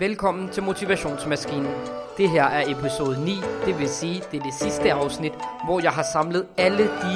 Velkommen 0.00 0.48
til 0.48 0.62
Motivationsmaskinen. 0.62 1.72
Det 2.16 2.30
her 2.30 2.44
er 2.44 2.62
episode 2.76 3.24
9, 3.24 3.32
det 3.66 3.78
vil 3.78 3.88
sige, 3.88 4.22
det 4.32 4.40
er 4.40 4.44
det 4.44 4.54
sidste 4.54 4.92
afsnit, 4.92 5.32
hvor 5.64 5.80
jeg 5.80 5.90
har 5.90 6.06
samlet 6.12 6.46
alle 6.58 6.84
de 6.84 7.12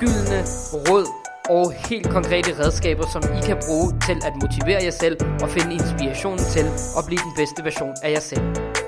gyldne 0.00 0.40
råd 0.72 1.06
og 1.50 1.72
helt 1.72 2.10
konkrete 2.10 2.50
redskaber, 2.62 3.06
som 3.12 3.22
I 3.22 3.40
kan 3.46 3.58
bruge 3.66 3.88
til 4.06 4.18
at 4.26 4.32
motivere 4.42 4.82
jer 4.82 4.90
selv 4.90 5.16
og 5.42 5.48
finde 5.48 5.72
inspiration 5.74 6.38
til 6.38 6.66
at 6.98 7.02
blive 7.06 7.20
den 7.26 7.32
bedste 7.36 7.64
version 7.64 7.94
af 8.02 8.10
jer 8.10 8.20
selv. 8.20 8.44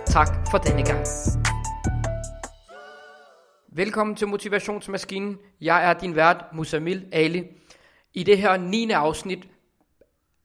Tak 0.07 0.29
for 0.51 0.59
denne 0.59 0.83
gang. 0.91 1.01
Velkommen 3.73 4.17
til 4.17 4.29
Motivationsmaskinen. 4.29 5.39
Jeg 5.61 5.85
er 5.91 5.93
din 5.93 6.17
vært, 6.17 6.45
Musamil 6.53 7.07
Ali. 7.13 7.43
I 8.15 8.23
det 8.23 8.39
her 8.39 8.57
9. 8.57 8.91
afsnit 8.91 9.43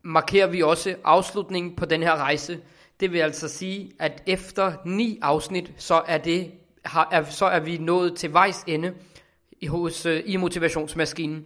markerer 0.04 0.48
vi 0.48 0.62
også 0.62 0.96
afslutningen 1.04 1.76
på 1.76 1.86
den 1.86 2.04
her 2.04 2.16
rejse. 2.16 2.60
Det 3.00 3.12
vil 3.12 3.20
altså 3.20 3.48
sige, 3.48 3.92
at 4.00 4.24
efter 4.26 4.74
ni 4.86 5.20
afsnit, 5.22 5.72
så 5.78 6.04
er, 6.08 6.18
det, 6.18 6.52
har, 6.86 7.10
er, 7.12 7.24
så 7.24 7.46
er 7.46 7.60
vi 7.60 7.78
nået 7.78 8.16
til 8.16 8.34
vejs 8.34 8.64
ende 8.68 8.94
i, 9.52 9.68
hos, 9.68 10.06
øh, 10.06 10.24
i 10.26 10.38
motivationsmaskinen. 10.38 11.46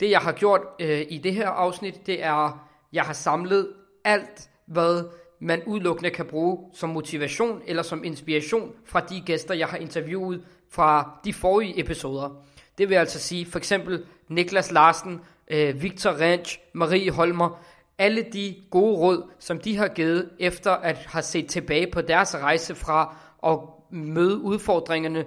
Det 0.00 0.10
jeg 0.10 0.20
har 0.20 0.32
gjort 0.32 0.60
øh, 0.80 1.06
i 1.08 1.18
det 1.18 1.34
her 1.34 1.48
afsnit, 1.48 2.06
det 2.06 2.24
er, 2.24 2.68
jeg 2.92 3.02
har 3.02 3.12
samlet 3.12 3.72
alt, 4.04 4.50
hvad 4.66 5.04
man 5.40 5.62
udelukkende 5.66 6.10
kan 6.10 6.26
bruge 6.26 6.70
som 6.74 6.90
motivation 6.90 7.62
eller 7.66 7.82
som 7.82 8.04
inspiration 8.04 8.72
fra 8.84 9.00
de 9.00 9.22
gæster, 9.26 9.54
jeg 9.54 9.66
har 9.66 9.78
interviewet 9.78 10.44
fra 10.70 11.20
de 11.24 11.32
forrige 11.32 11.80
episoder. 11.80 12.44
Det 12.78 12.88
vil 12.88 12.94
altså 12.94 13.18
sige 13.18 13.46
for 13.46 13.58
eksempel 13.58 14.06
Niklas 14.28 14.72
Larsen, 14.72 15.20
øh, 15.48 15.82
Victor 15.82 16.10
Ranch, 16.10 16.58
Marie 16.72 17.10
Holmer, 17.10 17.62
alle 17.98 18.22
de 18.32 18.56
gode 18.70 18.96
råd, 18.96 19.30
som 19.38 19.60
de 19.60 19.76
har 19.76 19.88
givet 19.88 20.30
efter 20.38 20.70
at 20.70 20.96
have 20.96 21.22
set 21.22 21.46
tilbage 21.48 21.90
på 21.92 22.00
deres 22.00 22.34
rejse 22.34 22.74
fra 22.74 23.16
at 23.46 23.58
møde 23.90 24.38
udfordringerne, 24.38 25.24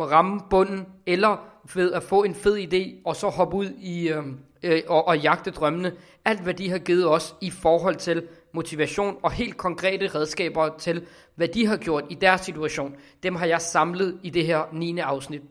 ramme 0.00 0.40
bunden, 0.50 0.86
eller 1.06 1.36
ved 1.74 1.92
at 1.92 2.02
få 2.02 2.22
en 2.22 2.34
fed 2.34 2.72
idé, 2.72 3.02
og 3.04 3.16
så 3.16 3.28
hoppe 3.28 3.56
ud 3.56 3.70
i 3.78 4.08
øh, 4.08 4.22
øh, 4.62 4.82
og, 4.88 5.08
og 5.08 5.18
jagte 5.18 5.50
drømmene. 5.50 5.92
Alt 6.24 6.40
hvad 6.40 6.54
de 6.54 6.70
har 6.70 6.78
givet 6.78 7.08
os 7.08 7.34
i 7.40 7.50
forhold 7.50 7.96
til 7.96 8.28
motivation 8.52 9.16
og 9.22 9.32
helt 9.32 9.56
konkrete 9.56 10.06
redskaber 10.06 10.78
til, 10.78 11.06
hvad 11.34 11.48
de 11.48 11.66
har 11.66 11.76
gjort 11.76 12.04
i 12.10 12.14
deres 12.14 12.40
situation, 12.40 12.96
dem 13.22 13.34
har 13.34 13.46
jeg 13.46 13.60
samlet 13.60 14.18
i 14.22 14.30
det 14.30 14.46
her 14.46 14.62
9. 14.72 14.98
afsnit. 14.98 15.42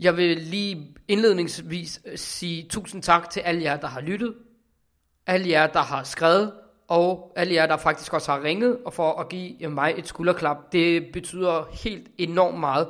Jeg 0.00 0.16
vil 0.16 0.36
lige 0.38 0.96
indledningsvis 1.08 2.00
øh, 2.06 2.18
sige 2.18 2.68
tusind 2.68 3.02
tak 3.02 3.30
til 3.30 3.40
alle 3.40 3.62
jer, 3.62 3.76
der 3.76 3.86
har 3.86 4.00
lyttet, 4.00 4.34
alle 5.26 5.48
jer, 5.48 5.66
der 5.66 5.80
har 5.80 6.02
skrevet, 6.02 6.52
og 6.88 7.32
alle 7.36 7.54
jer, 7.54 7.66
der 7.66 7.76
faktisk 7.76 8.14
også 8.14 8.32
har 8.32 8.42
ringet, 8.42 8.78
og 8.84 8.92
for 8.92 9.20
at 9.20 9.28
give 9.28 9.68
mig 9.68 9.94
et 9.96 10.08
skulderklap. 10.08 10.72
Det 10.72 11.06
betyder 11.12 11.68
helt 11.84 12.08
enormt 12.18 12.60
meget, 12.60 12.88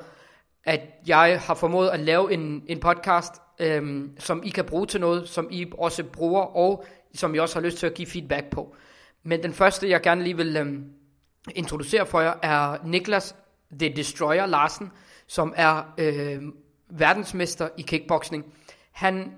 at 0.65 0.81
jeg 1.07 1.41
har 1.41 1.55
formået 1.55 1.89
at 1.89 2.01
lave 2.01 2.33
en, 2.33 2.63
en 2.67 2.81
podcast, 2.81 3.35
øhm, 3.59 4.17
som 4.19 4.43
I 4.45 4.49
kan 4.49 4.65
bruge 4.65 4.87
til 4.87 5.01
noget, 5.01 5.29
som 5.29 5.49
I 5.51 5.67
også 5.79 6.05
bruger, 6.05 6.43
og 6.43 6.85
som 7.15 7.35
I 7.35 7.39
også 7.39 7.55
har 7.55 7.67
lyst 7.67 7.79
til 7.79 7.87
at 7.87 7.95
give 7.95 8.07
feedback 8.07 8.51
på. 8.51 8.77
Men 9.23 9.43
den 9.43 9.53
første, 9.53 9.91
jeg 9.91 10.01
gerne 10.01 10.23
lige 10.23 10.37
vil 10.37 10.57
øhm, 10.57 10.85
introducere 11.55 12.07
for 12.07 12.21
jer, 12.21 12.35
er 12.43 12.77
Niklas 12.85 13.35
The 13.79 13.89
Destroyer 13.97 14.47
Larsen, 14.47 14.91
som 15.27 15.55
er 15.57 15.95
øh, 15.99 16.43
verdensmester 16.91 17.69
i 17.77 17.83
kickboxing. 17.83 18.45
Han 18.93 19.33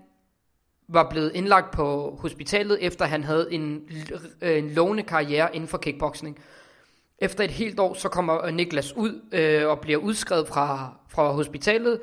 var 0.89 1.11
blevet 1.11 1.33
indlagt 1.35 1.71
på 1.71 2.19
hospitalet, 2.21 2.79
efter 2.81 3.05
han 3.05 3.25
havde 3.25 3.49
en, 3.51 3.83
øh, 4.43 4.59
en 4.59 4.71
lovende 4.71 5.03
karriere 5.03 5.55
inden 5.57 5.69
for 5.69 5.79
kickboxing. 5.79 6.39
Efter 7.19 7.45
et 7.45 7.51
helt 7.51 7.81
år, 7.81 7.95
så 7.95 8.09
kommer 8.09 8.51
Niklas 8.51 8.97
ud 8.97 9.21
øh, 9.33 9.69
og 9.69 9.81
bliver 9.81 9.99
udskrevet 9.99 10.49
fra, 10.49 10.95
fra 11.09 11.33
hospitalet, 11.33 12.01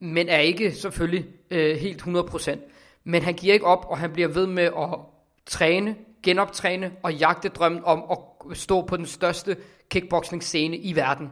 men 0.00 0.28
er 0.28 0.38
ikke 0.38 0.72
selvfølgelig 0.72 1.26
øh, 1.50 1.76
helt 1.76 2.02
100%. 2.02 2.58
Men 3.04 3.22
han 3.22 3.34
giver 3.34 3.54
ikke 3.54 3.66
op, 3.66 3.86
og 3.88 3.98
han 3.98 4.12
bliver 4.12 4.28
ved 4.28 4.46
med 4.46 4.64
at 4.64 4.98
træne, 5.46 5.96
genoptræne 6.22 6.92
og 7.02 7.14
jagte 7.14 7.48
drømmen 7.48 7.84
om 7.84 8.04
at 8.10 8.56
stå 8.56 8.82
på 8.82 8.96
den 8.96 9.06
største 9.06 9.56
kickboxing 9.90 10.42
scene 10.42 10.76
i 10.76 10.96
verden. 10.96 11.30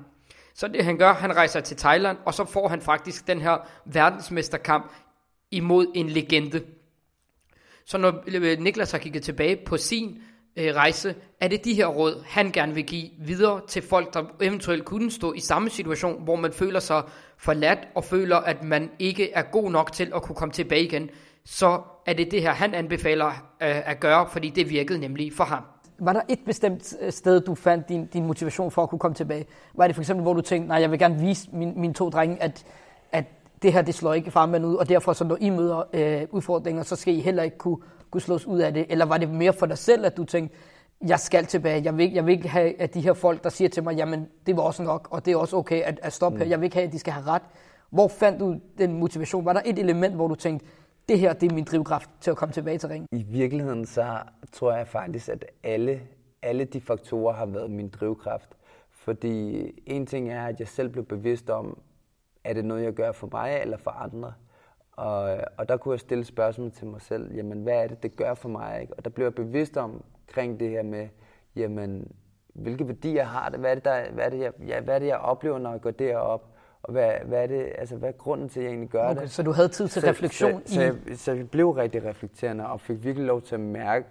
Så 0.55 0.69
det 0.69 0.85
han 0.85 0.97
gør, 0.99 1.13
han 1.13 1.37
rejser 1.37 1.61
til 1.61 1.77
Thailand, 1.77 2.19
og 2.25 2.35
så 2.35 2.45
får 2.45 2.69
han 2.69 2.81
faktisk 2.81 3.27
den 3.27 3.41
her 3.41 3.57
verdensmesterkamp 3.85 4.93
imod 5.51 5.87
en 5.95 6.09
legende. 6.09 6.63
Så 7.87 7.99
når 7.99 8.25
øh, 8.27 8.59
Niklas 8.59 8.93
har 8.93 8.99
kigget 8.99 9.23
tilbage 9.23 9.57
på 9.67 9.77
sin 9.77 10.19
øh, 10.57 10.75
rejse, 10.75 11.15
er 11.41 11.49
det 11.49 11.65
de 11.65 11.75
her 11.75 11.87
råd, 11.87 12.25
han 12.27 12.51
gerne 12.51 12.75
vil 12.75 12.85
give 12.85 13.09
videre 13.19 13.61
til 13.69 13.83
folk, 13.83 14.15
der 14.15 14.25
eventuelt 14.41 14.85
kunne 14.85 15.11
stå 15.11 15.33
i 15.33 15.41
samme 15.41 15.71
situation, 15.71 16.25
hvor 16.25 16.37
man 16.37 16.53
føler 16.53 16.81
sig 16.81 17.03
forladt 17.39 17.79
og 17.95 18.05
føler, 18.05 18.37
at 18.37 18.63
man 18.63 18.91
ikke 18.99 19.33
er 19.33 19.43
god 19.43 19.71
nok 19.71 19.93
til 19.93 20.13
at 20.15 20.23
kunne 20.23 20.37
komme 20.37 20.53
tilbage 20.53 20.85
igen. 20.85 21.11
Så 21.45 21.81
er 22.07 22.13
det 22.13 22.31
det 22.31 22.43
her, 22.43 22.53
han 22.53 22.75
anbefaler 22.75 23.29
øh, 23.63 23.91
at 23.91 24.01
gøre, 24.01 24.29
fordi 24.29 24.51
det 24.51 24.71
virkede 24.71 24.99
nemlig 24.99 25.33
for 25.33 25.45
ham. 25.45 25.63
Var 26.01 26.13
der 26.13 26.21
et 26.29 26.39
bestemt 26.47 26.95
øh, 27.01 27.13
sted, 27.13 27.41
du 27.41 27.55
fandt 27.55 27.89
din, 27.89 28.07
din 28.07 28.27
motivation 28.27 28.71
for 28.71 28.83
at 28.83 28.89
kunne 28.89 28.99
komme 28.99 29.15
tilbage? 29.15 29.47
Var 29.75 29.87
det 29.87 29.97
for 29.97 30.03
eksempel, 30.03 30.23
hvor 30.23 30.33
du 30.33 30.41
tænkte, 30.41 30.69
nej, 30.69 30.81
jeg 30.81 30.91
vil 30.91 30.99
gerne 30.99 31.21
vise 31.21 31.49
min, 31.53 31.81
mine 31.81 31.95
to 31.95 32.11
drenge, 32.11 32.43
at 32.43 32.67
det 33.65 33.73
her, 33.73 33.83
det 33.83 33.95
slår 33.95 34.15
ikke 34.15 34.31
farmand 34.31 34.67
ud, 34.67 34.75
og 34.75 34.89
derfor 34.89 35.13
så 35.13 35.25
når 35.25 35.37
I 35.41 35.51
møder 35.51 35.83
øh, 35.93 36.23
udfordringer, 36.31 36.83
så 36.83 36.97
skal 36.97 37.15
I 37.15 37.21
heller 37.21 37.43
ikke 37.43 37.59
kunne, 37.59 37.77
kunne 38.11 38.21
slås 38.21 38.47
ud 38.47 38.59
af 38.59 38.75
det? 38.75 38.87
Eller 38.89 39.05
var 39.05 39.19
det 39.19 39.31
mere 39.31 39.53
for 39.53 39.67
dig 39.67 39.79
selv, 39.79 40.07
at 40.07 40.17
du 40.17 40.25
tænkte, 40.25 40.57
jeg 41.07 41.21
skal 41.21 41.47
tilbage, 41.47 41.83
jeg 41.85 41.99
vil, 41.99 42.13
jeg 42.13 42.27
vil 42.27 42.33
ikke 42.33 42.49
have, 42.49 42.81
at 42.81 42.95
de 42.95 43.01
her 43.01 43.13
folk, 43.13 43.45
der 43.45 43.51
siger 43.51 43.69
til 43.69 43.83
mig, 43.83 43.97
jamen, 43.97 44.29
det 44.47 44.57
var 44.57 44.63
også 44.63 44.83
nok, 44.83 45.09
og 45.11 45.25
det 45.25 45.33
er 45.33 45.37
også 45.37 45.57
okay 45.57 45.83
at, 45.83 46.01
at 46.03 46.13
stoppe 46.13 46.37
mm. 46.37 46.43
her, 46.43 46.49
jeg 46.49 46.61
vil 46.61 46.65
ikke 46.65 46.77
have, 46.77 46.87
at 46.87 46.93
de 46.93 46.99
skal 46.99 47.13
have 47.13 47.27
ret. 47.27 47.43
Hvor 47.91 48.09
fandt 48.09 48.41
du 48.41 48.61
den 48.79 48.99
motivation? 48.99 49.45
Var 49.45 49.53
der 49.53 49.61
et 49.65 49.79
element, 49.79 50.15
hvor 50.15 50.29
du 50.29 50.35
tænkte, 50.35 50.67
det 51.09 51.19
her 51.19 51.33
det 51.33 51.51
er 51.51 51.55
min 51.55 51.65
drivkraft 51.65 52.11
til 52.21 52.31
at 52.31 52.37
komme 52.37 52.53
tilbage 52.53 52.79
til 52.79 52.89
ringen? 52.89 53.09
I 53.13 53.23
virkeligheden 53.23 53.87
så 53.87 54.19
tror 54.53 54.73
jeg 54.73 54.89
faktisk, 54.89 55.29
at 55.29 55.45
alle, 55.63 56.01
alle 56.43 56.65
de 56.65 56.81
faktorer 56.81 57.35
har 57.35 57.47
været 57.47 57.71
min 57.71 57.89
drivkraft. 57.89 58.49
Fordi 58.91 59.71
en 59.87 60.07
ting 60.07 60.31
er, 60.31 60.47
at 60.47 60.61
jeg 60.61 60.69
selv 60.69 60.89
blev 60.89 61.05
bevidst 61.05 61.51
om, 61.51 61.79
er 62.45 62.55
det 62.55 62.65
noget, 62.65 62.85
jeg 62.85 62.93
gør 62.93 63.13
for 63.13 63.29
mig 63.33 63.61
eller 63.61 63.77
for 63.77 63.91
andre? 63.91 64.33
Og, 64.93 65.39
og 65.57 65.69
der 65.69 65.77
kunne 65.77 65.93
jeg 65.93 66.01
stille 66.01 66.25
spørgsmål 66.25 66.73
til 66.73 66.87
mig 66.87 67.01
selv, 67.01 67.35
jamen 67.35 67.63
hvad 67.63 67.83
er 67.83 67.87
det, 67.87 68.03
det 68.03 68.17
gør 68.17 68.35
for 68.35 68.49
mig? 68.49 68.81
Ikke? 68.81 68.95
Og 68.95 69.05
der 69.05 69.11
blev 69.11 69.27
jeg 69.27 69.35
bevidst 69.35 69.77
omkring 69.77 70.61
det 70.61 70.71
her 70.71 70.83
med, 70.83 71.09
jamen 71.57 72.13
hvilke 72.55 72.89
værdier 72.89 73.25
har 73.25 73.49
det? 73.49 73.61
Hvad 73.61 73.71
er 73.71 73.75
det, 73.75 73.85
der, 73.85 74.11
hvad 74.13 74.25
er 74.25 74.31
det, 74.31 74.39
jeg, 74.39 74.53
ja, 74.67 74.81
hvad 74.81 74.95
er 74.95 74.99
det, 74.99 75.07
jeg 75.07 75.19
oplever, 75.19 75.59
når 75.59 75.71
jeg 75.71 75.81
går 75.81 75.91
derop? 75.91 76.51
Og 76.83 76.93
hvad, 76.93 77.13
hvad, 77.25 77.43
er 77.43 77.47
det, 77.47 77.73
altså, 77.79 77.97
hvad 77.97 78.09
er 78.09 78.13
grunden 78.13 78.49
til, 78.49 78.61
at 78.61 78.65
jeg 78.65 78.71
egentlig 78.71 78.91
gør 78.91 79.09
okay, 79.09 79.23
det? 79.23 79.31
Så 79.31 79.43
du 79.43 79.53
havde 79.53 79.69
tid 79.69 79.89
til 79.89 80.03
så, 80.03 80.09
refleksion 80.09 80.63
så, 80.67 80.73
i... 80.73 80.75
Så, 80.75 80.83
jeg, 80.83 81.19
så 81.19 81.33
jeg 81.33 81.51
blev 81.51 81.71
rigtig 81.71 82.05
reflekterende 82.05 82.67
og 82.67 82.81
fik 82.81 83.05
virkelig 83.05 83.27
lov 83.27 83.43
til 83.43 83.55
at 83.55 83.61
mærke, 83.61 84.07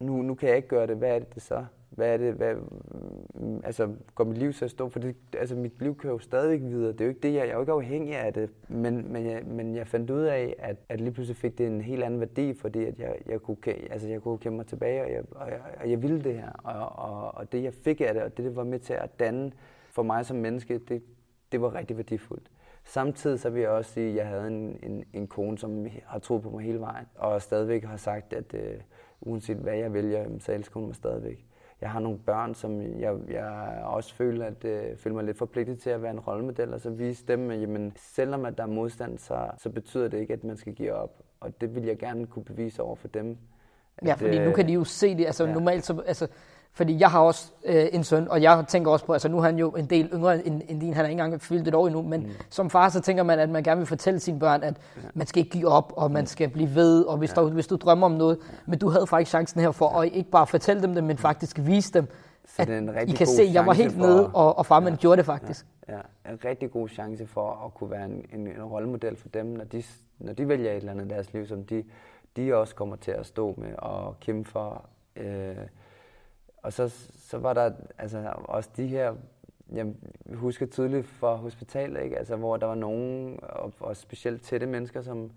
nu, 0.00 0.22
nu 0.22 0.34
kan 0.34 0.48
jeg 0.48 0.56
ikke 0.56 0.68
gøre 0.68 0.86
det, 0.86 0.96
hvad 0.96 1.14
er 1.14 1.18
det, 1.18 1.34
det 1.34 1.42
så? 1.42 1.64
Hvad 1.96 2.08
er 2.08 2.16
det, 2.16 2.34
hvad, 2.34 2.54
mm, 3.34 3.60
altså 3.64 3.94
går 4.14 4.24
mit 4.24 4.38
liv 4.38 4.52
så 4.52 4.64
at 4.64 4.70
stå? 4.70 4.88
For 4.88 4.98
det, 4.98 5.16
altså 5.38 5.56
mit 5.56 5.82
liv 5.82 5.96
kører 5.96 6.12
jo 6.12 6.18
stadigvæk 6.18 6.60
videre. 6.60 6.92
Det 6.92 7.00
er 7.00 7.04
jo 7.04 7.08
ikke 7.08 7.20
det, 7.20 7.34
jeg, 7.34 7.40
jeg 7.40 7.48
er 7.48 7.54
jo 7.54 7.60
ikke 7.60 7.72
afhængig 7.72 8.16
af 8.16 8.32
det. 8.32 8.50
Men, 8.68 9.12
men, 9.12 9.26
jeg, 9.26 9.42
men 9.46 9.74
jeg 9.74 9.86
fandt 9.86 10.10
ud 10.10 10.22
af, 10.22 10.54
at, 10.58 10.76
at 10.88 11.00
lige 11.00 11.12
pludselig 11.12 11.36
fik 11.36 11.58
det 11.58 11.66
en 11.66 11.80
helt 11.80 12.04
anden 12.04 12.20
værdi, 12.20 12.54
fordi 12.54 12.84
at 12.84 12.98
jeg, 12.98 13.16
jeg, 13.26 13.40
kunne, 13.40 13.56
altså 13.90 14.08
jeg 14.08 14.22
kunne 14.22 14.38
kæmpe 14.38 14.56
mig 14.56 14.66
tilbage, 14.66 15.02
og 15.02 15.12
jeg, 15.12 15.22
og 15.30 15.50
jeg, 15.50 15.60
og 15.80 15.90
jeg 15.90 16.02
ville 16.02 16.24
det 16.24 16.34
her. 16.34 16.50
Og, 16.50 17.10
og, 17.10 17.34
og 17.34 17.52
det, 17.52 17.62
jeg 17.62 17.74
fik 17.74 18.00
af 18.00 18.14
det, 18.14 18.22
og 18.22 18.36
det, 18.36 18.44
det 18.44 18.56
var 18.56 18.64
med 18.64 18.78
til 18.78 18.92
at 18.92 19.20
danne 19.20 19.52
for 19.90 20.02
mig 20.02 20.26
som 20.26 20.36
menneske, 20.36 20.78
det, 20.78 21.02
det 21.52 21.60
var 21.60 21.74
rigtig 21.74 21.96
værdifuldt. 21.96 22.50
Samtidig 22.84 23.40
så 23.40 23.50
vil 23.50 23.60
jeg 23.60 23.70
også 23.70 23.92
sige, 23.92 24.08
at 24.08 24.16
jeg 24.16 24.26
havde 24.26 24.46
en, 24.46 24.78
en, 24.82 25.04
en 25.12 25.26
kone, 25.26 25.58
som 25.58 25.86
har 26.04 26.18
troet 26.18 26.42
på 26.42 26.50
mig 26.50 26.64
hele 26.64 26.80
vejen, 26.80 27.06
og 27.14 27.42
stadigvæk 27.42 27.84
har 27.84 27.96
sagt, 27.96 28.32
at 28.32 28.54
øh, 28.54 28.80
uanset 29.20 29.56
hvad 29.56 29.74
jeg 29.76 29.92
vælger, 29.92 30.38
så 30.38 30.52
elsker 30.52 30.80
hun 30.80 30.86
mig 30.86 30.94
stadigvæk. 30.94 31.46
Jeg 31.80 31.90
har 31.90 32.00
nogle 32.00 32.18
børn, 32.18 32.54
som 32.54 33.00
jeg, 33.00 33.14
jeg 33.28 33.80
også 33.84 34.14
føler, 34.14 34.46
at, 34.46 34.64
øh, 34.64 34.96
føler 34.96 35.14
mig 35.14 35.24
lidt 35.24 35.38
forpligtet 35.38 35.78
til 35.78 35.90
at 35.90 36.02
være 36.02 36.10
en 36.10 36.20
rollemodel, 36.20 36.74
og 36.74 36.80
så 36.80 36.90
vise 36.90 37.24
dem, 37.26 37.50
at 37.50 37.60
jamen, 37.60 37.92
selvom 37.96 38.44
at 38.44 38.58
der 38.58 38.62
er 38.62 38.68
modstand, 38.68 39.18
så, 39.18 39.50
så 39.58 39.70
betyder 39.70 40.08
det 40.08 40.18
ikke, 40.18 40.32
at 40.32 40.44
man 40.44 40.56
skal 40.56 40.74
give 40.74 40.92
op. 40.92 41.22
Og 41.40 41.60
det 41.60 41.74
vil 41.74 41.84
jeg 41.84 41.98
gerne 41.98 42.26
kunne 42.26 42.44
bevise 42.44 42.82
over 42.82 42.96
for 42.96 43.08
dem. 43.08 43.36
At, 43.98 44.08
ja, 44.08 44.14
fordi 44.14 44.38
nu 44.38 44.52
kan 44.52 44.68
de 44.68 44.72
jo 44.72 44.84
se 44.84 45.16
det. 45.16 45.26
Altså 45.26 45.46
ja. 45.46 45.52
normalt 45.52 45.84
så, 45.84 46.02
altså, 46.06 46.28
fordi 46.76 47.00
jeg 47.00 47.10
har 47.10 47.20
også 47.20 47.52
øh, 47.64 47.86
en 47.92 48.04
søn, 48.04 48.28
og 48.28 48.42
jeg 48.42 48.64
tænker 48.68 48.90
også 48.90 49.04
på, 49.04 49.12
altså 49.12 49.28
nu 49.28 49.38
er 49.38 49.42
han 49.42 49.58
jo 49.58 49.70
en 49.70 49.86
del 49.86 50.10
yngre 50.12 50.46
end, 50.46 50.62
end 50.68 50.80
din, 50.80 50.94
han 50.94 51.04
er 51.04 51.08
ikke 51.08 51.22
engang 51.22 51.42
fyldt 51.42 51.68
et 51.68 51.74
år 51.74 51.86
endnu, 51.86 52.02
men 52.02 52.20
mm. 52.20 52.30
som 52.50 52.70
far 52.70 52.88
så 52.88 53.00
tænker 53.00 53.22
man, 53.22 53.38
at 53.38 53.50
man 53.50 53.62
gerne 53.62 53.78
vil 53.78 53.86
fortælle 53.86 54.20
sine 54.20 54.38
børn, 54.38 54.62
at 54.62 54.74
ja. 54.96 55.00
man 55.14 55.26
skal 55.26 55.38
ikke 55.38 55.50
give 55.50 55.68
op, 55.68 55.92
og 55.96 56.10
man 56.10 56.26
skal 56.26 56.48
blive 56.48 56.74
ved, 56.74 57.02
og 57.02 57.16
hvis, 57.16 57.36
ja. 57.36 57.42
der, 57.42 57.48
hvis 57.48 57.66
du 57.66 57.76
drømmer 57.76 58.06
om 58.06 58.12
noget, 58.12 58.38
ja. 58.42 58.56
men 58.66 58.78
du 58.78 58.88
havde 58.88 59.06
faktisk 59.06 59.30
chancen 59.30 59.60
her 59.60 59.70
for 59.70 59.88
at 59.88 60.12
ikke 60.12 60.30
bare 60.30 60.46
fortælle 60.46 60.82
dem 60.82 60.94
det, 60.94 61.04
men 61.04 61.18
faktisk 61.18 61.58
vise 61.62 61.92
dem, 61.92 62.06
så 62.46 62.62
at 62.62 62.68
det 62.68 62.74
er 62.74 62.78
en 62.78 62.94
rigtig 62.94 63.14
I 63.14 63.16
kan 63.16 63.26
se, 63.26 63.42
at 63.42 63.54
jeg 63.54 63.66
var 63.66 63.72
helt 63.72 63.92
for, 63.92 64.00
nede, 64.00 64.30
og, 64.34 64.58
og 64.58 64.66
farmand 64.66 64.94
ja, 64.94 65.00
gjorde 65.00 65.16
det 65.16 65.26
faktisk. 65.26 65.66
Ja, 65.88 65.94
ja, 65.94 66.32
en 66.32 66.38
rigtig 66.44 66.70
god 66.70 66.88
chance 66.88 67.26
for 67.26 67.64
at 67.66 67.74
kunne 67.74 67.90
være 67.90 68.04
en, 68.04 68.24
en, 68.34 68.46
en 68.46 68.62
rollemodel 68.62 69.16
for 69.16 69.28
dem, 69.28 69.46
når 69.46 69.64
de, 69.64 69.82
når 70.18 70.32
de 70.32 70.48
vælger 70.48 70.70
et 70.70 70.76
eller 70.76 70.92
andet 70.92 71.04
i 71.04 71.08
deres 71.08 71.32
liv, 71.32 71.46
som 71.46 71.64
de, 71.64 71.84
de 72.36 72.54
også 72.54 72.74
kommer 72.74 72.96
til 72.96 73.10
at 73.10 73.26
stå 73.26 73.54
med 73.58 73.74
og 73.78 74.20
kæmpe 74.20 74.50
for 74.50 74.84
Øh, 75.16 75.56
og 76.66 76.72
så, 76.72 77.08
så 77.18 77.38
var 77.38 77.52
der 77.52 77.72
altså, 77.98 78.32
også 78.44 78.70
de 78.76 78.86
her, 78.86 79.14
jeg 79.72 79.86
husker 80.34 80.66
tydeligt 80.66 81.06
fra 81.06 81.34
hospitalet, 81.34 82.02
ikke? 82.02 82.18
Altså, 82.18 82.36
hvor 82.36 82.56
der 82.56 82.66
var 82.66 82.74
nogen, 82.74 83.38
og, 83.42 83.72
og 83.80 83.96
specielt 83.96 84.42
tætte 84.42 84.66
mennesker, 84.66 85.02
som, 85.02 85.30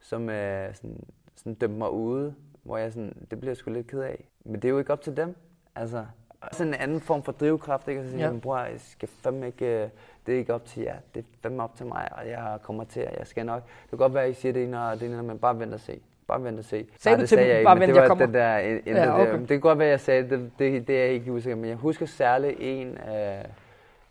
som 0.00 0.28
øh, 0.28 0.74
sådan, 0.74 1.04
sådan 1.36 1.54
dømte 1.54 1.78
mig 1.78 1.90
ude, 1.90 2.34
hvor 2.62 2.76
jeg 2.76 2.92
sådan, 2.92 3.26
det 3.30 3.40
bliver 3.40 3.50
jeg 3.50 3.56
sgu 3.56 3.70
lidt 3.70 3.86
ked 3.86 4.00
af. 4.00 4.28
Men 4.44 4.54
det 4.54 4.64
er 4.64 4.68
jo 4.68 4.78
ikke 4.78 4.92
op 4.92 5.00
til 5.00 5.16
dem. 5.16 5.36
Altså, 5.74 6.06
sådan 6.52 6.74
en 6.74 6.80
anden 6.80 7.00
form 7.00 7.22
for 7.22 7.32
drivkraft, 7.32 7.88
ikke? 7.88 8.00
Og 8.00 8.04
så 8.04 8.10
siger, 8.10 8.32
ja. 8.32 8.38
bror, 8.38 8.58
jeg 8.58 8.80
skal 8.80 9.08
fandme 9.08 9.46
ikke, 9.46 9.66
øh, 9.66 9.88
det 10.26 10.34
er 10.34 10.38
ikke 10.38 10.54
op 10.54 10.64
til 10.64 10.82
jer, 10.82 10.96
det 11.14 11.20
er 11.20 11.26
fandme 11.42 11.62
op 11.62 11.76
til 11.76 11.86
mig, 11.86 12.08
og 12.12 12.28
jeg 12.28 12.58
kommer 12.62 12.84
til, 12.84 13.00
at 13.00 13.18
jeg 13.18 13.26
skal 13.26 13.46
nok. 13.46 13.62
Det 13.82 13.90
kan 13.90 13.98
godt 13.98 14.14
være, 14.14 14.24
at 14.24 14.30
I 14.30 14.34
siger 14.34 14.52
det 14.52 14.74
og 14.74 15.00
det 15.00 15.08
ene, 15.08 15.22
men 15.22 15.38
bare 15.38 15.58
vent 15.58 15.74
og 15.74 15.80
se. 15.80 16.00
Bare 16.28 16.44
vent 16.44 16.58
og 16.58 16.64
se. 16.64 16.86
Sagde 16.98 17.16
Nej, 17.16 17.22
du 17.22 17.26
til 17.26 17.38
dem, 17.38 17.46
jeg 17.46 17.64
bare 17.64 17.76
ikke, 17.76 17.80
vent, 17.80 17.80
men 17.80 17.88
det 17.88 17.94
jeg 17.94 18.02
var 18.02 18.08
kommer? 18.08 18.26
den 18.26 18.34
der, 18.34 18.58
en, 18.58 18.80
en, 18.86 18.96
Ja, 18.96 19.20
okay. 19.20 19.38
det 19.40 19.48
kan 19.48 19.60
godt 19.60 19.78
være, 19.78 19.88
jeg 19.88 20.00
sagde 20.00 20.30
det, 20.30 20.50
det, 20.58 20.88
det, 20.88 20.96
er 20.96 21.04
jeg 21.04 21.12
ikke 21.12 21.32
usikker, 21.32 21.56
men 21.56 21.68
jeg 21.68 21.76
husker 21.76 22.06
særligt 22.06 22.56
en 22.60 22.98
af, 22.98 23.46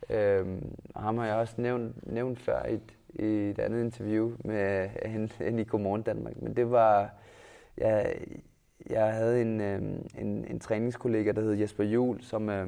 øh, 0.10 0.46
ham 0.96 1.18
har 1.18 1.26
jeg 1.26 1.36
også 1.36 1.54
nævnt, 1.58 2.14
nævnt 2.14 2.40
før 2.40 2.66
i 2.66 2.74
et, 2.74 2.82
i 3.10 3.50
et 3.50 3.60
andet 3.60 3.84
interview 3.84 4.32
med 4.46 4.90
hende, 5.06 5.62
i 5.62 5.66
Godmorgen 5.66 6.02
Danmark, 6.02 6.42
men 6.42 6.56
det 6.56 6.72
var, 6.72 7.10
jeg, 7.78 8.16
jeg 8.90 9.14
havde 9.14 9.42
en, 9.42 9.62
øh, 9.62 9.82
en, 10.18 10.46
en 10.50 10.60
træningskollega, 10.60 11.32
der 11.32 11.42
hed 11.42 11.54
Jesper 11.54 11.84
Juhl, 11.84 12.24
som, 12.24 12.50
øh, 12.50 12.68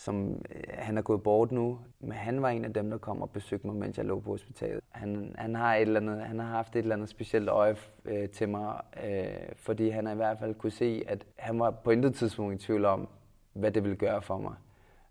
som 0.00 0.42
øh, 0.54 0.62
han 0.68 0.98
er 0.98 1.02
gået 1.02 1.22
bort 1.22 1.52
nu, 1.52 1.78
men 2.00 2.12
han 2.12 2.42
var 2.42 2.48
en 2.48 2.64
af 2.64 2.72
dem, 2.72 2.90
der 2.90 2.98
kom 2.98 3.22
og 3.22 3.30
besøgte 3.30 3.66
mig, 3.66 3.76
mens 3.76 3.98
jeg 3.98 4.06
lå 4.06 4.20
på 4.20 4.30
hospitalet. 4.30 4.80
Han, 4.88 5.34
han, 5.38 5.54
har, 5.54 5.74
et 5.74 5.80
eller 5.82 6.00
andet, 6.00 6.20
han 6.20 6.38
har 6.38 6.46
haft 6.46 6.76
et 6.76 6.78
eller 6.78 6.94
andet 6.94 7.08
specielt 7.08 7.48
øje 7.48 7.76
øh, 8.04 8.28
til 8.28 8.48
mig, 8.48 8.80
øh, 9.04 9.26
fordi 9.56 9.88
han 9.88 10.12
i 10.12 10.14
hvert 10.14 10.38
fald 10.38 10.54
kunne 10.54 10.70
se, 10.70 11.02
at 11.06 11.26
han 11.36 11.58
var 11.58 11.70
på 11.70 11.90
intet 11.90 12.14
tidspunkt 12.14 12.54
i 12.54 12.66
tvivl 12.66 12.84
om, 12.84 13.08
hvad 13.52 13.72
det 13.72 13.84
ville 13.84 13.96
gøre 13.96 14.22
for 14.22 14.38
mig. 14.38 14.54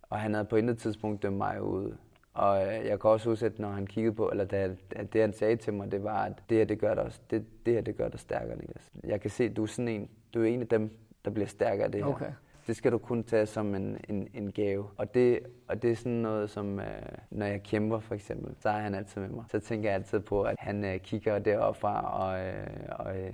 Og 0.01 0.19
han 0.19 0.33
havde 0.33 0.45
på 0.45 0.55
intet 0.55 0.77
tidspunkt 0.77 1.23
dømt 1.23 1.37
mig 1.37 1.61
ud. 1.61 1.95
Og 2.33 2.67
øh, 2.67 2.85
jeg 2.85 2.99
kan 2.99 3.09
også 3.09 3.29
huske, 3.29 3.45
at 3.45 3.59
når 3.59 3.69
han 3.71 3.87
kiggede 3.87 4.15
på, 4.15 4.29
eller 4.29 4.45
da, 4.45 4.75
at 4.95 5.13
det 5.13 5.21
han 5.21 5.33
sagde 5.33 5.55
til 5.55 5.73
mig, 5.73 5.91
det 5.91 6.03
var, 6.03 6.25
at 6.25 6.33
det 6.49 6.57
her, 6.57 6.65
det 6.65 6.79
gør 6.79 6.93
dig, 6.93 7.03
også, 7.03 7.21
det, 7.31 7.45
det 7.65 7.73
her, 7.73 7.81
det 7.81 7.97
gør 7.97 8.09
dig 8.09 8.19
stærkere, 8.19 8.57
Niklas. 8.57 8.91
Jeg 9.03 9.21
kan 9.21 9.29
se, 9.29 9.43
at 9.43 9.55
du 9.55 9.63
er 9.63 9.67
sådan 9.67 9.87
en, 9.87 10.09
du 10.33 10.41
er 10.41 10.45
en 10.45 10.61
af 10.61 10.67
dem, 10.67 10.97
der 11.25 11.31
bliver 11.31 11.47
stærkere 11.47 11.85
af 11.85 11.91
det 11.91 12.03
her. 12.03 12.11
Okay. 12.11 12.31
Det 12.69 12.77
skal 12.77 12.91
du 12.91 12.97
kun 12.97 13.23
tage 13.23 13.45
som 13.45 13.75
en, 13.75 13.97
en, 14.09 14.27
en 14.33 14.51
gave. 14.51 14.85
Og 14.97 15.13
det, 15.13 15.39
og 15.67 15.81
det 15.81 15.91
er 15.91 15.95
sådan 15.95 16.11
noget, 16.11 16.49
som 16.49 16.79
øh, 16.79 16.85
når 17.31 17.45
jeg 17.45 17.63
kæmper 17.63 17.99
for 17.99 18.15
eksempel, 18.15 18.55
så 18.59 18.69
er 18.69 18.79
han 18.79 18.95
altid 18.95 19.21
med 19.21 19.29
mig. 19.29 19.43
Så 19.51 19.59
tænker 19.59 19.89
jeg 19.89 19.95
altid 19.95 20.19
på, 20.19 20.43
at 20.43 20.55
han 20.59 20.85
øh, 20.85 20.99
kigger 20.99 21.39
deroppe 21.39 21.79
fra 21.79 22.19
og, 22.19 22.39
øh, 22.39 22.67
og, 22.89 23.17
øh, 23.17 23.33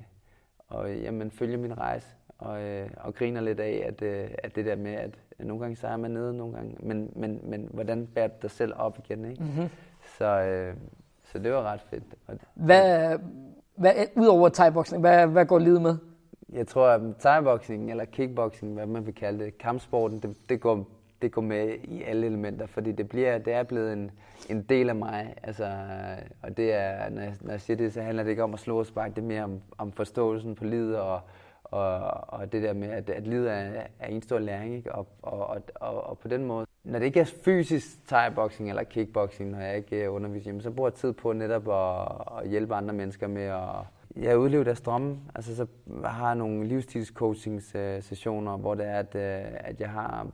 og 0.67 0.95
jamen, 0.95 1.31
følger 1.31 1.57
min 1.57 1.77
rejse. 1.77 2.07
Og, 2.37 2.61
øh, 2.61 2.89
og 2.97 3.15
griner 3.15 3.41
lidt 3.41 3.59
af, 3.59 3.83
at, 3.87 4.01
øh, 4.01 4.29
at 4.43 4.55
det 4.55 4.65
der 4.65 4.75
med, 4.75 4.93
at 4.93 5.19
nogle 5.39 5.61
gange 5.61 5.75
så 5.75 5.87
er 5.87 5.97
man 5.97 6.11
nede, 6.11 6.37
nogle 6.37 6.53
gange, 6.53 6.75
men, 6.79 7.11
men, 7.15 7.39
men 7.43 7.69
hvordan 7.73 8.07
bærer 8.07 8.27
du 8.27 8.33
dig 8.41 8.51
selv 8.51 8.73
op 8.75 8.99
igen, 9.05 9.25
ikke? 9.25 9.43
Mm-hmm. 9.43 9.69
Så, 10.17 10.25
øh, 10.25 10.75
så 11.23 11.39
det 11.39 11.51
var 11.51 11.63
ret 11.63 11.81
fedt. 11.81 12.03
Hvad, 12.53 13.17
hvad, 13.75 13.93
udover 14.15 14.49
thai-boxing, 14.49 14.99
hvad, 14.99 15.27
hvad 15.27 15.45
går 15.45 15.59
livet 15.59 15.81
med? 15.81 15.97
Jeg 16.53 16.67
tror, 16.67 16.87
at 16.87 17.01
thai 17.19 17.89
eller 17.89 18.05
kickboxing, 18.05 18.73
hvad 18.73 18.85
man 18.85 19.05
vil 19.05 19.15
kalde 19.15 19.45
det, 19.45 19.57
kampsporten, 19.57 20.19
det, 20.19 20.37
det, 20.49 20.61
går, 20.61 20.87
det 21.21 21.31
går 21.31 21.41
med 21.41 21.75
i 21.83 22.03
alle 22.03 22.25
elementer, 22.25 22.65
fordi 22.65 22.91
det, 22.91 23.09
bliver, 23.09 23.37
det 23.37 23.53
er 23.53 23.63
blevet 23.63 23.93
en, 23.93 24.11
en 24.49 24.61
del 24.61 24.89
af 24.89 24.95
mig. 24.95 25.33
Altså, 25.43 25.71
og 26.41 26.57
det 26.57 26.73
er, 26.73 27.09
når 27.09 27.21
jeg, 27.21 27.33
når 27.41 27.51
jeg 27.51 27.61
siger 27.61 27.77
det, 27.77 27.93
så 27.93 28.01
handler 28.01 28.23
det 28.23 28.29
ikke 28.29 28.43
om 28.43 28.53
at 28.53 28.59
slå 28.59 28.79
og 28.79 28.85
sparke, 28.85 29.15
det 29.15 29.21
er 29.21 29.27
mere 29.27 29.43
om, 29.43 29.61
om 29.77 29.91
forståelsen 29.91 30.55
på 30.55 30.65
livet 30.65 30.97
og, 30.99 31.21
og, 31.63 31.99
og 32.27 32.51
det 32.51 32.63
der 32.63 32.73
med, 32.73 32.89
at, 32.89 33.09
at 33.09 33.27
livet 33.27 33.51
er, 33.51 33.81
er 33.99 34.07
en 34.07 34.21
stor 34.21 34.39
læring, 34.39 34.75
ikke? 34.75 34.95
Og, 34.95 35.07
og, 35.21 35.47
og, 35.47 35.61
og, 35.75 36.09
og 36.09 36.19
på 36.19 36.27
den 36.27 36.45
måde, 36.45 36.65
når 36.83 36.99
det 36.99 37.05
ikke 37.05 37.19
er 37.19 37.33
fysisk 37.45 37.87
thai-boxing 38.13 38.69
eller 38.69 38.83
kickboxing, 38.83 39.51
når 39.51 39.59
jeg 39.59 39.77
ikke 39.77 40.03
øh, 40.03 40.13
underviser, 40.13 40.49
jamen, 40.49 40.61
så 40.61 40.71
bruger 40.71 40.89
jeg 40.89 40.93
tid 40.93 41.13
på 41.13 41.33
netop 41.33 41.67
at, 41.69 42.43
at 42.43 42.49
hjælpe 42.49 42.75
andre 42.75 42.93
mennesker 42.93 43.27
med 43.27 43.43
at 43.43 43.94
ja, 44.21 44.35
udleve 44.35 44.63
deres 44.63 44.81
drømme. 44.81 45.19
Altså, 45.35 45.55
så 45.55 45.67
har 46.05 46.27
jeg 46.27 46.35
nogle 46.35 46.67
livsstilscoaching-sessioner, 46.67 48.57
hvor 48.57 48.75
det 48.75 48.85
er, 48.85 48.99
at, 48.99 49.15
øh, 49.15 49.57
at 49.59 49.81
jeg 49.81 49.89
har, 49.89 50.27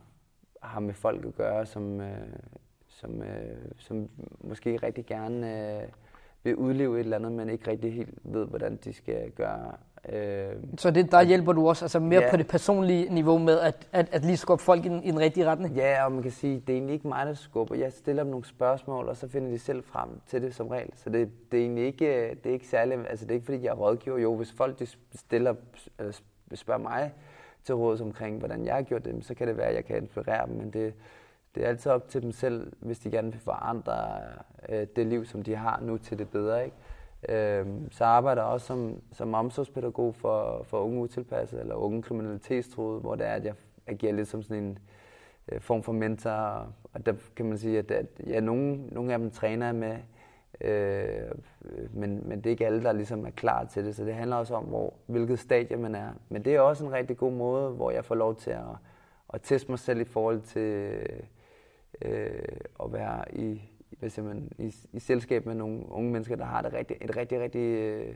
har 0.62 0.80
med 0.80 0.94
folk 0.94 1.24
at 1.24 1.34
gøre, 1.34 1.66
som, 1.66 2.00
øh, 2.00 2.16
som, 2.88 3.22
øh, 3.22 3.56
som 3.78 4.08
måske 4.40 4.76
rigtig 4.76 5.06
gerne 5.06 5.86
vil 6.44 6.56
udleve 6.56 6.94
et 6.96 7.00
eller 7.04 7.16
andet, 7.16 7.32
men 7.32 7.48
ikke 7.50 7.70
rigtig 7.70 7.92
helt 7.92 8.18
ved, 8.24 8.46
hvordan 8.46 8.76
de 8.84 8.92
skal 8.92 9.30
gøre. 9.30 9.72
Øh, 10.08 10.52
Så 10.78 10.90
det, 10.90 11.12
der 11.12 11.22
hjælper 11.22 11.52
du 11.52 11.68
også 11.68 11.84
altså 11.84 12.00
mere 12.00 12.20
Ja. 12.22 12.30
på 12.30 12.36
det 12.36 12.46
personlige 12.46 13.14
niveau 13.14 13.38
med 13.38 13.60
at, 13.60 13.88
at, 13.92 14.08
at 14.12 14.24
lige 14.24 14.36
skubbe 14.36 14.62
folk 14.64 14.84
i 14.84 14.88
den, 14.88 15.02
i 15.02 15.10
den 15.10 15.18
rigtige 15.20 15.46
retning? 15.46 15.74
Ja, 15.74 16.04
og 16.04 16.12
man 16.12 16.22
kan 16.22 16.30
sige, 16.30 16.54
det 16.66 16.68
er 16.72 16.76
egentlig 16.76 16.94
ikke 16.94 17.08
mig, 17.08 17.26
der 17.26 17.34
skubber. 17.34 17.74
Jeg 17.74 17.92
stiller 17.92 18.22
dem 18.22 18.30
nogle 18.30 18.44
spørgsmål, 18.46 19.08
og 19.08 19.16
så 19.16 19.28
finder 19.28 19.50
de 19.50 19.58
selv 19.58 19.82
frem 19.84 20.08
til 20.26 20.42
det 20.42 20.54
som 20.54 20.68
regel. 20.68 20.90
Så 20.94 21.10
det, 21.10 21.30
det 21.52 21.58
er 21.58 21.62
egentlig 21.62 21.84
ikke, 21.86 22.30
det 22.44 22.46
er 22.50 22.52
ikke 22.54 22.66
særligt, 22.68 23.00
altså 23.10 23.24
det 23.24 23.30
er 23.30 23.34
ikke 23.34 23.44
fordi, 23.44 23.62
jeg 23.64 23.70
er 23.70 23.74
rådgiver. 23.74 24.18
Jo, 24.18 24.34
hvis 24.36 24.52
folk 24.52 24.78
de 24.78 24.86
stiller, 25.14 25.54
eller 25.98 26.12
spørger 26.54 26.80
mig 26.80 27.12
til 27.64 27.74
råd 27.74 28.00
omkring, 28.00 28.38
hvordan 28.38 28.64
jeg 28.66 28.74
har 28.74 28.82
gjort 28.82 29.04
det, 29.04 29.24
så 29.24 29.34
kan 29.34 29.48
det 29.48 29.56
være, 29.56 29.66
at 29.66 29.74
jeg 29.74 29.84
kan 29.84 29.96
inspirere 29.96 30.46
dem, 30.46 30.54
men 30.56 30.70
det, 30.70 30.94
det 31.54 31.64
er 31.64 31.68
altid 31.68 31.92
op 31.92 32.08
til 32.08 32.22
dem 32.22 32.32
selv, 32.32 32.72
hvis 32.80 32.98
de 32.98 33.10
gerne 33.10 33.32
vil 33.32 33.40
forandre 33.40 34.20
øh, 34.68 34.86
det 34.96 35.06
liv, 35.06 35.24
som 35.24 35.42
de 35.42 35.56
har 35.56 35.80
nu 35.82 35.98
til 35.98 36.18
det 36.18 36.28
bedre. 36.28 36.64
Ikke? 36.64 36.76
Øh, 37.28 37.66
så 37.90 38.04
arbejder 38.04 38.42
jeg 38.42 38.50
også 38.50 38.66
som, 38.66 39.02
som 39.12 39.34
omsorgspædagog 39.34 40.14
for, 40.14 40.62
for 40.62 40.80
unge 40.80 41.00
utilpassede 41.00 41.60
eller 41.60 41.74
unge 41.74 42.02
kriminalitetstruede, 42.02 43.00
hvor 43.00 43.14
det 43.14 43.26
er, 43.26 43.32
at 43.32 43.44
jeg 43.44 43.54
agerer 43.86 44.12
lidt 44.12 44.28
som 44.28 44.42
sådan 44.42 44.62
en 44.62 44.78
øh, 45.52 45.60
form 45.60 45.82
for 45.82 45.92
mentor. 45.92 46.66
Og 46.92 47.06
der 47.06 47.14
kan 47.36 47.46
man 47.46 47.58
sige, 47.58 47.78
at, 47.78 47.90
at 47.90 48.06
ja, 48.26 48.40
nogle, 48.40 48.86
nogle 48.86 49.12
af 49.12 49.18
dem 49.18 49.30
træner 49.30 49.66
jeg 49.66 49.74
med, 49.74 49.96
øh, 50.60 51.30
men, 51.90 52.28
men 52.28 52.38
det 52.38 52.46
er 52.46 52.50
ikke 52.50 52.66
alle, 52.66 52.82
der 52.82 52.92
ligesom 52.92 53.26
er 53.26 53.30
klar 53.30 53.64
til 53.64 53.84
det. 53.84 53.96
Så 53.96 54.04
det 54.04 54.14
handler 54.14 54.36
også 54.36 54.54
om, 54.54 54.64
hvor, 54.64 54.94
hvilket 55.06 55.38
stadie 55.38 55.76
man 55.76 55.94
er. 55.94 56.08
Men 56.28 56.44
det 56.44 56.54
er 56.54 56.60
også 56.60 56.86
en 56.86 56.92
rigtig 56.92 57.16
god 57.16 57.32
måde, 57.32 57.70
hvor 57.70 57.90
jeg 57.90 58.04
får 58.04 58.14
lov 58.14 58.36
til 58.36 58.50
at, 58.50 58.76
at 59.34 59.40
teste 59.42 59.70
mig 59.70 59.78
selv 59.78 60.00
i 60.00 60.04
forhold 60.04 60.40
til 60.40 60.62
øh, 60.62 61.20
at 62.00 62.92
være 62.92 63.34
i, 63.34 63.62
hvad 63.98 64.10
siger 64.10 64.26
man, 64.26 64.52
i, 64.58 64.74
i 64.92 65.00
selskab 65.00 65.46
med 65.46 65.54
nogle 65.54 65.82
unge 65.88 66.12
mennesker, 66.12 66.36
der 66.36 66.44
har 66.44 66.62
det 66.62 66.72
rigtig, 66.72 66.96
et 67.00 67.16
rigtig, 67.16 67.40
rigtig 67.40 67.60
øh, 67.60 68.14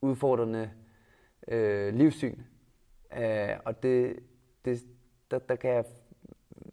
udfordrende 0.00 0.70
øh, 1.48 1.94
livssyn. 1.94 2.38
Øh, 3.18 3.48
og 3.64 3.82
det, 3.82 4.18
det, 4.64 4.82
der, 5.30 5.38
der 5.38 5.56
kan 5.56 5.70
jeg 5.70 5.84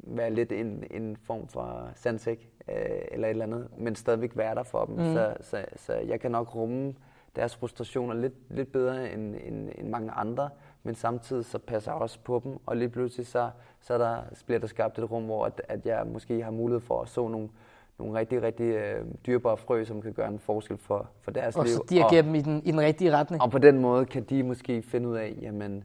være 0.04 0.30
lidt 0.30 0.51
en, 0.51 0.84
en 0.92 1.18
form 1.18 1.48
for 1.48 1.92
sandsæk 1.96 2.50
øh, 2.70 2.75
eller 3.12 3.27
et 3.27 3.32
eller 3.32 3.46
andet, 3.46 3.70
men 3.77 3.96
stadigvæk 3.96 4.38
være 4.38 4.56
der 4.56 4.63
for 4.63 4.86
dem. 4.86 4.96
Mm. 4.96 5.13
Så, 5.13 5.38
så, 5.42 5.66
så 5.75 5.94
jeg 5.94 6.20
kan 6.20 6.32
nok 6.32 6.56
rumme 6.56 6.94
deres 7.36 7.56
frustrationer 7.56 8.13
lidt, 8.13 8.34
lidt 8.50 8.72
bedre 8.72 9.13
end, 9.13 9.36
end, 9.44 9.70
end 9.75 9.89
mange 9.89 10.12
andre, 10.12 10.50
men 10.84 10.96
samtidig 10.96 11.46
så 11.46 11.57
passer 11.57 11.91
jeg 11.91 12.01
også 12.01 12.19
på 12.24 12.41
dem, 12.43 12.57
og 12.65 12.77
lige 12.77 12.89
pludselig 12.89 13.27
så, 13.27 13.50
så 13.81 13.93
er 13.93 13.98
der, 13.98 14.17
bliver 14.46 14.60
der 14.60 14.67
skabt 14.67 15.00
et 15.00 15.12
rum, 15.12 15.24
hvor 15.24 15.46
at, 15.46 15.62
at 15.69 15.86
jeg 15.86 16.07
måske 16.07 16.43
har 16.43 16.51
mulighed 16.51 16.81
for 16.81 17.01
at 17.01 17.10
så 17.10 17.27
nogle, 17.27 17.50
nogle 18.00 18.19
rigtig, 18.19 18.41
rigtig 18.41 18.63
øh, 18.63 19.05
dyrebare 19.25 19.57
frø, 19.57 19.84
som 19.84 20.01
kan 20.01 20.13
gøre 20.13 20.27
en 20.27 20.39
forskel 20.39 20.77
for, 20.77 21.10
for 21.22 21.31
deres 21.31 21.55
Og 21.55 21.65
liv. 21.65 21.74
så 21.74 21.84
dirigere 21.89 22.22
dem 22.22 22.36
i 22.36 22.41
den, 22.41 22.62
i 22.65 22.72
den 22.72 22.81
rigtige 22.81 23.17
retning? 23.17 23.41
Og 23.41 23.51
på 23.51 23.57
den 23.57 23.79
måde 23.79 24.05
kan 24.05 24.24
de 24.24 24.43
måske 24.43 24.81
finde 24.81 25.10
ud 25.10 25.15
af, 25.15 25.38
jamen, 25.41 25.84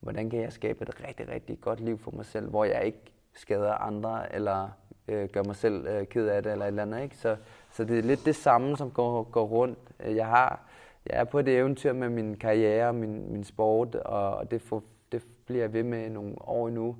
hvordan 0.00 0.30
kan 0.30 0.40
jeg 0.40 0.52
skabe 0.52 0.82
et 0.82 1.08
rigtig, 1.08 1.28
rigtig 1.28 1.60
godt 1.60 1.80
liv 1.80 1.98
for 1.98 2.10
mig 2.10 2.26
selv, 2.26 2.50
hvor 2.50 2.64
jeg 2.64 2.84
ikke 2.84 3.02
skader 3.34 3.72
andre, 3.72 4.34
eller 4.34 4.68
øh, 5.08 5.28
gør 5.28 5.42
mig 5.42 5.56
selv 5.56 5.86
øh, 5.86 6.06
ked 6.06 6.26
af 6.26 6.42
det, 6.42 6.52
eller 6.52 6.64
et 6.64 6.68
eller 6.68 6.82
andet. 6.82 7.02
Ikke? 7.02 7.16
Så, 7.16 7.36
så 7.72 7.84
det 7.84 7.98
er 7.98 8.02
lidt 8.02 8.24
det 8.24 8.36
samme, 8.36 8.76
som 8.76 8.90
går, 8.90 9.22
går 9.22 9.44
rundt. 9.44 9.78
Jeg 10.04 10.26
har 10.26 10.67
jeg 11.12 11.20
er 11.20 11.24
på 11.24 11.38
et 11.38 11.48
eventyr 11.48 11.92
med 11.92 12.08
min 12.08 12.34
karriere 12.36 12.88
og 12.88 12.94
min, 12.94 13.32
min 13.32 13.44
sport, 13.44 13.94
og, 13.94 14.36
og 14.36 14.50
det, 14.50 14.62
får, 14.62 14.82
det 15.12 15.22
bliver 15.46 15.62
jeg 15.62 15.72
ved 15.72 15.82
med 15.82 16.10
nogle 16.10 16.34
år 16.40 16.68
endnu. 16.68 16.96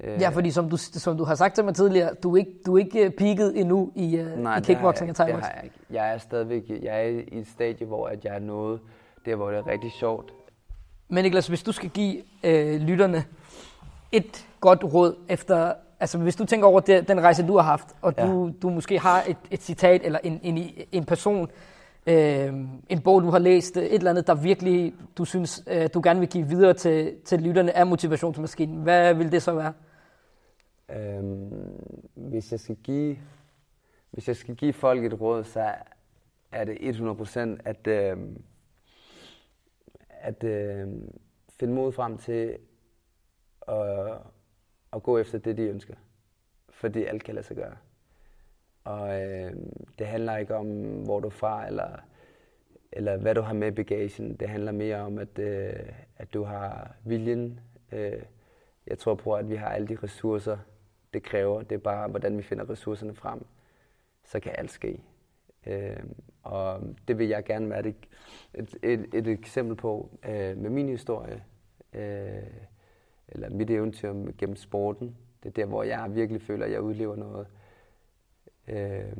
Øh, 0.00 0.20
Ja, 0.20 0.28
fordi 0.28 0.50
som 0.50 0.70
du, 0.70 0.76
som 0.76 1.16
du 1.18 1.24
har 1.24 1.34
sagt 1.34 1.54
til 1.54 1.64
mig 1.64 1.74
tidligere, 1.74 2.14
du 2.22 2.32
er 2.34 2.38
ikke, 2.38 2.52
du 2.66 2.74
er 2.74 2.78
ikke 2.78 3.04
øh, 3.04 3.10
peaked 3.10 3.52
endnu 3.56 3.92
i, 3.94 4.20
uh, 4.20 4.38
Nej, 4.42 4.58
i 4.58 4.60
kickboxing 4.60 5.10
og 5.10 5.16
jeg- 5.18 5.26
det 5.26 5.42
thai 5.42 5.52
har 5.52 5.60
jeg. 5.62 5.70
Jeg 5.90 6.14
er 6.14 6.18
stadigvæk 6.18 6.62
jeg 6.82 7.04
er 7.04 7.08
i 7.08 7.24
et 7.38 7.46
stadie, 7.46 7.86
hvor 7.86 8.06
at 8.06 8.24
jeg 8.24 8.34
er 8.34 8.38
nået 8.38 8.80
der, 9.26 9.36
hvor 9.36 9.50
det 9.50 9.58
er 9.58 9.66
rigtig 9.66 9.92
sjovt. 9.92 10.32
Men 11.08 11.24
Niklas, 11.24 11.46
hvis 11.46 11.62
du 11.62 11.72
skal 11.72 11.90
give 11.90 12.22
øh, 12.44 12.80
lytterne 12.80 13.24
et 14.12 14.46
godt 14.60 14.84
råd 14.84 15.16
efter, 15.28 15.72
altså 16.00 16.18
hvis 16.18 16.36
du 16.36 16.44
tænker 16.44 16.66
over 16.66 16.80
det, 16.80 17.08
den 17.08 17.20
rejse, 17.22 17.46
du 17.46 17.56
har 17.56 17.62
haft, 17.62 17.86
og 18.02 18.14
Ja. 18.18 18.26
du, 18.26 18.52
du 18.62 18.70
måske 18.70 18.98
har 18.98 19.22
et, 19.28 19.36
et 19.50 19.62
citat 19.62 20.00
eller 20.04 20.18
en, 20.22 20.40
en, 20.42 20.70
en 20.92 21.04
person, 21.04 21.48
øh, 22.06 22.54
en 22.88 23.00
bog, 23.04 23.22
du 23.22 23.30
har 23.30 23.38
læst, 23.38 23.76
et 23.76 23.94
eller 23.94 24.10
andet, 24.10 24.26
der 24.26 24.34
virkelig, 24.34 24.94
du 25.18 25.24
synes, 25.24 25.64
øh, 25.66 25.88
du 25.94 26.00
gerne 26.04 26.20
vil 26.20 26.28
give 26.28 26.48
videre 26.48 26.74
til, 26.74 27.16
til 27.24 27.40
lytterne 27.40 27.76
af 27.76 27.86
motivationsmaskinen, 27.86 28.82
hvad 28.82 29.14
vil 29.14 29.32
det 29.32 29.42
så 29.42 29.52
være? 29.52 29.72
Øhm, 30.90 31.52
hvis 32.14 32.52
jeg 32.52 32.60
skal 32.60 32.76
give 32.76 33.16
hvis 34.10 34.28
jeg 34.28 34.36
skal 34.36 34.56
give 34.56 34.72
folk 34.72 35.04
et 35.04 35.20
råd, 35.20 35.44
så 35.44 35.74
er 36.52 36.64
det 36.64 36.76
100% 36.76 37.38
at 37.64 37.86
øh, 37.86 38.16
at 40.20 40.44
øh, 40.44 40.88
finde 41.60 41.74
mod 41.74 41.92
frem 41.92 42.18
til 42.18 42.58
at, 43.68 44.18
at 44.92 45.02
gå 45.02 45.18
efter 45.18 45.38
det, 45.38 45.56
de 45.56 45.62
ønsker. 45.62 45.94
Fordi 46.70 47.04
alt 47.04 47.24
kan 47.24 47.34
lade 47.34 47.46
sig 47.46 47.56
gøre. 47.56 47.76
Og 48.88 49.22
øh, 49.22 49.52
det 49.98 50.06
handler 50.06 50.36
ikke 50.36 50.54
om, 50.54 50.66
hvor 51.04 51.20
du 51.20 51.26
er 51.26 51.32
fra, 51.32 51.66
eller, 51.66 51.88
eller 52.92 53.16
hvad 53.16 53.34
du 53.34 53.40
har 53.40 53.52
med 53.52 53.68
i 53.68 53.70
bagagen. 53.70 54.36
Det 54.36 54.48
handler 54.48 54.72
mere 54.72 54.96
om, 54.96 55.18
at, 55.18 55.38
øh, 55.38 55.72
at 56.16 56.34
du 56.34 56.42
har 56.42 56.94
viljen. 57.04 57.60
Øh, 57.92 58.22
jeg 58.86 58.98
tror 58.98 59.14
på, 59.14 59.32
at 59.34 59.50
vi 59.50 59.56
har 59.56 59.68
alle 59.68 59.88
de 59.88 59.98
ressourcer, 60.02 60.58
det 61.14 61.22
kræver. 61.22 61.62
Det 61.62 61.72
er 61.72 61.80
bare, 61.80 62.08
hvordan 62.08 62.36
vi 62.36 62.42
finder 62.42 62.70
ressourcerne 62.70 63.14
frem. 63.14 63.46
Så 64.24 64.40
kan 64.40 64.52
alt 64.58 64.70
ske. 64.70 65.02
Øh, 65.66 66.04
og 66.42 66.82
det 67.08 67.18
vil 67.18 67.28
jeg 67.28 67.44
gerne 67.44 67.70
være 67.70 67.86
et, 67.86 67.96
et, 68.54 68.76
et, 68.82 69.14
et 69.14 69.26
eksempel 69.26 69.76
på 69.76 70.18
øh, 70.28 70.56
med 70.56 70.70
min 70.70 70.88
historie. 70.88 71.44
Øh, 71.92 72.42
eller 73.28 73.50
mit 73.50 73.70
eventyr 73.70 74.14
gennem 74.38 74.56
sporten. 74.56 75.16
Det 75.42 75.48
er 75.48 75.52
der, 75.52 75.66
hvor 75.66 75.82
jeg 75.82 76.14
virkelig 76.14 76.42
føler, 76.42 76.66
at 76.66 76.72
jeg 76.72 76.80
udlever 76.80 77.16
noget. 77.16 77.46
Øh, 78.70 79.12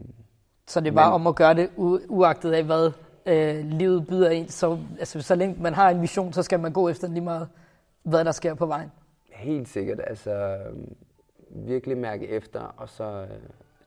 så 0.66 0.80
det 0.80 0.88
er 0.88 0.92
bare 0.92 1.10
men, 1.10 1.14
om 1.14 1.26
at 1.26 1.34
gøre 1.34 1.54
det 1.54 1.66
u- 1.66 2.06
uagtet 2.08 2.52
af, 2.52 2.64
hvad 2.64 2.92
øh, 3.26 3.64
livet 3.64 4.06
byder 4.06 4.30
ind. 4.30 4.48
Så, 4.48 4.78
altså, 4.98 5.22
så 5.22 5.34
længe 5.34 5.62
man 5.62 5.74
har 5.74 5.90
en 5.90 6.02
vision, 6.02 6.32
så 6.32 6.42
skal 6.42 6.60
man 6.60 6.72
gå 6.72 6.88
efter 6.88 7.08
lige 7.08 7.20
meget, 7.20 7.48
hvad 8.02 8.24
der 8.24 8.32
sker 8.32 8.54
på 8.54 8.66
vejen. 8.66 8.92
Helt 9.32 9.68
sikkert. 9.68 10.00
Altså, 10.06 10.58
virkelig 11.50 11.98
mærke 11.98 12.28
efter, 12.28 12.60
og 12.60 12.88
så 12.88 13.04
øh, 13.04 13.28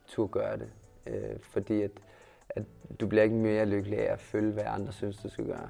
turde 0.08 0.32
gøre 0.32 0.58
det. 0.58 0.70
Øh, 1.08 1.40
fordi 1.42 1.82
at, 1.82 1.92
at 2.50 2.64
du 3.00 3.08
bliver 3.08 3.24
ikke 3.24 3.36
mere 3.36 3.66
lykkelig 3.66 4.00
af 4.10 4.14
at 4.14 4.20
følge, 4.20 4.52
hvad 4.52 4.64
andre 4.68 4.92
synes, 4.92 5.18
du 5.18 5.30
skal 5.30 5.46
gøre. 5.46 5.70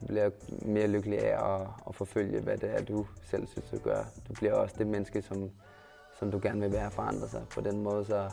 Du 0.00 0.06
bliver 0.06 0.30
mere 0.62 0.86
lykkelig 0.86 1.24
af 1.24 1.54
at, 1.54 1.66
at 1.88 1.94
forfølge, 1.94 2.40
hvad 2.40 2.56
det 2.58 2.70
er, 2.74 2.84
du 2.84 3.06
selv 3.22 3.46
synes, 3.46 3.70
du 3.70 3.78
gør. 3.78 4.04
Du 4.28 4.32
bliver 4.34 4.54
også 4.54 4.74
det 4.78 4.86
menneske, 4.86 5.22
som, 5.22 5.50
som 6.18 6.30
du 6.30 6.40
gerne 6.42 6.60
vil 6.60 6.72
være 6.72 6.90
forandre 6.90 7.28
sig. 7.28 7.42
På 7.54 7.60
den 7.60 7.82
måde, 7.82 8.04
så, 8.04 8.30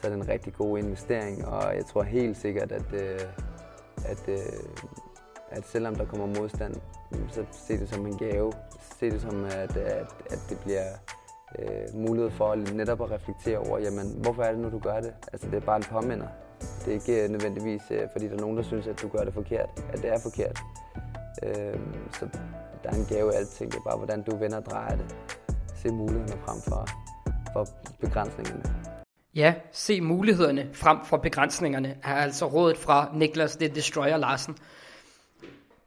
så 0.00 0.06
er 0.06 0.10
det 0.10 0.22
en 0.22 0.28
rigtig 0.28 0.52
god 0.52 0.78
investering, 0.78 1.46
og 1.46 1.76
jeg 1.76 1.86
tror 1.86 2.02
helt 2.02 2.36
sikkert, 2.36 2.72
at, 2.72 2.92
øh, 2.92 3.20
at, 4.04 4.28
øh, 4.28 4.38
at 5.50 5.64
selvom 5.66 5.94
der 5.94 6.04
kommer 6.04 6.26
modstand, 6.26 6.74
så 7.28 7.44
se 7.52 7.78
det 7.78 7.88
som 7.88 8.06
en 8.06 8.18
gave. 8.18 8.52
Se 8.98 9.10
det 9.10 9.20
som, 9.20 9.44
at, 9.44 9.76
at, 9.76 10.06
at 10.30 10.38
det 10.48 10.58
bliver 10.58 10.86
øh, 11.58 11.94
mulighed 11.94 12.30
for 12.30 12.54
netop 12.54 13.02
at 13.02 13.10
reflektere 13.10 13.58
over, 13.58 13.78
jamen, 13.78 14.06
hvorfor 14.22 14.42
er 14.42 14.52
det 14.52 14.60
nu, 14.60 14.70
du 14.70 14.78
gør 14.78 15.00
det? 15.00 15.14
Altså, 15.32 15.46
det 15.50 15.56
er 15.56 15.60
bare 15.60 15.76
en 15.76 15.82
påminder. 15.82 16.28
Det 16.60 16.88
er 16.88 16.92
ikke 16.92 17.24
øh, 17.24 17.30
nødvendigvis, 17.30 17.82
øh, 17.90 18.08
fordi 18.12 18.26
der 18.28 18.36
er 18.36 18.40
nogen, 18.40 18.56
der 18.56 18.62
synes, 18.62 18.86
at 18.86 19.02
du 19.02 19.08
gør 19.08 19.24
det 19.24 19.34
forkert, 19.34 19.84
at 19.92 20.02
det 20.02 20.12
er 20.12 20.18
forkert. 20.18 20.58
Øh, 21.42 21.80
så 22.12 22.28
der 22.82 22.90
er 22.90 22.94
en 22.94 23.06
gave 23.08 23.32
i 23.32 23.34
alting. 23.34 23.72
Det 23.72 23.78
er 23.78 23.90
bare, 23.90 23.96
hvordan 23.96 24.22
du 24.22 24.36
vender 24.36 24.56
og 24.56 24.64
drejer 24.64 24.96
det. 24.96 25.16
Se 25.76 25.88
mulighederne 25.88 26.42
frem 26.46 26.60
for, 26.60 26.86
for 27.52 27.66
begrænsningerne. 28.00 28.89
Ja, 29.34 29.54
se 29.72 30.00
mulighederne 30.00 30.68
frem 30.72 30.98
for 31.04 31.16
begrænsningerne, 31.16 31.96
er 32.02 32.14
altså 32.14 32.46
rådet 32.46 32.78
fra 32.78 33.10
Niklas 33.14 33.56
The 33.56 33.68
Destroyer 33.68 34.16
Larsen. 34.16 34.56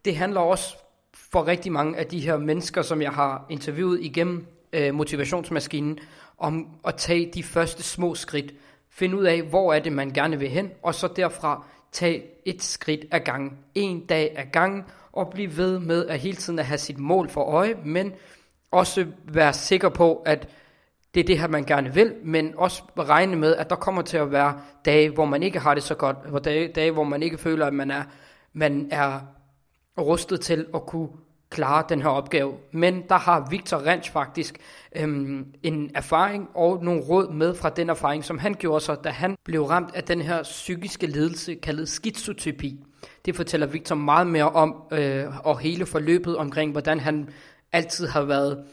Det 0.05 0.15
handler 0.15 0.41
også 0.41 0.75
for 1.13 1.47
rigtig 1.47 1.71
mange 1.71 1.97
af 1.97 2.05
de 2.05 2.19
her 2.19 2.37
mennesker, 2.37 2.81
som 2.81 3.01
jeg 3.01 3.11
har 3.11 3.45
interviewet 3.49 4.01
igennem 4.01 4.47
øh, 4.73 4.93
motivationsmaskinen, 4.93 5.99
om 6.37 6.67
at 6.87 6.95
tage 6.95 7.31
de 7.33 7.43
første 7.43 7.83
små 7.83 8.15
skridt. 8.15 8.53
Finde 8.89 9.17
ud 9.17 9.23
af, 9.23 9.41
hvor 9.41 9.73
er 9.73 9.79
det, 9.79 9.91
man 9.91 10.09
gerne 10.09 10.39
vil 10.39 10.49
hen, 10.49 10.71
og 10.83 10.95
så 10.95 11.07
derfra 11.07 11.65
tage 11.91 12.23
et 12.45 12.63
skridt 12.63 13.05
ad 13.11 13.19
gangen, 13.19 13.57
en 13.75 14.05
dag 14.05 14.33
ad 14.37 14.45
gangen, 14.51 14.83
og 15.11 15.29
blive 15.29 15.57
ved 15.57 15.79
med 15.79 16.05
at 16.05 16.19
hele 16.19 16.37
tiden 16.37 16.59
at 16.59 16.65
have 16.65 16.77
sit 16.77 16.97
mål 16.97 17.29
for 17.29 17.43
øje, 17.43 17.75
men 17.85 18.13
også 18.71 19.05
være 19.25 19.53
sikker 19.53 19.89
på, 19.89 20.15
at 20.15 20.47
det 21.13 21.19
er 21.19 21.23
det 21.23 21.39
her, 21.39 21.47
man 21.47 21.63
gerne 21.63 21.93
vil, 21.93 22.13
men 22.23 22.53
også 22.57 22.83
regne 22.99 23.35
med, 23.35 23.55
at 23.55 23.69
der 23.69 23.75
kommer 23.75 24.01
til 24.01 24.17
at 24.17 24.31
være 24.31 24.59
dage, 24.85 25.09
hvor 25.09 25.25
man 25.25 25.43
ikke 25.43 25.59
har 25.59 25.73
det 25.73 25.83
så 25.83 25.95
godt, 25.95 26.17
hvor 26.29 26.39
dage, 26.39 26.67
dage 26.67 26.91
hvor 26.91 27.03
man 27.03 27.23
ikke 27.23 27.37
føler, 27.37 27.65
at 27.65 27.73
man 27.73 27.91
er, 27.91 28.03
man 28.53 28.87
er 28.91 29.19
rustet 29.97 30.41
til 30.41 30.65
at 30.73 30.85
kunne 30.85 31.09
klare 31.49 31.83
den 31.89 32.01
her 32.01 32.09
opgave. 32.09 32.53
Men 32.71 33.03
der 33.09 33.17
har 33.17 33.47
Victor 33.49 33.77
Rensch 33.85 34.11
faktisk 34.11 34.57
øhm, 34.95 35.45
en 35.63 35.91
erfaring 35.95 36.49
og 36.53 36.83
nogle 36.83 37.01
råd 37.01 37.33
med 37.33 37.55
fra 37.55 37.69
den 37.69 37.89
erfaring, 37.89 38.23
som 38.23 38.37
han 38.37 38.53
gjorde 38.53 38.83
sig, 38.83 38.97
da 39.03 39.09
han 39.09 39.35
blev 39.43 39.63
ramt 39.63 39.95
af 39.95 40.03
den 40.03 40.21
her 40.21 40.43
psykiske 40.43 41.07
ledelse, 41.07 41.55
kaldet 41.55 41.89
skizotypi. 41.89 42.83
Det 43.25 43.35
fortæller 43.35 43.67
Victor 43.67 43.95
meget 43.95 44.27
mere 44.27 44.49
om, 44.49 44.83
øh, 44.91 45.25
og 45.47 45.59
hele 45.59 45.85
forløbet 45.85 46.37
omkring, 46.37 46.71
hvordan 46.71 46.99
han 46.99 47.29
altid 47.71 48.07
har 48.07 48.21
været 48.21 48.63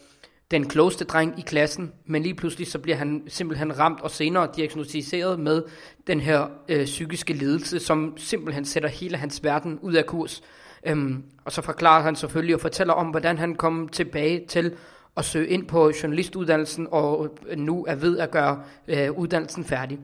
den 0.51 0.67
klogeste 0.67 1.05
dreng 1.05 1.39
i 1.39 1.41
klassen, 1.41 1.91
men 2.05 2.23
lige 2.23 2.35
pludselig 2.35 2.67
så 2.67 2.79
bliver 2.79 2.95
han 2.95 3.23
simpelthen 3.27 3.79
ramt 3.79 4.01
og 4.01 4.11
senere 4.11 4.49
diagnostiseret 4.55 5.39
med 5.39 5.63
den 6.07 6.19
her 6.19 6.47
øh, 6.69 6.85
psykiske 6.85 7.33
lidelse, 7.33 7.79
som 7.79 8.13
simpelthen 8.17 8.65
sætter 8.65 8.89
hele 8.89 9.17
hans 9.17 9.43
verden 9.43 9.79
ud 9.81 9.93
af 9.93 10.05
kurs. 10.05 10.41
Øhm, 10.85 11.23
og 11.45 11.51
så 11.51 11.61
forklarer 11.61 12.01
han 12.03 12.15
selvfølgelig 12.15 12.55
og 12.55 12.61
fortæller 12.61 12.93
om, 12.93 13.07
hvordan 13.07 13.37
han 13.37 13.55
kom 13.55 13.87
tilbage 13.87 14.45
til 14.47 14.75
at 15.17 15.25
søge 15.25 15.47
ind 15.47 15.67
på 15.67 15.91
journalistuddannelsen, 16.03 16.87
og 16.91 17.37
øh, 17.47 17.57
nu 17.57 17.85
er 17.87 17.95
ved 17.95 18.19
at 18.19 18.31
gøre 18.31 18.63
øh, 18.87 19.11
uddannelsen 19.11 19.65
færdig. 19.65 19.99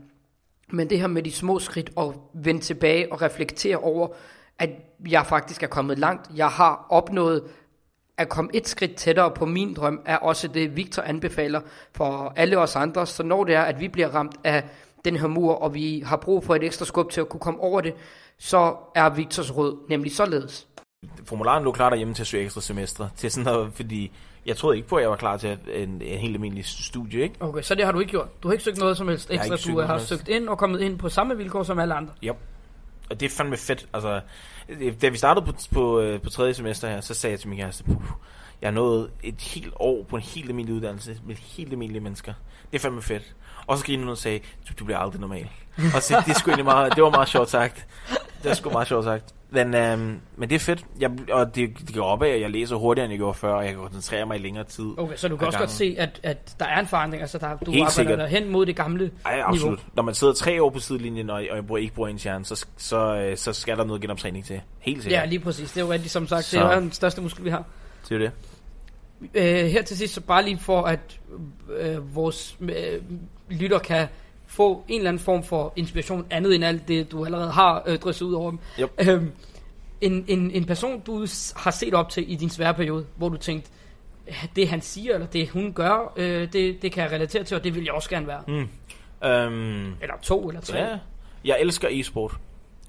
Men 0.72 0.89
det 0.89 1.00
her 1.00 1.08
med 1.08 1.24
de 1.24 1.32
små 1.32 1.60
skridt 1.60 1.92
og 1.96 2.32
vende 2.34 2.62
tilbage 2.62 3.12
og 3.12 3.22
reflektere 3.22 3.77
over, 3.77 4.08
at 4.60 4.70
jeg 5.10 5.25
faktisk 5.25 5.63
er 5.63 5.68
kommet 5.68 6.00
langt. 6.00 6.30
Jeg 6.36 6.48
har 6.48 6.86
opnået 6.89 7.44
at 8.17 8.29
komme 8.29 8.50
et 8.53 8.67
skridt 8.67 8.95
tættere 8.95 9.31
på 9.31 9.45
min 9.45 9.74
drøm, 9.74 10.01
er 10.05 10.17
også 10.17 10.47
det, 10.47 10.75
Victor 10.75 11.01
anbefaler 11.01 11.62
for 11.95 12.33
alle 12.36 12.57
os 12.57 12.75
andre. 12.75 13.05
Så 13.05 13.24
når 13.24 13.43
det 13.43 13.55
er, 13.55 13.62
at 13.62 13.79
vi 13.79 13.88
bliver 13.88 14.07
ramt 14.15 14.36
af 14.43 14.63
den 15.05 15.15
her 15.15 15.27
mur, 15.27 15.53
og 15.53 15.74
vi 15.74 16.03
har 16.05 16.17
brug 16.17 16.43
for 16.43 16.55
et 16.55 16.63
ekstra 16.63 16.86
skub 16.86 17.12
til 17.12 17.21
at 17.21 17.29
kunne 17.29 17.39
komme 17.39 17.59
over 17.59 17.81
det, 17.81 17.93
så 18.38 18.75
er 18.95 19.09
Victors 19.09 19.57
råd 19.57 19.77
nemlig 19.89 20.15
således. 20.15 20.67
Formularen 21.25 21.63
lå 21.63 21.71
klar 21.71 21.89
derhjemme 21.89 22.13
til 22.13 22.24
at 22.24 22.27
søge 22.27 22.43
ekstra 22.43 22.62
semester, 22.62 23.09
til 23.17 23.31
sådan 23.31 23.53
noget, 23.53 23.74
fordi 23.74 24.12
jeg 24.45 24.57
troede 24.57 24.77
ikke 24.77 24.89
på, 24.89 24.95
at 24.95 25.01
jeg 25.01 25.09
var 25.09 25.15
klar 25.15 25.38
til 25.38 25.57
en, 25.74 26.01
en 26.01 26.19
helt 26.19 26.36
almindelig 26.36 26.65
studie, 26.65 27.21
ikke? 27.21 27.36
Okay, 27.39 27.62
så 27.62 27.75
det 27.75 27.86
har 27.86 27.91
du 27.91 28.00
ikke 28.00 28.12
gjort? 28.12 28.43
Du 28.43 28.47
har 28.47 28.53
ikke 28.53 28.63
søgt 28.63 28.77
noget 28.77 28.97
som 28.97 29.07
helst 29.07 29.31
ekstra, 29.31 29.55
du 29.71 29.81
har 29.81 29.97
søgt 29.97 30.27
ind 30.27 30.50
og 30.50 30.57
kommet 30.57 30.81
ind 30.81 31.00
på 31.00 31.09
samme 31.09 31.38
vilkår 31.38 31.63
som 31.63 31.79
alle 31.79 31.93
andre? 31.93 32.13
Ja, 32.24 32.31
og 33.09 33.19
det 33.19 33.25
er 33.25 33.29
fandme 33.29 33.57
fedt, 33.57 33.88
altså, 33.93 34.21
Øh, 34.69 35.01
da 35.01 35.09
vi 35.09 35.17
startede 35.17 35.45
på, 35.45 35.53
på, 35.71 36.00
øh, 36.00 36.21
på 36.21 36.29
tredje 36.29 36.53
semester 36.53 36.89
her, 36.89 37.01
så 37.01 37.13
sagde 37.13 37.31
jeg 37.31 37.39
til 37.39 37.50
min 37.50 37.57
kæreste, 37.57 37.83
puh, 37.83 38.03
jeg 38.62 38.67
har 38.67 38.71
nået 38.71 39.12
et 39.24 39.41
helt 39.41 39.74
år 39.75 40.03
på 40.03 40.15
en 40.15 40.21
helt 40.21 40.50
almindelig 40.50 40.75
uddannelse 40.75 41.21
med 41.25 41.36
helt 41.36 41.71
almindelige 41.71 42.03
mennesker. 42.03 42.33
Det 42.71 42.77
er 42.77 42.81
fandme 42.81 43.01
fedt. 43.01 43.36
Og 43.67 43.77
så 43.77 43.86
grinede 43.86 44.03
hun 44.03 44.12
og 44.12 44.17
sagde, 44.17 44.39
du, 44.39 44.74
du 44.79 44.86
bliver 44.86 44.97
aldrig 44.97 45.21
normal. 45.21 45.47
og 45.95 46.01
så, 46.01 46.24
det, 46.25 46.59
er 46.59 46.63
meget, 46.63 46.95
det 46.95 47.03
var 47.03 47.09
meget 47.09 47.27
sjovt 47.29 47.50
sagt. 47.50 47.88
Det 48.43 48.51
er 48.51 48.55
sgu 48.55 48.69
meget 48.69 48.88
sjovt 48.88 49.05
sagt. 49.05 49.33
Men, 49.50 49.74
øhm, 49.75 50.19
men 50.36 50.50
det 50.50 50.55
er 50.55 50.59
fedt, 50.59 50.86
jeg, 51.00 51.12
og 51.31 51.55
det, 51.55 51.69
det 51.88 51.95
går 51.95 52.03
op 52.05 52.24
af, 52.24 52.29
at 52.29 52.41
jeg 52.41 52.50
læser 52.50 52.75
hurtigere, 52.75 53.05
end 53.05 53.12
jeg 53.12 53.19
gjorde 53.19 53.33
før, 53.33 53.53
og 53.53 53.65
jeg 53.65 53.74
kan 53.74 53.81
koncentrere 53.81 54.25
mig 54.25 54.39
i 54.39 54.41
længere 54.41 54.63
tid. 54.63 54.86
Okay, 54.97 55.15
så 55.15 55.27
du 55.27 55.38
kan 55.38 55.47
også 55.47 55.57
gangen. 55.57 55.67
godt 55.67 55.77
se, 55.77 55.95
at, 55.97 56.19
at 56.24 56.55
der 56.59 56.65
er 56.65 56.79
en 56.79 56.88
forandring, 56.88 57.21
altså 57.21 57.38
der, 57.38 57.57
du 57.57 57.71
Helt 57.71 57.83
arbejder 57.83 57.91
sikkert. 57.91 58.29
hen 58.29 58.50
mod 58.51 58.65
det 58.65 58.75
gamle 58.75 59.12
Ej, 59.25 59.41
absolut. 59.45 59.79
Niveau. 59.79 59.89
Når 59.93 60.03
man 60.03 60.13
sidder 60.13 60.33
tre 60.33 60.63
år 60.63 60.69
på 60.69 60.79
sidelinjen, 60.79 61.29
og, 61.29 61.36
og 61.51 61.57
jeg 61.69 61.79
ikke 61.81 61.95
bruger 61.95 62.09
en 62.09 62.17
hjerne, 62.17 62.45
så, 62.45 62.65
så, 62.77 63.15
øh, 63.15 63.38
så 63.38 63.53
skal 63.53 63.77
der 63.77 63.83
noget 63.83 64.01
genoptræning 64.01 64.45
til. 64.45 64.62
Helt 64.79 65.03
sikkert. 65.03 65.21
Ja, 65.21 65.25
lige 65.25 65.39
præcis. 65.39 65.71
Det 65.71 65.81
er 65.81 65.86
jo 65.86 65.91
rigtigt, 65.91 66.12
som 66.12 66.27
sagt. 66.27 66.45
Så. 66.45 66.57
Det 66.59 66.65
er 66.65 66.75
jo 66.75 66.81
den 66.81 66.91
største 66.91 67.21
muskel, 67.21 67.45
vi 67.45 67.50
har. 67.50 67.63
Det 68.09 68.15
er 68.15 68.19
det. 68.19 68.31
Øh, 69.33 69.65
her 69.71 69.81
til 69.81 69.97
sidst, 69.97 70.13
så 70.13 70.21
bare 70.21 70.43
lige 70.43 70.59
for, 70.59 70.81
at 70.81 71.19
øh, 71.77 72.15
vores 72.15 72.57
øh, 72.62 73.01
lytter 73.50 73.80
kan 73.80 74.08
få 74.46 74.84
en 74.88 75.00
eller 75.00 75.10
anden 75.10 75.24
form 75.24 75.44
for 75.44 75.74
inspiration, 75.75 76.25
andet 76.30 76.56
end 76.56 76.66
alt 76.66 76.88
det, 76.88 77.12
du 77.12 77.25
allerede 77.25 77.51
har 77.51 77.84
øh, 77.86 78.00
drysset 78.00 78.25
ud 78.25 78.34
over 78.34 78.50
dem. 78.50 78.60
Yep. 78.80 78.92
Øh, 79.08 79.24
en, 80.01 80.25
en, 80.27 80.51
en 80.51 80.66
person, 80.66 81.00
du 81.00 81.20
har 81.56 81.72
set 81.72 81.94
op 81.94 82.10
til 82.10 82.32
i 82.32 82.36
din 82.36 82.50
svære 82.50 82.74
periode, 82.74 83.06
hvor 83.16 83.30
du 83.30 83.38
tænkte, 83.38 83.70
det 84.56 84.70
han 84.70 84.82
siger, 84.82 85.13
eller 85.13 85.27
det 85.27 85.50
hun 85.50 85.74
gør, 85.74 86.13
øh, 86.16 86.54
det, 86.54 86.82
det 86.82 86.92
kan 86.92 87.04
jeg 87.04 87.12
relatere 87.12 87.44
til, 87.44 87.58
og 87.58 87.63
det 87.63 87.75
vil 87.75 87.84
jeg 87.84 87.94
også 87.94 88.10
gerne 88.10 88.27
være. 88.27 88.42
Mm. 88.48 88.70
Um, 89.27 89.96
eller 90.01 90.16
to, 90.22 90.48
eller 90.48 90.62
tre. 90.62 90.77
Ja, 90.77 91.00
jeg 91.46 91.58
elsker 91.62 91.88
e-sport. 91.92 92.38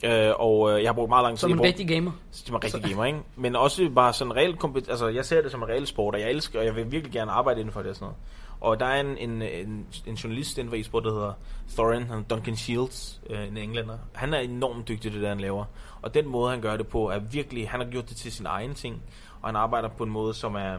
Øh, 0.04 0.30
og 0.38 0.72
øh, 0.72 0.82
jeg 0.82 0.88
har 0.88 0.94
brugt 0.94 1.08
meget 1.08 1.24
lang 1.24 1.38
tid 1.38 1.40
Som 1.40 1.52
en 1.52 1.62
rigtig 1.62 1.88
gamer 1.88 2.12
Som 2.30 2.54
en 2.54 2.64
rigtig 2.64 2.82
gamer, 2.82 3.04
ikke? 3.04 3.18
Men 3.36 3.56
også 3.56 3.90
bare 3.94 4.12
sådan 4.12 4.36
reelt 4.36 4.88
Altså 4.88 5.08
jeg 5.08 5.24
ser 5.24 5.42
det 5.42 5.50
som 5.50 5.62
en 5.62 5.68
reel 5.68 5.86
sport 5.86 6.14
Og 6.14 6.20
jeg 6.20 6.30
elsker 6.30 6.58
Og 6.58 6.64
jeg 6.64 6.76
vil 6.76 6.92
virkelig 6.92 7.12
gerne 7.12 7.30
arbejde 7.30 7.60
inden 7.60 7.72
for 7.72 7.80
det 7.80 7.90
og 7.90 7.96
sådan 7.96 8.04
noget 8.04 8.16
Og 8.60 8.80
der 8.80 8.86
er 8.86 9.00
en, 9.00 9.18
en, 9.18 9.42
en, 9.42 9.86
en 10.06 10.14
journalist 10.14 10.58
inden 10.58 10.70
for 10.70 10.76
e-sport 10.76 11.04
Der 11.04 11.12
hedder 11.12 11.32
Thorin 11.76 12.24
Duncan 12.30 12.56
Shields 12.56 13.20
øh, 13.30 13.48
En 13.48 13.56
englænder 13.56 13.98
Han 14.14 14.34
er 14.34 14.38
enormt 14.38 14.88
dygtig 14.88 15.12
det 15.12 15.22
der 15.22 15.28
han 15.28 15.40
laver 15.40 15.64
Og 16.02 16.14
den 16.14 16.26
måde 16.26 16.50
han 16.50 16.60
gør 16.60 16.76
det 16.76 16.86
på 16.86 17.10
Er 17.10 17.18
virkelig 17.18 17.70
Han 17.70 17.80
har 17.80 17.86
gjort 17.90 18.08
det 18.08 18.16
til 18.16 18.32
sin 18.32 18.46
egen 18.46 18.74
ting 18.74 19.02
Og 19.40 19.48
han 19.48 19.56
arbejder 19.56 19.88
på 19.88 20.04
en 20.04 20.10
måde 20.10 20.34
som 20.34 20.54
er 20.54 20.78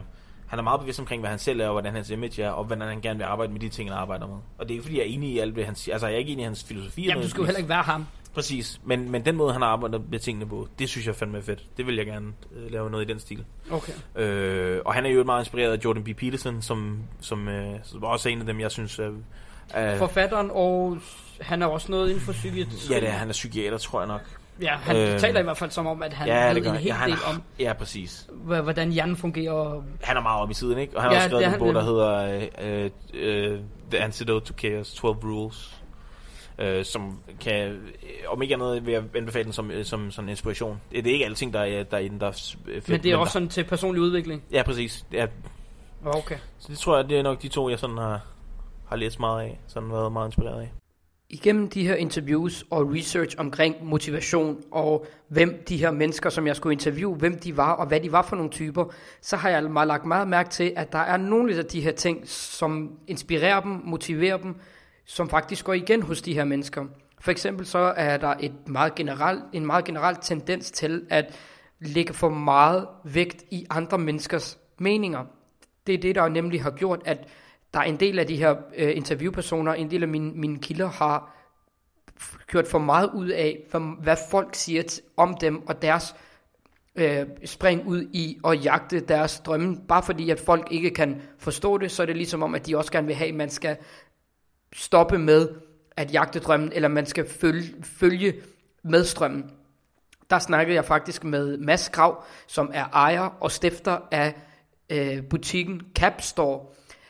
han 0.50 0.58
er 0.58 0.62
meget 0.62 0.80
bevidst 0.80 1.00
omkring, 1.00 1.20
hvad 1.22 1.30
han 1.30 1.38
selv 1.38 1.60
er, 1.60 1.66
og 1.66 1.72
hvordan 1.72 1.94
hans 1.94 2.10
image 2.10 2.42
er, 2.42 2.50
og 2.50 2.64
hvordan 2.64 2.88
han 2.88 3.00
gerne 3.00 3.18
vil 3.18 3.24
arbejde 3.24 3.52
med 3.52 3.60
de 3.60 3.68
ting, 3.68 3.90
han 3.90 3.98
arbejder 3.98 4.26
med. 4.26 4.36
Og 4.58 4.68
det 4.68 4.70
er 4.70 4.72
ikke, 4.72 4.82
fordi 4.82 4.96
jeg 4.96 5.02
er 5.02 5.08
enig 5.08 5.30
i 5.30 5.38
alt 5.38 5.56
det, 5.56 5.66
han 5.66 5.74
siger. 5.74 5.94
Altså, 5.94 6.06
jeg 6.06 6.14
er 6.14 6.18
ikke 6.18 6.32
enig 6.32 6.42
i 6.42 6.44
hans 6.44 6.64
filosofi. 6.64 7.06
Jamen, 7.06 7.22
du 7.22 7.28
skal 7.28 7.40
jo 7.40 7.44
heller 7.44 7.58
ikke 7.58 7.68
være 7.68 7.82
ham. 7.82 8.06
Præcis, 8.34 8.80
men, 8.84 9.10
men 9.10 9.24
den 9.24 9.36
måde, 9.36 9.52
han 9.52 9.62
arbejder 9.62 9.98
med 10.10 10.18
tingene 10.18 10.46
på, 10.46 10.68
det 10.78 10.88
synes 10.88 11.06
jeg 11.06 11.14
fandme 11.16 11.38
er 11.38 11.42
fedt. 11.42 11.62
Det 11.76 11.86
vil 11.86 11.96
jeg 11.96 12.06
gerne 12.06 12.26
øh, 12.56 12.72
lave 12.72 12.90
noget 12.90 13.04
i 13.04 13.12
den 13.12 13.20
stil. 13.20 13.44
Okay. 13.70 13.92
Øh, 14.16 14.80
og 14.84 14.94
han 14.94 15.06
er 15.06 15.10
jo 15.10 15.24
meget 15.24 15.40
inspireret 15.40 15.72
af 15.78 15.84
Jordan 15.84 16.04
B. 16.04 16.08
Peterson, 16.16 16.62
som, 16.62 16.98
som, 17.20 17.48
øh, 17.48 17.74
som 17.82 18.04
også 18.04 18.28
er 18.28 18.32
en 18.32 18.40
af 18.40 18.46
dem, 18.46 18.60
jeg 18.60 18.70
synes 18.70 18.98
er... 18.98 19.10
er 19.70 19.98
Forfatteren, 19.98 20.50
og 20.52 20.98
han 21.40 21.62
er 21.62 21.66
også 21.66 21.90
noget 21.92 22.08
inden 22.08 22.20
for 22.22 22.32
psykiatri. 22.32 22.94
ja, 22.94 23.00
det 23.00 23.08
er, 23.08 23.12
han 23.12 23.28
er 23.28 23.32
psykiater, 23.32 23.78
tror 23.78 24.00
jeg 24.00 24.08
nok. 24.08 24.20
Ja, 24.62 24.76
han 24.76 24.96
Øh, 24.96 25.18
taler 25.18 25.40
i 25.40 25.42
hvert 25.42 25.56
fald 25.58 25.70
som 25.70 25.86
om, 25.86 26.02
at 26.02 26.12
han 26.12 26.28
ja, 26.28 26.48
ved 26.52 26.56
en 26.66 26.74
hel 26.74 26.84
ja, 26.86 26.94
han, 26.94 27.10
del 27.10 27.18
om, 27.26 27.42
Ja, 27.58 27.72
præcis. 27.72 28.26
hvordan 28.44 28.90
hjernen 28.92 29.16
fungerer. 29.16 29.82
Han 30.02 30.16
er 30.16 30.20
meget 30.20 30.40
oppe 30.42 30.52
i 30.52 30.54
tiden, 30.54 30.78
ikke? 30.78 30.96
Og 30.96 31.02
han 31.02 31.10
har 31.10 31.16
Ja, 31.18 31.24
også 31.24 31.36
skrevet 31.36 31.54
en 31.54 31.58
bog, 31.58 31.74
der 31.74 31.82
hedder 31.84 32.40
øh, 32.62 32.90
øh, 33.52 33.58
The 33.90 34.00
Antidote 34.00 34.46
to 34.46 34.54
Chaos, 34.58 34.94
12 34.94 35.16
Rules. 35.24 35.79
Øh, 36.60 36.84
som 36.84 37.18
kan, 37.40 37.54
øh, 37.68 37.78
om 38.28 38.42
ikke 38.42 38.54
andet, 38.54 38.86
vil 38.86 38.92
jeg 38.92 39.02
anbefale 39.14 39.44
den 39.44 39.52
som, 39.52 39.70
øh, 39.70 39.84
som 39.84 40.10
sådan 40.10 40.28
en 40.28 40.30
inspiration. 40.30 40.80
Det 40.92 41.06
er 41.06 41.12
ikke 41.12 41.24
alting, 41.24 41.52
der 41.52 41.60
er, 41.60 41.82
der 41.82 41.96
er 41.96 42.00
i 42.00 42.08
den, 42.08 42.20
der 42.20 42.26
er 42.26 42.54
øh, 42.68 42.74
fedt. 42.74 42.88
Men 42.88 43.02
det 43.02 43.12
er 43.12 43.16
også 43.16 43.28
der, 43.28 43.32
sådan 43.32 43.48
til 43.48 43.64
personlig 43.64 44.02
udvikling. 44.02 44.42
Ja, 44.52 44.62
præcis. 44.62 45.06
Ja, 45.12 45.26
Okay. 46.04 46.36
så 46.58 46.68
det 46.70 46.78
tror 46.78 46.96
jeg, 46.96 47.08
det 47.08 47.18
er 47.18 47.22
nok 47.22 47.42
de 47.42 47.48
to, 47.48 47.68
jeg 47.68 47.78
sådan 47.78 47.96
har, 47.96 48.20
har 48.88 48.96
læst 48.96 49.20
meget 49.20 49.42
af. 49.42 49.58
Sådan 49.66 49.92
været 49.92 50.12
meget 50.12 50.28
inspireret 50.28 50.60
af. 50.60 50.72
Igennem 51.32 51.68
de 51.68 51.86
her 51.86 51.94
interviews 51.94 52.64
og 52.70 52.92
research 52.94 53.36
omkring 53.38 53.76
motivation 53.82 54.62
og 54.70 55.06
hvem 55.28 55.64
de 55.68 55.76
her 55.76 55.90
mennesker, 55.90 56.30
som 56.30 56.46
jeg 56.46 56.56
skulle 56.56 56.72
interviewe, 56.72 57.16
hvem 57.16 57.38
de 57.38 57.56
var 57.56 57.72
og 57.72 57.86
hvad 57.86 58.00
de 58.00 58.12
var 58.12 58.22
for 58.22 58.36
nogle 58.36 58.50
typer, 58.50 58.84
så 59.20 59.36
har 59.36 59.50
jeg 59.50 59.62
meget 59.62 59.88
lagt 59.88 60.04
meget 60.04 60.28
mærke 60.28 60.50
til, 60.50 60.72
at 60.76 60.92
der 60.92 60.98
er 60.98 61.16
nogle 61.16 61.58
af 61.58 61.64
de 61.64 61.80
her 61.80 61.92
ting, 61.92 62.28
som 62.28 62.98
inspirerer 63.06 63.60
dem, 63.60 63.80
motiverer 63.84 64.36
dem, 64.36 64.56
som 65.10 65.28
faktisk 65.28 65.64
går 65.64 65.72
igen 65.72 66.02
hos 66.02 66.22
de 66.22 66.34
her 66.34 66.44
mennesker. 66.44 66.84
For 67.20 67.30
eksempel 67.30 67.66
så 67.66 67.78
er 67.96 68.16
der 68.16 68.34
et 68.40 68.68
meget 68.68 68.94
generelt, 68.94 69.42
en 69.52 69.66
meget 69.66 69.84
generel 69.84 70.16
tendens 70.22 70.70
til 70.70 71.06
at 71.10 71.38
lægge 71.80 72.14
for 72.14 72.28
meget 72.28 72.88
vægt 73.04 73.44
i 73.50 73.66
andre 73.70 73.98
menneskers 73.98 74.58
meninger. 74.78 75.24
Det 75.86 75.94
er 75.94 75.98
det, 75.98 76.14
der 76.14 76.28
nemlig 76.28 76.62
har 76.62 76.70
gjort, 76.70 77.02
at 77.04 77.28
der 77.74 77.80
er 77.80 77.84
en 77.84 78.00
del 78.00 78.18
af 78.18 78.26
de 78.26 78.36
her 78.36 78.56
øh, 78.76 78.96
interviewpersoner, 78.96 79.74
en 79.74 79.90
del 79.90 80.02
af 80.02 80.08
mine, 80.08 80.32
mine 80.32 80.58
kilder 80.58 80.88
har 80.88 81.36
gjort 82.46 82.66
for 82.66 82.78
meget 82.78 83.10
ud 83.14 83.28
af, 83.28 83.58
hvad, 83.70 84.02
hvad 84.02 84.16
folk 84.30 84.54
siger 84.54 84.82
t- 84.82 85.12
om 85.16 85.36
dem 85.40 85.68
og 85.68 85.82
deres 85.82 86.14
øh, 86.96 87.26
spring 87.44 87.86
ud 87.86 88.02
i 88.12 88.38
at 88.44 88.64
jagte 88.64 89.00
deres 89.00 89.40
drømme. 89.40 89.76
Bare 89.88 90.02
fordi, 90.02 90.30
at 90.30 90.40
folk 90.40 90.68
ikke 90.70 90.90
kan 90.90 91.22
forstå 91.38 91.78
det, 91.78 91.90
så 91.90 92.02
er 92.02 92.06
det 92.06 92.16
ligesom 92.16 92.42
om, 92.42 92.54
at 92.54 92.66
de 92.66 92.76
også 92.76 92.92
gerne 92.92 93.06
vil 93.06 93.16
have, 93.16 93.28
at 93.28 93.34
man 93.34 93.50
skal 93.50 93.76
stoppe 94.72 95.18
med 95.18 95.48
at 95.96 96.12
jagte 96.12 96.38
drømmen, 96.38 96.72
eller 96.72 96.88
man 96.88 97.06
skal 97.06 97.28
følge, 97.28 97.74
følge 97.82 98.34
med 98.82 99.04
strømmen. 99.04 99.50
Der 100.30 100.38
snakkede 100.38 100.74
jeg 100.74 100.84
faktisk 100.84 101.24
med 101.24 101.56
Mads 101.56 101.88
Grav, 101.88 102.24
som 102.46 102.70
er 102.74 102.84
ejer 102.92 103.36
og 103.40 103.50
stifter 103.50 103.98
af 104.10 104.34
øh, 104.90 105.22
butikken 105.22 105.82
Cap 105.94 106.20
Store. 106.20 106.60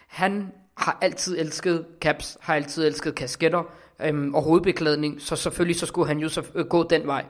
Han 0.09 0.53
har 0.77 0.99
altid 1.01 1.39
elsket 1.39 1.87
caps, 2.01 2.39
har 2.41 2.55
altid 2.55 2.87
elsket 2.87 3.15
kasketter 3.15 3.63
øhm, 4.03 4.35
og 4.35 4.43
hovedbeklædning, 4.43 5.21
så 5.23 5.37
selvfølgelig 5.37 5.77
så 5.77 5.87
skulle 5.87 6.09
han 6.09 6.19
jo 6.19 6.29
så, 6.29 6.43
øh, 6.55 6.67
gå 6.67 6.89
den 6.89 7.07
vej. 7.07 7.25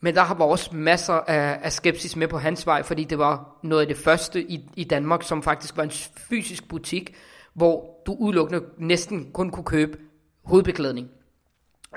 Men 0.00 0.14
der 0.14 0.34
var 0.34 0.44
også 0.44 0.76
masser 0.76 1.14
af, 1.14 1.58
af 1.62 1.72
skepsis 1.72 2.16
med 2.16 2.28
på 2.28 2.38
hans 2.38 2.66
vej, 2.66 2.82
fordi 2.82 3.04
det 3.04 3.18
var 3.18 3.58
noget 3.62 3.82
af 3.82 3.88
det 3.88 3.96
første 3.96 4.42
i, 4.42 4.70
i 4.76 4.84
Danmark, 4.84 5.22
som 5.22 5.42
faktisk 5.42 5.76
var 5.76 5.82
en 5.82 5.90
fysisk 6.28 6.68
butik, 6.68 7.14
hvor 7.54 8.02
du 8.06 8.16
udelukkende 8.18 8.62
næsten 8.78 9.30
kun 9.32 9.50
kunne 9.50 9.64
købe 9.64 9.98
hovedbeklædning. 10.44 11.10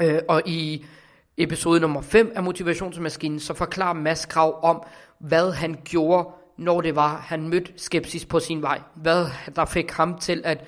Øh, 0.02 0.22
og 0.28 0.42
i 0.46 0.86
episode 1.38 1.80
nummer 1.80 2.02
5 2.02 2.32
af 2.36 2.44
Motivationsmaskinen, 2.44 3.40
så 3.40 3.54
forklarer 3.54 3.94
Mads 3.94 4.26
Krav 4.26 4.60
om, 4.64 4.84
hvad 5.20 5.52
han 5.52 5.78
gjorde, 5.84 6.30
når 6.58 6.82
det 6.82 6.96
var, 6.96 7.18
han 7.18 7.50
mødte 7.50 7.74
skepsis 7.76 8.26
på 8.26 8.40
sin 8.40 8.62
vej. 8.62 8.82
Hvad 8.96 9.26
der 9.56 9.66
fik 9.66 9.92
ham 9.92 10.18
til 10.18 10.42
at, 10.46 10.64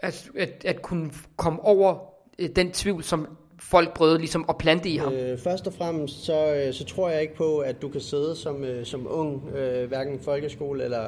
at, 0.00 0.30
at, 0.36 0.62
at 0.64 0.82
kunne 0.82 1.10
komme 1.36 1.60
over 1.60 1.98
øh, 2.38 2.48
den 2.56 2.72
tvivl, 2.72 3.02
som 3.02 3.36
folk 3.70 3.94
prøvede 3.94 4.18
ligesom 4.18 4.44
at 4.48 4.56
plante 4.58 4.88
i 4.88 4.96
ham. 4.96 5.12
Øh, 5.12 5.38
først 5.38 5.66
og 5.66 5.72
fremmest, 5.72 6.24
så, 6.24 6.54
øh, 6.54 6.74
så 6.74 6.84
tror 6.84 7.08
jeg 7.08 7.22
ikke 7.22 7.34
på, 7.34 7.58
at 7.58 7.82
du 7.82 7.88
kan 7.88 8.00
sidde 8.00 8.36
som, 8.36 8.64
øh, 8.64 8.86
som 8.86 9.06
ung, 9.10 9.48
øh, 9.56 9.88
hverken 9.88 10.20
folkeskole 10.20 10.84
eller 10.84 11.04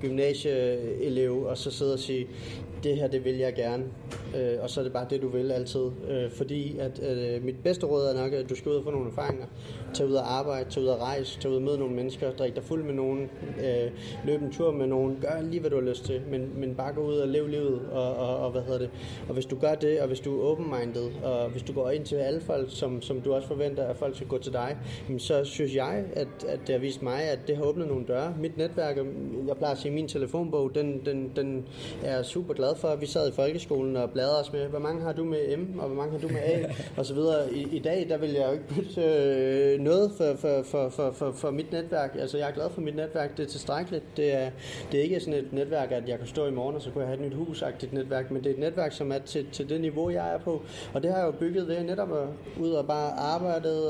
gymnasieelev, 0.00 1.42
og 1.42 1.58
så 1.58 1.70
sidde 1.70 1.92
og 1.92 1.98
sige, 1.98 2.26
det 2.82 2.96
her, 2.96 3.08
det 3.08 3.24
vil 3.24 3.36
jeg 3.36 3.54
gerne. 3.54 3.84
Øh, 4.36 4.62
og 4.62 4.70
så 4.70 4.80
er 4.80 4.84
det 4.84 4.92
bare 4.92 5.06
det, 5.10 5.22
du 5.22 5.28
vil 5.28 5.52
altid. 5.52 5.86
Øh, 6.10 6.30
fordi 6.30 6.78
at 6.78 7.00
øh, 7.02 7.44
mit 7.44 7.56
bedste 7.64 7.86
råd 7.86 8.06
er 8.06 8.22
nok, 8.22 8.32
at 8.32 8.50
du 8.50 8.54
skal 8.54 8.70
ud 8.72 8.76
og 8.76 8.84
få 8.84 8.90
nogle 8.90 9.08
erfaringer. 9.10 9.46
Tag 9.94 10.06
ud 10.06 10.14
og 10.14 10.32
arbejde, 10.38 10.70
tag 10.70 10.82
ud 10.82 10.88
og 10.88 11.00
rejse, 11.00 11.40
tag 11.40 11.50
ud 11.50 11.56
og 11.56 11.62
møde 11.62 11.78
nogle 11.78 11.94
mennesker, 11.94 12.32
drik 12.32 12.54
dig 12.54 12.64
fuld 12.64 12.84
med 12.84 12.94
nogen, 12.94 13.30
øh, 13.58 13.90
løb 14.24 14.42
en 14.42 14.52
tur 14.52 14.72
med 14.72 14.86
nogen, 14.86 15.18
gør 15.20 15.42
lige, 15.42 15.60
hvad 15.60 15.70
du 15.70 15.76
har 15.76 15.88
lyst 15.88 16.04
til, 16.04 16.22
men, 16.30 16.52
men 16.56 16.74
bare 16.74 16.92
gå 16.92 17.00
ud 17.00 17.16
og 17.16 17.28
lev 17.28 17.46
livet, 17.46 17.80
og, 17.92 18.16
og, 18.16 18.36
og 18.36 18.50
hvad 18.50 18.62
hedder 18.62 18.78
det. 18.78 18.90
Og 19.28 19.34
hvis 19.34 19.46
du 19.46 19.56
gør 19.56 19.74
det, 19.74 20.00
og 20.00 20.06
hvis 20.06 20.20
du 20.20 20.40
er 20.40 20.44
open-minded, 20.44 21.08
og 21.24 21.50
hvis 21.50 21.62
du 21.62 21.72
går 21.72 21.90
ind 21.90 22.04
til 22.04 22.16
alle 22.16 22.40
folk, 22.40 22.66
som, 22.70 23.02
som 23.02 23.20
du 23.20 23.34
også 23.34 23.48
forventer, 23.48 23.86
at 23.86 23.96
folk 23.96 24.16
skal 24.16 24.28
gå 24.28 24.38
til 24.38 24.52
dig, 24.52 24.76
jamen 25.08 25.20
så 25.20 25.44
synes 25.44 25.74
jeg, 25.74 26.04
at, 26.12 26.28
at 26.48 26.60
det 26.66 26.74
har 26.74 26.78
vist 26.80 27.02
mig, 27.02 27.22
at 27.22 27.38
det 27.46 27.56
har 27.56 27.64
åbnet 27.64 27.88
nogle 27.88 28.04
døre. 28.08 28.34
Mit 28.40 28.58
netværk, 28.58 28.96
jeg 29.48 29.56
plejer 29.56 29.74
at 29.74 29.78
sige, 29.78 29.92
min 29.92 30.08
telefonbog, 30.08 30.74
den, 30.74 31.02
den, 31.06 31.32
den 31.36 31.64
er 32.02 32.22
super 32.22 32.54
glad 32.54 32.76
for. 32.76 32.96
Vi 32.96 33.06
sad 33.06 33.28
i 33.28 33.32
folkeskolen 33.32 33.96
og 33.96 34.10
bladre 34.18 34.36
os 34.36 34.52
med, 34.52 34.66
hvor 34.66 34.78
mange 34.78 35.02
har 35.02 35.12
du 35.12 35.24
med 35.24 35.56
M, 35.56 35.78
og 35.78 35.86
hvor 35.86 35.96
mange 35.96 36.12
har 36.12 36.18
du 36.18 36.28
med 36.28 36.40
A, 36.44 36.58
og 36.96 37.06
så 37.06 37.14
videre. 37.14 37.52
I, 37.52 37.76
i 37.76 37.78
dag, 37.78 38.06
der 38.08 38.18
vil 38.18 38.30
jeg 38.30 38.46
jo 38.46 38.52
ikke 38.52 38.68
bytte 38.68 39.02
øh, 39.02 39.80
noget 39.80 40.12
for, 40.16 40.34
for, 40.36 40.62
for, 40.62 40.88
for, 40.88 41.10
for, 41.10 41.32
for 41.32 41.50
mit 41.50 41.72
netværk. 41.72 42.16
Altså, 42.20 42.38
jeg 42.38 42.48
er 42.48 42.52
glad 42.52 42.70
for 42.70 42.80
mit 42.80 42.96
netværk. 42.96 43.36
Det 43.36 43.42
er 43.42 43.48
tilstrækkeligt. 43.48 44.04
Det 44.16 44.34
er, 44.34 44.50
det 44.92 45.00
er 45.00 45.04
ikke 45.04 45.20
sådan 45.20 45.34
et 45.34 45.52
netværk, 45.52 45.92
at 45.92 46.08
jeg 46.08 46.18
kan 46.18 46.26
stå 46.26 46.46
i 46.46 46.50
morgen, 46.50 46.76
og 46.76 46.82
så 46.82 46.90
kunne 46.90 47.00
jeg 47.00 47.08
have 47.08 47.26
et 47.26 47.26
nyt 47.26 47.36
husagtigt 47.36 47.92
netværk, 47.92 48.30
men 48.30 48.44
det 48.44 48.50
er 48.50 48.54
et 48.54 48.60
netværk, 48.60 48.92
som 48.92 49.12
er 49.12 49.18
til, 49.18 49.46
til 49.52 49.68
det 49.68 49.80
niveau, 49.80 50.10
jeg 50.10 50.34
er 50.34 50.38
på. 50.38 50.62
Og 50.94 51.02
det 51.02 51.10
har 51.10 51.18
jeg 51.18 51.26
jo 51.26 51.32
bygget 51.32 51.68
ved 51.68 51.82
netop 51.82 52.12
at 52.12 52.28
ud 52.60 52.70
og 52.70 52.86
bare 52.86 53.12
arbejdet, 53.12 53.82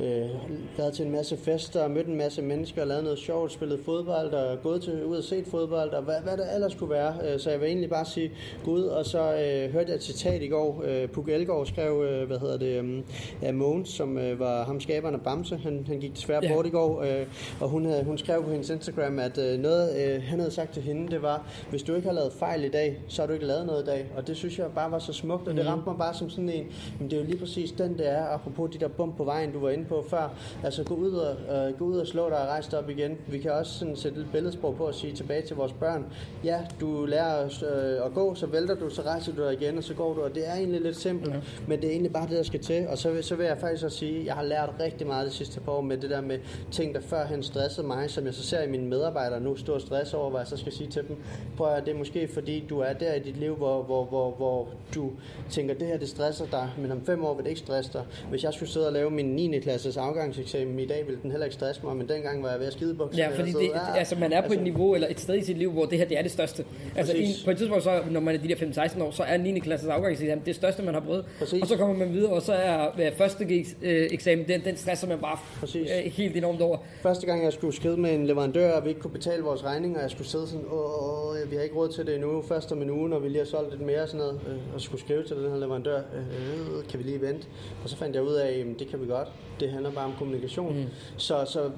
øh, 0.00 0.22
øh, 0.22 0.30
været 0.78 0.92
til 0.92 1.04
en 1.06 1.12
masse 1.12 1.36
fester, 1.36 1.88
mødt 1.88 2.06
en 2.06 2.16
masse 2.16 2.42
mennesker, 2.42 2.84
lavet 2.84 3.04
noget 3.04 3.18
sjovt, 3.18 3.52
spillet 3.52 3.80
fodbold 3.84 4.32
og 4.32 4.62
gået 4.62 4.82
til, 4.82 5.04
ud 5.04 5.16
og 5.16 5.24
set 5.24 5.46
fodbold, 5.46 5.90
og 5.90 6.02
hvad, 6.02 6.20
hvad 6.22 6.36
det 6.36 6.54
ellers 6.54 6.74
kunne 6.74 6.90
være. 6.90 7.14
Øh, 7.24 7.40
så 7.40 7.50
jeg 7.50 7.60
vil 7.60 7.68
egentlig 7.68 7.90
bare 7.90 8.04
sige, 8.04 8.30
gå 8.64 8.70
ud, 8.70 8.82
og 8.82 9.06
så 9.06 9.32
øh, 9.32 9.47
øh, 9.48 9.72
hørte 9.72 9.88
jeg 9.88 9.96
et 9.96 10.02
citat 10.02 10.42
i 10.42 10.48
går. 10.48 10.84
Øh, 10.86 11.08
Puk 11.08 11.28
Elgård 11.28 11.66
skrev, 11.66 12.02
øh, 12.10 12.26
hvad 12.26 12.38
hedder 12.38 12.58
det, 12.58 13.04
af 13.42 13.54
Mogens, 13.54 13.88
som 13.88 14.18
øh, 14.18 14.40
var 14.40 14.64
ham 14.64 14.80
skaberen 14.80 15.14
af 15.14 15.20
Bamse. 15.20 15.56
Han, 15.56 15.84
han 15.88 15.98
gik 16.00 16.14
desværre 16.14 16.40
Ja. 16.42 16.54
bort 16.54 16.66
i 16.66 16.70
går, 16.70 17.02
øh, 17.02 17.26
og 17.60 17.68
hun, 17.68 17.84
havde, 17.86 18.04
hun 18.04 18.18
skrev 18.18 18.44
på 18.44 18.50
hendes 18.50 18.70
Instagram, 18.70 19.18
at 19.18 19.38
øh, 19.38 19.58
noget, 19.58 19.96
øh, 19.96 20.22
han 20.22 20.38
havde 20.38 20.50
sagt 20.52 20.72
til 20.74 20.82
hende, 20.82 21.10
det 21.10 21.22
var, 21.22 21.46
hvis 21.70 21.82
du 21.82 21.94
ikke 21.94 22.08
har 22.08 22.14
lavet 22.14 22.32
fejl 22.32 22.64
i 22.64 22.68
dag, 22.68 22.98
så 23.08 23.22
har 23.22 23.26
du 23.26 23.32
ikke 23.32 23.46
lavet 23.46 23.66
noget 23.66 23.82
i 23.82 23.86
dag. 23.86 24.06
Og 24.16 24.26
det 24.26 24.36
synes 24.36 24.58
jeg 24.58 24.66
bare 24.74 24.90
var 24.90 24.98
så 24.98 25.12
smukt, 25.12 25.48
og 25.48 25.54
det 25.56 25.66
ramte 25.66 25.84
mig 25.88 25.98
bare 25.98 26.14
som 26.14 26.30
sådan 26.30 26.48
en, 26.48 26.66
men 27.00 27.10
det 27.10 27.16
er 27.16 27.20
jo 27.20 27.26
lige 27.26 27.38
præcis 27.38 27.72
den, 27.72 27.98
det 27.98 28.10
er, 28.10 28.26
apropos 28.26 28.70
de 28.70 28.78
der 28.78 28.88
bump 28.88 29.16
på 29.16 29.24
vejen, 29.24 29.52
du 29.52 29.58
var 29.60 29.70
inde 29.70 29.84
på 29.84 30.04
før. 30.08 30.34
Altså 30.64 30.84
gå 30.84 30.94
ud 30.94 31.10
og, 31.12 31.36
øh, 31.56 31.78
gå 31.78 31.84
ud 31.84 31.98
og 31.98 32.06
slå 32.06 32.28
dig 32.28 32.40
og 32.42 32.46
rejse 32.48 32.70
dig 32.70 32.78
op 32.78 32.90
igen. 32.90 33.18
Vi 33.28 33.38
kan 33.38 33.50
også 33.52 33.78
sådan 33.78 33.96
sætte 33.96 34.18
lidt 34.18 34.32
billedsprog 34.32 34.76
på 34.76 34.84
og 34.86 34.94
sige 34.94 35.12
tilbage 35.12 35.42
til 35.42 35.56
vores 35.56 35.72
børn, 35.72 36.06
ja, 36.44 36.58
du 36.80 37.04
lærer 37.06 37.44
øh, 37.44 38.06
at 38.06 38.14
gå, 38.14 38.34
så 38.34 38.46
vælter 38.46 38.74
du, 38.74 38.90
så 38.90 39.02
rejser 39.02 39.32
du 39.34 39.37
dig 39.38 39.62
igen, 39.62 39.78
og 39.78 39.84
så 39.84 39.94
går 39.94 40.14
du, 40.14 40.22
og 40.22 40.34
det 40.34 40.48
er 40.48 40.54
egentlig 40.54 40.80
lidt 40.80 40.96
simpelt, 40.96 41.34
ja. 41.34 41.40
men 41.66 41.80
det 41.80 41.86
er 41.86 41.90
egentlig 41.90 42.12
bare 42.12 42.28
det, 42.28 42.36
der 42.36 42.42
skal 42.42 42.60
til. 42.60 42.86
Og 42.88 42.98
så 42.98 43.22
så 43.22 43.36
vil 43.36 43.46
jeg 43.46 43.58
faktisk 43.58 43.84
også 43.84 43.98
sige, 43.98 44.20
at 44.20 44.26
jeg 44.26 44.34
har 44.34 44.42
lært 44.42 44.70
rigtig 44.80 45.06
meget 45.06 45.26
det 45.26 45.34
sidste 45.34 45.60
par 45.60 45.72
år 45.72 45.80
med 45.80 45.96
det 45.96 46.10
der 46.10 46.20
med 46.20 46.38
ting, 46.70 46.94
der 46.94 47.00
førhen 47.00 47.42
stressede 47.42 47.86
mig, 47.86 48.10
som 48.10 48.26
jeg 48.26 48.34
så 48.34 48.42
ser 48.42 48.62
i 48.62 48.68
mine 48.68 48.86
medarbejdere 48.86 49.40
nu 49.40 49.56
stå 49.56 49.74
og 49.74 49.80
stress 49.80 50.14
over, 50.14 50.30
hvad 50.30 50.40
jeg 50.40 50.46
så 50.46 50.56
skal 50.56 50.72
sige 50.72 50.90
til 50.90 51.02
dem. 51.08 51.16
Prøv 51.56 51.74
at 51.74 51.84
det 51.86 51.94
er 51.94 51.98
måske 51.98 52.28
fordi, 52.28 52.64
du 52.70 52.78
er 52.78 52.92
der 52.92 53.14
i 53.14 53.18
dit 53.18 53.36
liv, 53.36 53.54
hvor, 53.54 53.82
hvor, 53.82 54.04
hvor, 54.04 54.30
hvor 54.30 54.68
du 54.94 55.10
tænker, 55.50 55.74
det 55.74 55.86
her 55.86 55.98
det 55.98 56.08
stresser 56.08 56.46
dig, 56.46 56.70
men 56.78 56.92
om 56.92 57.06
fem 57.06 57.24
år 57.24 57.34
vil 57.34 57.44
det 57.44 57.50
ikke 57.50 57.60
stresse 57.60 57.92
dig. 57.92 58.04
Hvis 58.30 58.44
jeg 58.44 58.52
skulle 58.52 58.68
sidde 58.68 58.86
og 58.86 58.92
lave 58.92 59.10
min 59.10 59.26
9. 59.26 59.58
klasses 59.58 59.96
afgangseksamen 59.96 60.78
i 60.78 60.86
dag, 60.86 61.06
ville 61.06 61.20
den 61.22 61.30
heller 61.30 61.44
ikke 61.44 61.54
stresse 61.54 61.80
mig, 61.84 61.96
men 61.96 62.08
dengang 62.08 62.42
var 62.42 62.50
jeg 62.50 62.60
ved 62.60 62.66
at 62.66 62.72
skide 62.72 62.94
bukser. 62.94 63.22
Ja, 63.22 63.38
fordi 63.38 63.52
det, 63.52 63.70
altså, 63.96 64.16
man 64.16 64.32
er 64.32 64.46
på 64.46 64.52
et 64.52 64.62
niveau 64.62 64.94
eller 64.94 65.08
et 65.10 65.20
sted 65.20 65.34
i 65.34 65.44
sit 65.44 65.58
liv, 65.58 65.72
hvor 65.72 65.84
det 65.84 65.98
her 65.98 66.06
det 66.06 66.18
er 66.18 66.22
det 66.22 66.30
største. 66.30 66.64
Altså, 66.96 67.16
i, 67.16 67.26
på 67.44 67.50
et 67.50 67.58
tidspunkt, 67.58 67.84
så, 67.84 68.02
når 68.10 68.20
man 68.20 68.34
er 68.34 68.38
de 68.38 68.48
der 68.48 68.86
15-16 68.86 69.02
år, 69.02 69.10
så 69.10 69.22
er 69.28 69.36
9. 69.36 69.58
klasses 69.58 69.88
afgangseksamen 69.88 70.42
det 70.46 70.54
største, 70.54 70.82
man 70.82 70.94
har 70.94 71.00
prøvet. 71.00 71.24
Præcis. 71.38 71.62
Og 71.62 71.68
så 71.68 71.76
kommer 71.76 71.96
man 71.96 72.12
videre, 72.12 72.32
og 72.32 72.42
så 72.42 72.52
er 72.52 73.10
første 73.16 73.44
øh, 73.82 74.08
eksamen, 74.12 74.48
den, 74.48 74.64
den 74.64 74.76
stresser 74.76 75.08
man 75.08 75.18
bare 75.18 75.38
Præcis. 75.60 75.90
øh, 75.90 76.12
helt 76.12 76.36
enormt 76.36 76.60
over. 76.60 76.78
Første 77.02 77.26
gang, 77.26 77.44
jeg 77.44 77.52
skulle 77.52 77.76
skrive 77.76 77.96
med 77.96 78.14
en 78.14 78.26
leverandør, 78.26 78.72
og 78.72 78.84
vi 78.84 78.88
ikke 78.88 79.00
kunne 79.00 79.12
betale 79.12 79.42
vores 79.42 79.64
regninger, 79.64 79.96
og 79.96 80.02
jeg 80.02 80.10
skulle 80.10 80.28
sidde 80.28 80.46
sådan, 80.46 80.66
åh, 80.70 81.30
åh, 81.30 81.50
vi 81.50 81.56
har 81.56 81.62
ikke 81.62 81.76
råd 81.76 81.88
til 81.88 82.06
det 82.06 82.14
endnu, 82.14 82.42
først 82.42 82.72
om 82.72 82.82
en 82.82 82.90
uge, 82.90 83.08
når 83.08 83.18
vi 83.18 83.28
lige 83.28 83.38
har 83.38 83.46
solgt 83.46 83.70
lidt 83.70 83.82
mere 83.82 84.02
og 84.02 84.08
sådan 84.08 84.18
noget, 84.18 84.40
øh, 84.48 84.74
og 84.74 84.80
skulle 84.80 85.00
skrive 85.00 85.22
til 85.24 85.36
den 85.36 85.50
her 85.50 85.58
leverandør, 85.58 85.96
øh, 85.96 86.88
kan 86.90 86.98
vi 86.98 87.04
lige 87.04 87.20
vente? 87.20 87.46
Og 87.82 87.88
så 87.88 87.96
fandt 87.96 88.14
jeg 88.16 88.22
ud 88.22 88.34
af, 88.34 88.48
at 88.48 88.78
det 88.78 88.88
kan 88.88 89.00
vi 89.00 89.06
godt. 89.06 89.28
Det 89.60 89.70
handler 89.70 89.90
bare 89.90 90.04
om 90.04 90.12
kommunikation. 90.18 90.76
Mm. 90.76 90.84
Så, 91.16 91.44
så, 91.44 91.64
øh, 91.64 91.70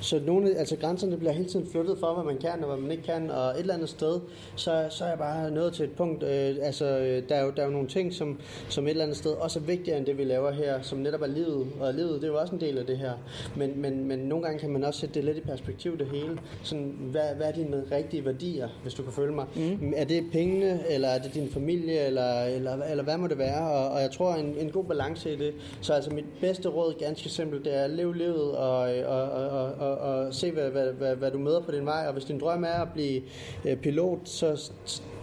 så 0.00 0.20
nogle, 0.26 0.56
altså 0.58 0.76
grænserne 0.76 1.16
bliver 1.16 1.32
hele 1.32 1.48
tiden 1.48 1.68
flyttet 1.72 1.98
for, 1.98 2.14
hvad 2.14 2.24
man 2.24 2.38
kan 2.38 2.64
og 2.64 2.66
hvad 2.66 2.76
man 2.76 2.90
ikke 2.90 3.02
kan, 3.02 3.30
og 3.30 3.50
et 3.50 3.58
eller 3.58 3.74
andet 3.74 3.88
sted, 3.88 4.20
så, 4.56 4.86
så 4.90 5.04
er 5.04 5.08
jeg 5.08 5.18
bare 5.18 5.50
nået 5.50 5.72
til 5.72 5.84
et 5.84 5.92
punkt, 5.92 6.22
øh, 6.22 6.56
Altså, 6.72 6.98
øh, 6.98 7.22
der 7.28 7.34
er 7.34 7.44
jo, 7.44 7.50
der 7.56 7.62
er 7.62 7.66
jo 7.66 7.72
nogle 7.72 7.88
ting, 7.88 8.12
som, 8.12 8.38
som 8.68 8.84
et 8.84 8.90
eller 8.90 9.04
andet 9.04 9.16
sted 9.16 9.30
også 9.30 9.58
er 9.58 9.62
vigtigere 9.62 9.98
end 9.98 10.06
det, 10.06 10.18
vi 10.18 10.24
laver 10.24 10.50
her, 10.50 10.82
som 10.82 10.98
netop 10.98 11.22
er 11.22 11.26
livet. 11.26 11.66
Og 11.80 11.94
livet, 11.94 12.14
det 12.14 12.24
er 12.24 12.28
jo 12.28 12.40
også 12.40 12.54
en 12.54 12.60
del 12.60 12.78
af 12.78 12.86
det 12.86 12.98
her. 12.98 13.12
Men, 13.56 13.80
men, 13.80 14.08
men 14.08 14.18
nogle 14.18 14.44
gange 14.44 14.58
kan 14.58 14.70
man 14.70 14.84
også 14.84 15.00
sætte 15.00 15.14
det 15.14 15.24
lidt 15.24 15.36
i 15.36 15.40
perspektiv, 15.40 15.98
det 15.98 16.06
hele. 16.06 16.38
Sådan, 16.62 16.94
hvad, 17.00 17.34
hvad 17.36 17.46
er 17.46 17.52
dine 17.52 17.82
rigtige 17.92 18.24
værdier, 18.24 18.68
hvis 18.82 18.94
du 18.94 19.02
kan 19.02 19.12
følge 19.12 19.32
mig? 19.32 19.46
Mm. 19.56 19.92
Er 19.96 20.04
det 20.04 20.24
pengene, 20.32 20.80
eller 20.90 21.08
er 21.08 21.22
det 21.22 21.34
din 21.34 21.50
familie, 21.50 21.98
eller, 22.06 22.42
eller, 22.42 22.84
eller 22.84 23.04
hvad 23.04 23.16
må 23.16 23.26
det 23.26 23.38
være? 23.38 23.70
Og, 23.70 23.90
og 23.90 24.00
jeg 24.00 24.10
tror, 24.10 24.34
en, 24.34 24.54
en 24.58 24.70
god 24.70 24.84
balance 24.84 25.32
i 25.32 25.36
det. 25.36 25.54
Så 25.80 25.92
altså, 25.92 26.10
mit 26.10 26.24
bedste 26.40 26.68
råd, 26.68 26.98
ganske 26.98 27.28
simpelt, 27.28 27.64
det 27.64 27.76
er 27.76 27.84
at 27.84 27.90
leve 27.90 28.16
livet 28.16 28.52
og, 28.52 28.78
og, 29.06 29.22
og, 29.30 29.48
og, 29.48 29.72
og, 29.72 29.98
og 29.98 30.34
se, 30.34 30.50
hvad, 30.50 30.70
hvad, 30.70 30.92
hvad, 30.92 31.16
hvad 31.16 31.30
du 31.30 31.38
møder 31.38 31.60
på 31.60 31.70
din 31.70 31.86
vej. 31.86 32.04
Og 32.06 32.12
hvis 32.12 32.24
din 32.24 32.40
drøm 32.40 32.64
er 32.64 32.82
at 32.82 32.88
blive 32.94 33.22
øh, 33.64 33.76
pilot, 33.76 34.18
så 34.24 34.70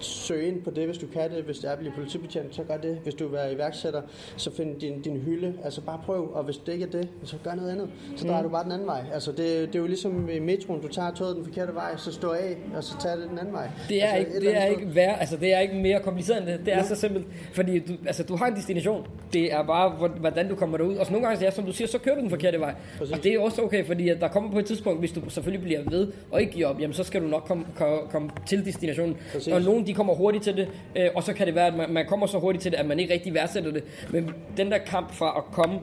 søg 0.03 0.47
ind 0.47 0.61
på 0.61 0.69
det, 0.69 0.85
hvis 0.85 0.97
du 0.97 1.07
kan 1.07 1.31
det. 1.31 1.43
Hvis 1.43 1.57
det 1.57 1.67
er 1.67 1.71
at 1.71 1.79
blive 1.79 1.93
politibetjent, 1.95 2.55
så 2.55 2.63
gør 2.63 2.77
det. 2.77 2.99
Hvis 3.03 3.13
du 3.13 3.23
vil 3.23 3.33
være 3.33 3.53
iværksætter, 3.53 4.01
så 4.37 4.51
find 4.51 4.79
din, 4.79 5.01
din 5.01 5.17
hylde. 5.17 5.53
Altså 5.63 5.81
bare 5.81 5.99
prøv, 6.05 6.31
og 6.33 6.43
hvis 6.43 6.57
det 6.57 6.73
ikke 6.73 6.85
er 6.85 6.89
det, 6.89 7.09
så 7.23 7.35
gør 7.43 7.55
noget 7.55 7.71
andet. 7.71 7.89
Så 8.15 8.27
drejer 8.27 8.41
mm. 8.41 8.47
du 8.47 8.51
bare 8.51 8.63
den 8.63 8.71
anden 8.71 8.87
vej. 8.87 9.03
Altså 9.13 9.31
det, 9.31 9.37
det 9.67 9.75
er 9.75 9.79
jo 9.79 9.87
ligesom 9.87 10.29
i 10.29 10.39
metroen, 10.39 10.81
du 10.81 10.87
tager 10.87 11.11
toget 11.11 11.35
den 11.35 11.45
forkerte 11.45 11.73
vej, 11.73 11.97
så 11.97 12.11
stå 12.11 12.31
af, 12.31 12.57
og 12.75 12.83
så 12.83 12.97
tager 12.99 13.15
det 13.15 13.29
den 13.29 13.39
anden 13.39 13.53
vej. 13.53 13.69
Det 13.89 14.03
er, 14.03 14.07
altså, 14.07 14.35
ikke, 14.35 14.47
det 14.47 14.57
er 14.57 14.65
ikke 14.65 14.95
værre, 14.95 15.19
altså 15.19 15.37
det 15.37 15.53
er 15.53 15.59
ikke 15.59 15.75
mere 15.75 15.99
kompliceret 15.99 16.37
end 16.37 16.47
det. 16.47 16.59
Det 16.65 16.73
er 16.73 16.77
ja. 16.77 16.83
så 16.83 16.95
simpelt, 16.95 17.27
fordi 17.53 17.79
du, 17.79 17.93
altså, 18.05 18.23
du 18.23 18.35
har 18.35 18.47
en 18.47 18.55
destination. 18.55 19.07
Det 19.33 19.53
er 19.53 19.63
bare, 19.63 20.09
hvordan 20.19 20.49
du 20.49 20.55
kommer 20.55 20.77
derud. 20.77 20.95
Og 20.95 21.05
så 21.05 21.11
nogle 21.11 21.27
gange, 21.27 21.45
ja, 21.45 21.51
som 21.51 21.65
du 21.65 21.71
siger, 21.71 21.87
så 21.87 21.97
kører 21.97 22.15
du 22.15 22.21
den 22.21 22.29
forkerte 22.29 22.59
vej. 22.59 22.75
Præcis. 22.97 23.15
Og 23.15 23.23
det 23.23 23.33
er 23.33 23.39
også 23.39 23.61
okay, 23.61 23.85
fordi 23.85 24.09
at 24.09 24.21
der 24.21 24.27
kommer 24.27 24.51
på 24.51 24.59
et 24.59 24.65
tidspunkt, 24.65 24.99
hvis 24.99 25.11
du 25.11 25.29
selvfølgelig 25.29 25.63
bliver 25.63 25.81
ved 25.89 26.07
og 26.31 26.41
ikke 26.41 26.53
giver 26.53 26.67
op, 26.67 26.81
jamen 26.81 26.93
så 26.93 27.03
skal 27.03 27.21
du 27.21 27.27
nok 27.27 27.43
komme, 27.47 27.65
komme, 27.75 27.97
komme 28.11 28.29
til 28.45 28.65
destinationen. 28.65 29.17
Præcis. 29.33 29.53
Og 29.53 29.61
nogen, 29.61 29.87
de 29.89 29.93
kommer 29.93 30.13
hurtigt 30.13 30.43
til 30.43 30.57
det, 30.57 30.67
øh, 30.95 31.09
og 31.15 31.23
så 31.23 31.33
kan 31.33 31.47
det 31.47 31.55
være, 31.55 31.67
at 31.67 31.75
man, 31.75 31.93
man 31.93 32.05
kommer 32.05 32.27
så 32.27 32.39
hurtigt 32.39 32.61
til 32.61 32.71
det, 32.71 32.77
at 32.77 32.85
man 32.85 32.99
ikke 32.99 33.13
rigtig 33.13 33.33
værdsætter 33.33 33.71
det. 33.71 33.83
Men 34.09 34.33
den 34.57 34.71
der 34.71 34.77
kamp 34.77 35.13
fra 35.13 35.33
at 35.37 35.43
komme 35.43 35.79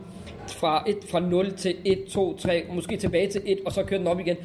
fra, 0.48 0.84
et, 0.86 0.98
fra 1.08 1.20
0 1.20 1.52
til 1.56 1.74
1, 1.84 2.04
2, 2.04 2.36
3, 2.36 2.64
måske 2.72 2.96
tilbage 2.96 3.28
til 3.28 3.42
1, 3.44 3.58
og 3.66 3.72
så 3.72 3.82
køre 3.82 3.98
den 3.98 4.06
op 4.06 4.20
igen. 4.20 4.36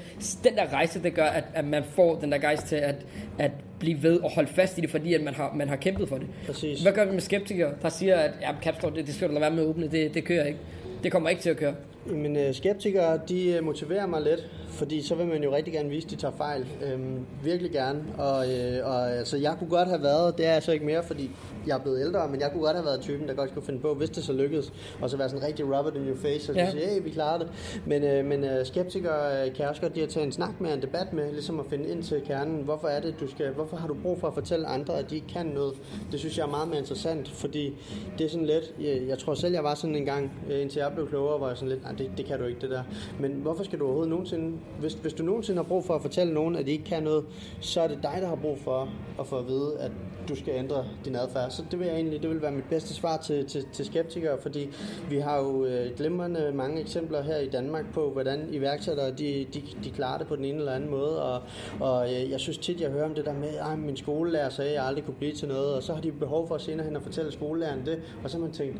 Den 0.44 0.56
der 0.56 0.74
rejse, 0.74 1.04
det 1.04 1.14
gør, 1.14 1.26
at, 1.26 1.44
at 1.54 1.66
man 1.66 1.84
får 1.84 2.16
den 2.16 2.32
der 2.32 2.38
gejst 2.38 2.68
til 2.68 2.76
at, 2.76 2.96
at 3.40 3.52
blive 3.80 4.04
ved 4.04 4.20
og 4.20 4.32
holde 4.32 4.50
fast 4.50 4.78
i 4.78 4.82
det, 4.82 4.90
fordi 4.90 5.14
at 5.14 5.24
man 5.24 5.34
har, 5.34 5.54
man 5.56 5.70
har 5.70 5.76
kæmpet 5.76 6.10
for 6.10 6.18
det. 6.18 6.28
Præcis. 6.46 6.82
Hvad 6.82 6.92
gør 6.92 7.06
vi 7.06 7.12
med 7.12 7.22
skeptikere, 7.22 7.74
der 7.82 7.90
siger, 7.90 8.16
at 8.16 8.32
ja, 8.42 8.50
Capstore, 8.64 8.96
det, 8.96 9.08
det 9.08 9.16
skal 9.16 9.28
du 9.28 9.34
lade 9.34 9.42
være 9.42 9.52
med 9.52 9.64
at 9.64 9.70
åbne, 9.70 9.88
det, 9.88 10.14
det 10.14 10.24
kører 10.24 10.46
ikke. 10.46 10.60
Det 11.04 11.12
kommer 11.12 11.30
ikke 11.30 11.42
til 11.42 11.50
at 11.50 11.58
køre. 11.58 11.74
Men 12.06 12.36
øh, 12.36 12.54
skeptikere, 12.54 13.20
de 13.30 13.52
øh, 13.52 13.64
motiverer 13.64 14.06
mig 14.06 14.22
lidt, 14.22 14.50
fordi 14.70 15.02
så 15.02 15.16
vil 15.16 15.28
man 15.28 15.44
jo 15.44 15.56
rigtig 15.56 15.74
gerne 15.74 15.90
vise, 15.90 16.06
at 16.06 16.12
de 16.12 16.16
tager 16.16 16.34
fejl. 16.38 16.66
Øhm, 16.86 17.26
virkelig 17.44 17.72
gerne. 17.72 18.04
Og, 18.18 18.52
øh, 18.52 18.88
og 18.88 19.12
altså, 19.12 19.38
jeg 19.38 19.56
kunne 19.60 19.70
godt 19.70 19.88
have 19.88 20.04
været, 20.04 20.38
det 20.38 20.46
er 20.46 20.54
jeg 20.54 20.64
så 20.64 20.72
ikke 20.72 20.86
mere, 20.86 21.04
fordi 21.04 21.32
jeg 21.68 21.78
er 21.78 21.82
blevet 21.82 22.02
ældre, 22.02 22.28
men 22.28 22.40
jeg 22.40 22.52
kunne 22.52 22.64
godt 22.64 22.76
have 22.76 22.86
været 22.86 23.02
typen, 23.02 23.28
der 23.28 23.34
godt 23.34 23.50
skulle 23.50 23.66
finde 23.66 23.80
på, 23.80 23.94
hvis 23.94 24.10
det 24.10 24.24
så 24.24 24.34
lykkedes, 24.34 24.74
og 25.02 25.10
så 25.10 25.18
være 25.18 25.30
sådan 25.30 25.44
en 25.44 25.48
rigtig 25.48 25.66
rubber 25.66 25.92
in 25.96 26.08
your 26.08 26.18
face, 26.18 26.52
og 26.52 26.56
ja. 26.56 26.72
sige, 26.72 26.86
hey, 26.86 27.04
vi 27.04 27.10
klarer 27.10 27.38
det. 27.38 27.48
Men, 27.86 28.04
øh, 28.04 28.26
men 28.26 28.44
øh, 28.44 28.66
skeptikere 28.66 29.48
øh, 29.48 29.54
kan 29.54 29.68
også 29.68 29.82
godt 29.82 29.96
de 29.96 30.04
at 30.04 30.10
tage 30.10 30.26
en 30.26 30.32
snak 30.32 30.62
med, 30.62 30.74
en 30.74 30.82
debat 30.82 31.14
med, 31.14 31.32
ligesom 31.32 31.60
at 31.60 31.66
finde 31.70 31.90
ind 31.90 32.04
til 32.04 32.22
kernen. 32.26 32.64
Hvorfor 32.64 32.88
er 32.88 33.02
det, 33.02 33.16
du 33.20 33.28
skal, 33.28 33.52
hvorfor 33.52 33.78
har 33.78 33.88
du 33.88 33.96
brug 34.04 34.20
for 34.20 34.28
at 34.28 34.34
fortælle 34.34 34.68
andre, 34.68 35.00
at 35.00 35.10
de 35.10 35.16
ikke 35.16 35.28
kan 35.28 35.46
noget? 35.46 35.74
Det 36.12 36.20
synes 36.20 36.38
jeg 36.38 36.44
er 36.44 36.50
meget 36.50 36.68
mere 36.68 36.80
interessant, 36.80 37.30
fordi 37.30 37.74
det 38.18 38.26
er 38.26 38.30
sådan 38.30 38.46
lidt, 38.46 38.74
jeg, 38.80 39.02
jeg 39.08 39.18
tror 39.18 39.34
selv, 39.34 39.54
jeg 39.54 39.64
var 39.64 39.76
sådan 39.76 39.96
en 39.96 40.06
gang, 40.06 40.32
indtil 40.50 40.80
jeg 40.80 40.92
blev 40.96 41.10
klogere, 41.10 41.38
hvor 41.38 41.48
jeg 41.48 41.58
sådan 41.58 41.70
lidt, 41.70 41.82
det, 41.98 42.12
det 42.18 42.26
kan 42.26 42.40
du 42.40 42.46
ikke, 42.46 42.62
det 42.62 42.70
der. 42.70 42.84
Men 43.20 43.32
hvorfor 43.32 43.64
skal 43.64 43.80
du 43.80 43.84
overhovedet 43.84 44.10
nogensinde, 44.10 44.58
hvis, 44.80 44.94
hvis 44.94 45.14
du 45.14 45.24
nogensinde 45.24 45.58
har 45.58 45.64
brug 45.64 45.86
for 45.86 45.96
at 45.96 46.02
fortælle 46.02 46.34
nogen, 46.34 46.56
at 46.56 46.66
de 46.66 46.72
ikke 46.72 46.84
kan 46.84 47.04
noget, 47.04 47.26
så 47.60 47.82
er 47.82 47.88
det 47.88 48.00
dig, 48.04 48.18
der 48.22 48.28
har 48.28 48.36
brug 48.36 48.58
for 48.58 48.90
at 49.20 49.28
få 49.28 49.38
at 49.38 49.48
vide, 49.48 49.78
at 49.80 49.92
du 50.30 50.36
skal 50.36 50.54
ændre 50.56 50.86
din 51.06 51.16
adfærd. 51.16 51.50
Så 51.50 51.64
det 51.72 51.80
vil 51.80 51.88
jeg 51.88 51.96
egentlig, 51.96 52.22
det 52.22 52.30
vil 52.30 52.42
være 52.42 52.52
mit 52.52 52.64
bedste 52.70 52.94
svar 52.94 53.18
til, 53.18 53.46
til, 53.46 53.66
til 53.74 53.86
skeptikere, 53.86 54.38
fordi 54.42 54.70
vi 55.10 55.18
har 55.18 55.38
jo 55.38 55.66
øh, 55.66 55.98
glimrende 55.98 56.52
mange 56.54 56.82
eksempler 56.82 57.24
her 57.24 57.38
i 57.38 57.50
Danmark 57.50 57.94
på, 57.94 58.10
hvordan 58.10 58.48
iværksættere, 58.52 59.12
de, 59.12 59.46
de, 59.54 59.62
de 59.84 59.90
klarer 59.90 60.18
det 60.18 60.28
på 60.28 60.36
den 60.36 60.46
ene 60.46 60.58
eller 60.58 60.72
anden 60.72 60.90
måde, 60.90 61.24
og, 61.24 61.42
og 61.80 62.14
øh, 62.14 62.32
jeg 62.32 62.40
synes 62.40 62.58
tit, 62.58 62.82
jeg 62.82 62.92
hører 62.92 63.06
om 63.06 63.16
det 63.16 63.26
der 63.26 63.34
med, 63.34 63.50
at 63.72 63.80
min 63.80 63.98
skolelærer 63.98 64.50
sagde, 64.50 64.70
at 64.70 64.76
jeg 64.76 64.86
aldrig 64.86 65.06
kunne 65.06 65.16
blive 65.20 65.34
til 65.34 65.48
noget, 65.48 65.74
og 65.74 65.84
så 65.84 65.94
har 65.94 66.02
de 66.02 66.12
behov 66.12 66.48
for 66.48 66.56
at 66.56 66.62
senere 66.62 66.86
hen 66.86 66.96
at 66.96 67.02
fortælle 67.02 67.32
skolelæreren 67.32 67.86
det, 67.86 68.00
og 68.24 68.30
så 68.30 68.38
har 68.38 68.42
man 68.42 68.52
tænkt, 68.52 68.78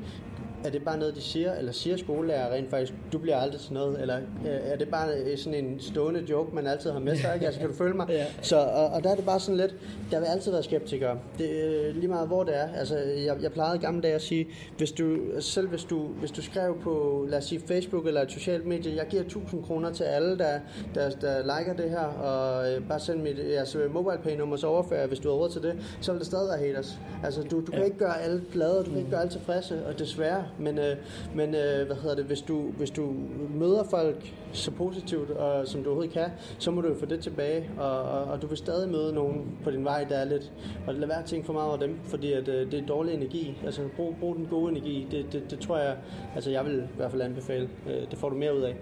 er 0.66 0.70
det 0.70 0.84
bare 0.84 0.98
noget, 0.98 1.16
de 1.16 1.22
siger, 1.22 1.54
eller 1.54 1.72
siger 1.72 1.98
skolelærer 1.98 2.54
rent 2.54 2.70
faktisk, 2.70 2.94
du 3.14 3.18
bliver 3.18 3.38
aldrig 3.38 3.62
til 3.62 3.74
noget, 3.74 4.02
eller 4.02 4.18
øh, 4.18 4.22
er 4.46 4.76
det 4.76 4.88
bare 4.88 5.10
øh, 5.14 5.38
sådan 5.38 5.66
en 5.66 5.80
stående 5.80 6.24
joke, 6.30 6.56
man 6.56 6.68
altid 6.68 6.92
har 6.92 7.00
med 7.00 7.16
sig, 7.16 7.34
ikke? 7.34 7.46
Altså, 7.46 7.62
kan 7.62 7.70
du 7.70 7.76
følge 7.76 7.94
mig? 7.94 8.08
ja. 8.20 8.26
Så, 8.42 8.58
og, 8.58 8.88
og, 8.88 9.04
der 9.04 9.12
er 9.12 9.16
det 9.16 9.26
bare 9.26 9.40
sådan 9.40 9.58
lidt, 9.58 9.76
der 10.12 10.20
vil 10.20 10.26
altid 10.26 10.52
være 10.52 10.64
skeptikere, 10.64 11.20
det, 11.38 11.50
øh, 11.50 11.96
lige 11.96 12.08
meget 12.08 12.28
hvor 12.28 12.44
det 12.44 12.58
er. 12.58 12.68
Altså, 12.76 12.98
jeg, 12.98 13.42
jeg 13.42 13.52
plejede 13.52 13.80
gamle 13.80 14.02
dage 14.02 14.16
at 14.16 14.22
sige, 14.22 14.48
hvis 14.78 14.92
du, 14.92 15.18
selv 15.40 15.68
hvis 15.68 15.84
du, 15.84 16.08
hvis 16.08 16.32
du 16.32 16.42
skrev 16.42 16.82
på, 16.82 17.26
lad 17.30 17.38
os 17.38 17.46
sige 17.46 17.62
Facebook 17.68 18.08
eller 18.08 18.22
et 18.22 18.32
socialt 18.32 18.66
medie, 18.66 18.96
jeg 18.96 19.08
giver 19.08 19.24
1000 19.24 19.64
kroner 19.64 19.92
til 19.92 20.04
alle, 20.04 20.38
der, 20.38 20.60
der, 20.96 21.10
der 21.10 21.60
liker 21.60 21.74
det 21.74 21.90
her, 21.90 22.06
og 22.06 22.72
øh, 22.72 22.88
bare 22.88 23.00
send 23.00 23.22
mit 23.22 23.40
altså, 23.40 23.80
mobile 23.92 24.20
pay 24.24 24.38
nummer, 24.38 24.58
så 24.58 24.68
overfører 24.68 25.08
hvis 25.08 25.20
du 25.20 25.30
har 25.30 25.36
råd 25.36 25.50
til 25.50 25.62
det, 25.62 25.76
så 26.02 26.12
vil 26.12 26.20
det 26.20 26.28
stadig 26.28 26.50
være 26.50 26.68
haters. 26.68 27.00
Altså, 27.24 27.42
du, 27.44 27.60
du 27.60 27.72
kan 27.72 27.86
ikke 27.86 27.98
gøre 27.98 28.22
alle 28.22 28.42
glade, 28.54 28.84
du 28.84 28.90
kan 28.90 28.98
ikke 28.98 29.10
gøre 29.10 29.22
alle 29.22 29.32
tilfredse, 29.32 29.86
og 29.86 30.00
desværre, 30.00 30.46
men, 30.60 30.78
øh, 30.78 30.96
men 31.36 31.56
øh, 31.56 31.86
hvad 31.86 31.96
hedder 31.96 32.16
det, 32.16 32.26
hvis 32.26 32.42
du, 32.42 32.62
hvis 32.62 32.90
du 32.90 33.14
møder 33.56 33.84
folk 33.84 34.34
så 34.54 34.72
positivt, 34.72 35.30
og, 35.30 35.68
som 35.68 35.84
du 35.84 35.90
overhovedet 35.90 36.14
kan, 36.14 36.30
så 36.60 36.72
må 36.72 36.82
du 36.82 36.88
jo 36.88 36.96
få 37.00 37.06
det 37.06 37.20
tilbage, 37.20 37.70
og, 37.78 38.02
og, 38.02 38.24
og 38.24 38.42
du 38.42 38.48
vil 38.48 38.58
stadig 38.58 38.90
møde 38.90 39.14
nogen 39.14 39.58
på 39.64 39.72
din 39.72 39.84
vej, 39.84 40.04
der 40.04 40.16
er 40.16 40.26
lidt, 40.26 40.52
og 40.88 40.94
lad 40.94 41.08
være 41.08 41.20
at 41.20 41.26
tænke 41.26 41.46
for 41.46 41.54
meget 41.54 41.70
over 41.70 41.78
dem, 41.78 42.00
fordi 42.04 42.34
at, 42.34 42.48
øh, 42.48 42.72
det 42.72 42.80
er 42.80 42.86
dårlig 42.86 43.14
energi. 43.14 43.58
Altså 43.66 43.82
brug, 43.96 44.16
brug 44.20 44.36
den 44.36 44.48
gode 44.50 44.72
energi, 44.72 45.08
det, 45.12 45.34
det, 45.34 45.52
det 45.52 45.60
tror 45.60 45.78
jeg, 45.78 45.98
altså 46.36 46.50
jeg 46.50 46.66
vil 46.66 46.78
i 46.78 46.96
hvert 46.96 47.12
fald 47.12 47.22
anbefale. 47.22 47.70
Øh, 47.90 48.12
det 48.12 48.20
får 48.20 48.30
du 48.30 48.36
mere 48.36 48.58
ud 48.58 48.62
af. 48.62 48.76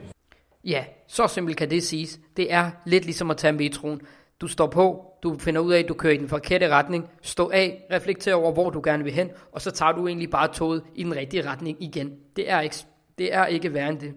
Ja, 0.63 0.83
så 1.07 1.27
simpelt 1.27 1.57
kan 1.57 1.69
det 1.69 1.83
siges. 1.83 2.19
Det 2.37 2.53
er 2.53 2.71
lidt 2.85 3.05
ligesom 3.05 3.31
at 3.31 3.37
tage 3.37 3.53
metroen. 3.53 4.01
Du 4.41 4.47
står 4.47 4.67
på, 4.67 5.05
du 5.23 5.37
finder 5.39 5.61
ud 5.61 5.73
af, 5.73 5.79
at 5.79 5.89
du 5.89 5.93
kører 5.93 6.13
i 6.13 6.17
den 6.17 6.29
forkerte 6.29 6.69
retning, 6.69 7.09
stå 7.21 7.49
af, 7.49 7.85
reflekter 7.91 8.33
over, 8.33 8.51
hvor 8.51 8.69
du 8.69 8.81
gerne 8.83 9.03
vil 9.03 9.13
hen, 9.13 9.29
og 9.51 9.61
så 9.61 9.71
tager 9.71 9.91
du 9.91 10.07
egentlig 10.07 10.29
bare 10.29 10.53
toget 10.53 10.83
i 10.95 11.03
den 11.03 11.15
rigtige 11.15 11.49
retning 11.49 11.83
igen. 11.83 12.19
Det 12.35 12.49
er 12.49 12.61
ikke, 12.61 12.75
det 13.17 13.33
er 13.33 13.45
ikke 13.45 13.73
værre 13.73 13.89
end 13.89 13.99
det. 13.99 14.13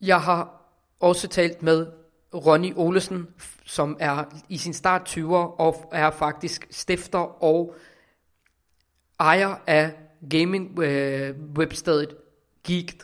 Jeg 0.00 0.20
har 0.20 0.62
også 1.00 1.28
talt 1.28 1.62
med 1.62 1.86
Ronny 2.34 2.72
Olesen, 2.76 3.26
som 3.66 3.96
er 4.00 4.24
i 4.48 4.58
sin 4.58 4.72
start 4.72 5.18
20'er 5.18 5.60
og 5.60 5.90
er 5.92 6.10
faktisk 6.10 6.66
stifter 6.70 7.42
og 7.42 7.74
ejer 9.20 9.54
af 9.66 9.92
gaming 10.30 10.78
øh, 10.78 11.34
webstedet 11.56 12.16
Geeked. 12.66 12.98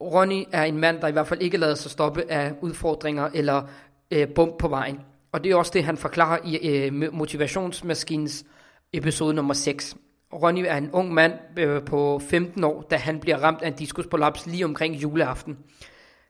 Ronny 0.00 0.44
er 0.52 0.62
en 0.62 0.78
mand, 0.78 1.00
der 1.00 1.08
i 1.08 1.12
hvert 1.12 1.26
fald 1.26 1.42
ikke 1.42 1.56
lader 1.56 1.74
sig 1.74 1.90
stoppe 1.90 2.30
af 2.30 2.54
udfordringer 2.60 3.28
eller 3.34 3.62
øh, 4.10 4.28
bump 4.28 4.58
på 4.58 4.68
vejen. 4.68 5.00
Og 5.32 5.44
det 5.44 5.52
er 5.52 5.56
også 5.56 5.70
det, 5.74 5.84
han 5.84 5.96
forklarer 5.96 6.38
i 6.44 6.56
øh, 6.56 7.12
Motivationsmaskins 7.12 8.44
episode 8.92 9.34
nummer 9.34 9.54
6. 9.54 9.96
Ronny 10.32 10.64
er 10.68 10.76
en 10.76 10.90
ung 10.92 11.14
mand 11.14 11.32
øh, 11.58 11.82
på 11.82 12.20
15 12.30 12.64
år, 12.64 12.82
da 12.90 12.96
han 12.96 13.20
bliver 13.20 13.36
ramt 13.36 13.62
af 13.62 13.68
en 13.68 13.74
diskusprolaps 13.74 14.46
lige 14.46 14.64
omkring 14.64 14.94
juleaften. 14.94 15.58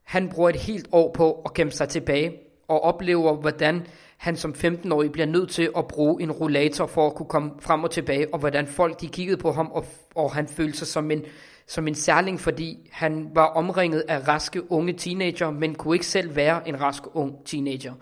Han 0.05 0.29
bruger 0.29 0.49
et 0.49 0.57
helt 0.57 0.89
år 0.93 1.13
på 1.13 1.43
at 1.45 1.55
kæmpe 1.55 1.75
sig 1.75 1.89
tilbage 1.89 2.33
og 2.69 2.83
oplever, 2.85 3.35
hvordan 3.35 3.87
han 4.17 4.37
som 4.37 4.55
15-årig 4.59 5.13
bliver 5.13 5.27
nødt 5.27 5.51
til 5.51 5.71
at 5.77 5.89
bruge 5.89 6.23
en 6.23 6.33
rollator 6.33 6.87
for 6.87 7.07
at 7.07 7.15
kunne 7.15 7.29
komme 7.29 7.51
frem 7.61 7.85
og 7.85 7.91
tilbage, 7.91 8.35
og 8.35 8.39
hvordan 8.39 8.67
folk 8.67 9.01
de 9.01 9.09
kiggede 9.09 9.37
på 9.37 9.53
ham, 9.53 9.67
og, 9.73 9.87
og 10.15 10.35
han 10.35 10.49
følte 10.49 10.79
sig 10.79 10.87
som 10.87 11.11
en, 11.11 11.25
som 11.66 11.88
en 11.88 11.94
særling, 11.94 12.40
fordi 12.40 12.90
han 12.92 13.31
var 13.35 13.46
omringet 13.46 14.05
af 14.09 14.29
raske 14.29 14.72
unge 14.72 14.92
teenager, 14.92 15.50
men 15.50 15.74
kunne 15.74 15.94
ikke 15.94 16.07
selv 16.07 16.37
være 16.37 16.68
en 16.68 16.81
rask 16.81 17.03
ung 17.14 17.44
teenager. 17.44 17.94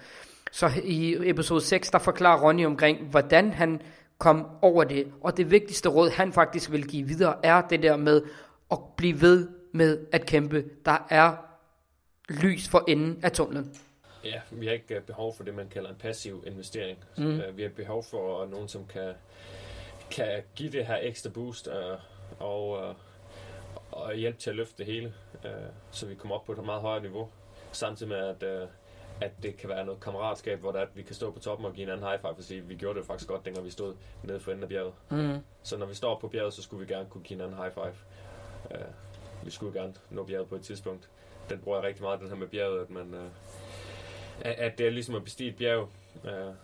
Så 0.52 0.70
i 0.84 1.30
episode 1.30 1.60
6, 1.60 1.90
der 1.90 1.98
forklarer 1.98 2.40
Ronny 2.40 2.66
omkring, 2.66 3.06
hvordan 3.10 3.52
han 3.52 3.82
kom 4.18 4.46
over 4.62 4.84
det, 4.84 5.12
og 5.20 5.36
det 5.36 5.50
vigtigste 5.50 5.88
råd, 5.88 6.10
han 6.10 6.32
faktisk 6.32 6.70
vil 6.70 6.86
give 6.86 7.06
videre, 7.08 7.36
er 7.42 7.60
det 7.60 7.82
der 7.82 7.96
med 7.96 8.22
at 8.72 8.78
blive 8.96 9.20
ved 9.20 9.48
med 9.72 10.06
at 10.12 10.26
kæmpe. 10.26 10.64
Der 10.84 11.06
er 11.10 11.36
lys 12.28 12.68
for 12.68 12.84
enden 12.88 13.20
af 13.22 13.32
tunnelen. 13.32 13.74
Ja, 14.24 14.40
vi 14.50 14.66
har 14.66 14.72
ikke 14.72 14.94
øh, 14.94 15.02
behov 15.02 15.34
for 15.36 15.44
det, 15.44 15.54
man 15.54 15.68
kalder 15.68 15.90
en 15.90 15.96
passiv 15.96 16.44
investering. 16.46 16.98
Mm. 17.18 17.24
Uh, 17.48 17.56
vi 17.56 17.62
har 17.62 17.68
behov 17.68 18.04
for 18.04 18.46
nogen, 18.46 18.68
som 18.68 18.86
kan, 18.86 19.12
kan 20.10 20.42
give 20.56 20.72
det 20.72 20.86
her 20.86 20.98
ekstra 21.02 21.30
boost 21.30 21.66
uh, 21.68 21.72
og, 22.38 22.88
uh, 22.88 22.94
og 23.90 24.14
hjælpe 24.14 24.38
til 24.38 24.50
at 24.50 24.56
løfte 24.56 24.74
det 24.78 24.86
hele, 24.86 25.14
uh, 25.44 25.50
så 25.90 26.06
vi 26.06 26.14
kommer 26.14 26.34
op 26.36 26.44
på 26.44 26.52
et 26.52 26.64
meget 26.64 26.80
højere 26.80 27.02
niveau. 27.02 27.28
Samtidig 27.72 28.08
med, 28.08 28.18
at, 28.18 28.62
uh, 28.62 28.68
at 29.20 29.30
det 29.42 29.56
kan 29.56 29.68
være 29.68 29.84
noget 29.84 30.00
kammeratskab, 30.00 30.60
hvor 30.60 30.72
der, 30.72 30.80
at 30.80 30.88
vi 30.94 31.02
kan 31.02 31.14
stå 31.14 31.30
på 31.30 31.38
toppen 31.38 31.66
og 31.66 31.72
give 31.72 31.84
en 31.84 31.90
anden 31.92 32.06
high 32.06 32.20
five 32.20 32.30
og 32.30 32.42
sige, 32.42 32.60
vi 32.60 32.74
gjorde 32.74 32.98
det 32.98 33.06
faktisk 33.06 33.28
godt, 33.28 33.44
dengang 33.44 33.66
vi 33.66 33.70
stod 33.70 33.94
nede 34.22 34.40
for 34.40 34.50
enden 34.50 34.62
af 34.62 34.68
bjerget. 34.68 34.92
Mm. 35.10 35.38
Så 35.62 35.76
når 35.76 35.86
vi 35.86 35.94
står 35.94 36.18
på 36.18 36.28
bjerget, 36.28 36.54
så 36.54 36.62
skulle 36.62 36.86
vi 36.86 36.94
gerne 36.94 37.06
kunne 37.10 37.24
give 37.24 37.36
en 37.36 37.40
anden 37.40 37.56
high 37.56 37.72
five. 37.72 37.94
Uh, 38.70 39.44
vi 39.44 39.50
skulle 39.50 39.80
gerne 39.80 39.94
nå 40.10 40.24
bjerget 40.24 40.48
på 40.48 40.54
et 40.54 40.62
tidspunkt. 40.62 41.08
Den 41.50 41.58
bruger 41.58 41.78
jeg 41.78 41.86
rigtig 41.86 42.02
meget, 42.02 42.20
den 42.20 42.28
her 42.28 42.36
med 42.36 42.46
bjerget, 42.46 42.80
at 42.80 42.90
man... 42.90 43.14
Uh, 43.14 43.26
at 44.44 44.78
det 44.78 44.86
er 44.86 44.90
ligesom 44.90 45.14
at 45.14 45.24
bestige 45.24 45.50
et 45.50 45.56
bjerg. 45.56 45.88
Uh, 46.24 46.54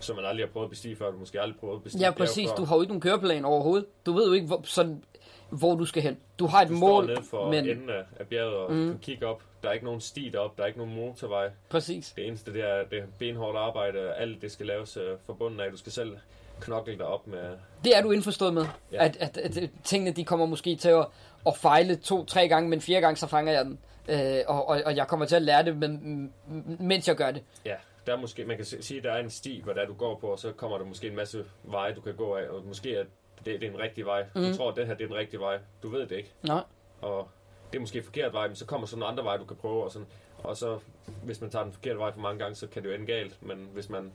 som 0.00 0.16
man 0.16 0.24
aldrig 0.24 0.46
har 0.46 0.52
prøvet 0.52 0.66
at 0.66 0.70
bestige 0.70 0.96
før, 0.96 1.10
du 1.10 1.18
måske 1.18 1.40
aldrig 1.40 1.60
prøvet 1.60 1.76
at 1.76 1.82
bestige 1.82 2.04
Ja, 2.04 2.10
præcis. 2.10 2.48
før. 2.48 2.56
Du 2.56 2.64
har 2.64 2.76
jo 2.76 2.82
ikke 2.82 2.90
nogen 2.90 3.00
køreplan 3.00 3.44
overhovedet. 3.44 3.86
Du 4.06 4.12
ved 4.12 4.26
jo 4.26 4.32
ikke, 4.32 4.46
hvor, 4.46 4.60
sådan, 4.64 5.04
hvor 5.50 5.74
du 5.74 5.84
skal 5.84 6.02
hen. 6.02 6.18
Du 6.38 6.46
har 6.46 6.62
et 6.62 6.68
du 6.68 6.74
mål, 6.74 7.10
står 7.14 7.22
for 7.22 7.50
men... 7.50 7.68
enden 7.68 7.90
af, 7.90 8.02
af 8.20 8.26
bjerget 8.26 8.54
og 8.54 8.72
mm. 8.72 8.88
kan 8.88 8.98
kigge 8.98 9.26
op. 9.26 9.42
Der 9.62 9.68
er 9.68 9.72
ikke 9.72 9.84
nogen 9.84 10.00
sti 10.00 10.30
derop, 10.32 10.56
der 10.56 10.62
er 10.62 10.66
ikke 10.66 10.78
nogen 10.78 10.94
motorvej. 10.94 11.50
Præcis. 11.68 12.12
Det 12.16 12.26
eneste 12.26 12.52
det 12.52 12.62
er, 12.62 12.84
det 12.90 12.98
er 12.98 13.04
benhårdt 13.18 13.58
arbejde, 13.58 14.14
alt 14.14 14.42
det 14.42 14.52
skal 14.52 14.66
laves 14.66 14.96
øh, 14.96 15.16
fra 15.26 15.32
bunden 15.32 15.60
af. 15.60 15.70
Du 15.70 15.76
skal 15.76 15.92
selv 15.92 16.16
knokle 16.60 16.98
dig 16.98 17.06
op 17.06 17.26
med... 17.26 17.56
Det 17.84 17.96
er 17.96 18.02
du 18.02 18.10
indforstået 18.10 18.54
med. 18.54 18.66
Ja. 18.92 19.04
At, 19.04 19.16
at, 19.16 19.36
at, 19.36 19.56
at 19.56 19.70
tingene 19.84 20.10
de 20.10 20.24
kommer 20.24 20.46
måske 20.46 20.76
til 20.76 20.88
at, 20.88 21.06
at 21.46 21.56
fejle 21.56 21.96
to-tre 21.96 22.48
gange, 22.48 22.68
men 22.68 22.80
fire 22.80 23.00
gange 23.00 23.16
så 23.16 23.26
fanger 23.26 23.52
jeg 23.52 23.64
den. 23.64 23.78
Øh, 24.08 24.42
og, 24.46 24.68
og, 24.68 24.82
og 24.86 24.96
jeg 24.96 25.06
kommer 25.08 25.26
til 25.26 25.36
at 25.36 25.42
lære 25.42 25.64
det, 25.64 25.76
men, 25.76 26.32
mens 26.80 27.08
jeg 27.08 27.16
gør 27.16 27.30
det. 27.30 27.42
Ja, 27.64 27.74
der 28.06 28.12
er 28.12 28.20
måske, 28.20 28.44
man 28.44 28.56
kan 28.56 28.64
sige, 28.64 28.98
at 28.98 29.04
der 29.04 29.12
er 29.12 29.20
en 29.20 29.30
sti, 29.30 29.60
hvor 29.64 29.72
der 29.72 29.86
du 29.86 29.94
går 29.94 30.18
på, 30.18 30.26
og 30.26 30.38
så 30.38 30.52
kommer 30.52 30.78
der 30.78 30.84
måske 30.84 31.08
en 31.08 31.16
masse 31.16 31.44
veje, 31.62 31.94
du 31.94 32.00
kan 32.00 32.14
gå 32.14 32.34
af, 32.34 32.48
og 32.48 32.64
måske 32.64 32.98
at 32.98 33.06
det, 33.46 33.60
det 33.60 33.68
er 33.68 33.72
en 33.72 33.78
rigtig 33.80 34.06
vej. 34.06 34.24
Mm. 34.34 34.42
Du 34.42 34.56
tror, 34.56 34.70
at 34.70 34.76
det 34.76 34.86
her 34.86 34.94
det 34.94 35.04
er 35.04 35.08
den 35.08 35.16
rigtige 35.16 35.40
vej. 35.40 35.58
Du 35.82 35.88
ved 35.88 36.06
det 36.06 36.16
ikke. 36.16 36.32
Nej. 36.42 36.62
Og 37.00 37.28
det 37.72 37.76
er 37.76 37.80
måske 37.80 38.02
forkert 38.02 38.32
vej, 38.32 38.46
men 38.46 38.56
så 38.56 38.66
kommer 38.66 38.86
sådan 38.86 39.02
en 39.02 39.08
andre 39.08 39.24
vej, 39.24 39.36
du 39.36 39.44
kan 39.44 39.56
prøve. 39.56 39.84
Og, 39.84 39.92
sådan. 39.92 40.06
og 40.38 40.56
så, 40.56 40.78
hvis 41.24 41.40
man 41.40 41.50
tager 41.50 41.64
den 41.64 41.72
forkerte 41.72 41.98
vej 41.98 42.12
for 42.12 42.20
mange 42.20 42.38
gange, 42.38 42.54
så 42.54 42.66
kan 42.66 42.82
det 42.82 42.88
jo 42.88 42.94
ende 42.94 43.06
galt. 43.06 43.42
Men 43.42 43.68
hvis 43.72 43.88
man 43.88 44.12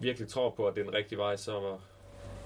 virkelig 0.00 0.28
tror 0.28 0.50
på, 0.50 0.66
at 0.66 0.74
det 0.74 0.80
er 0.80 0.84
den 0.84 0.94
rigtige 0.94 1.18
vej, 1.18 1.36
så, 1.36 1.76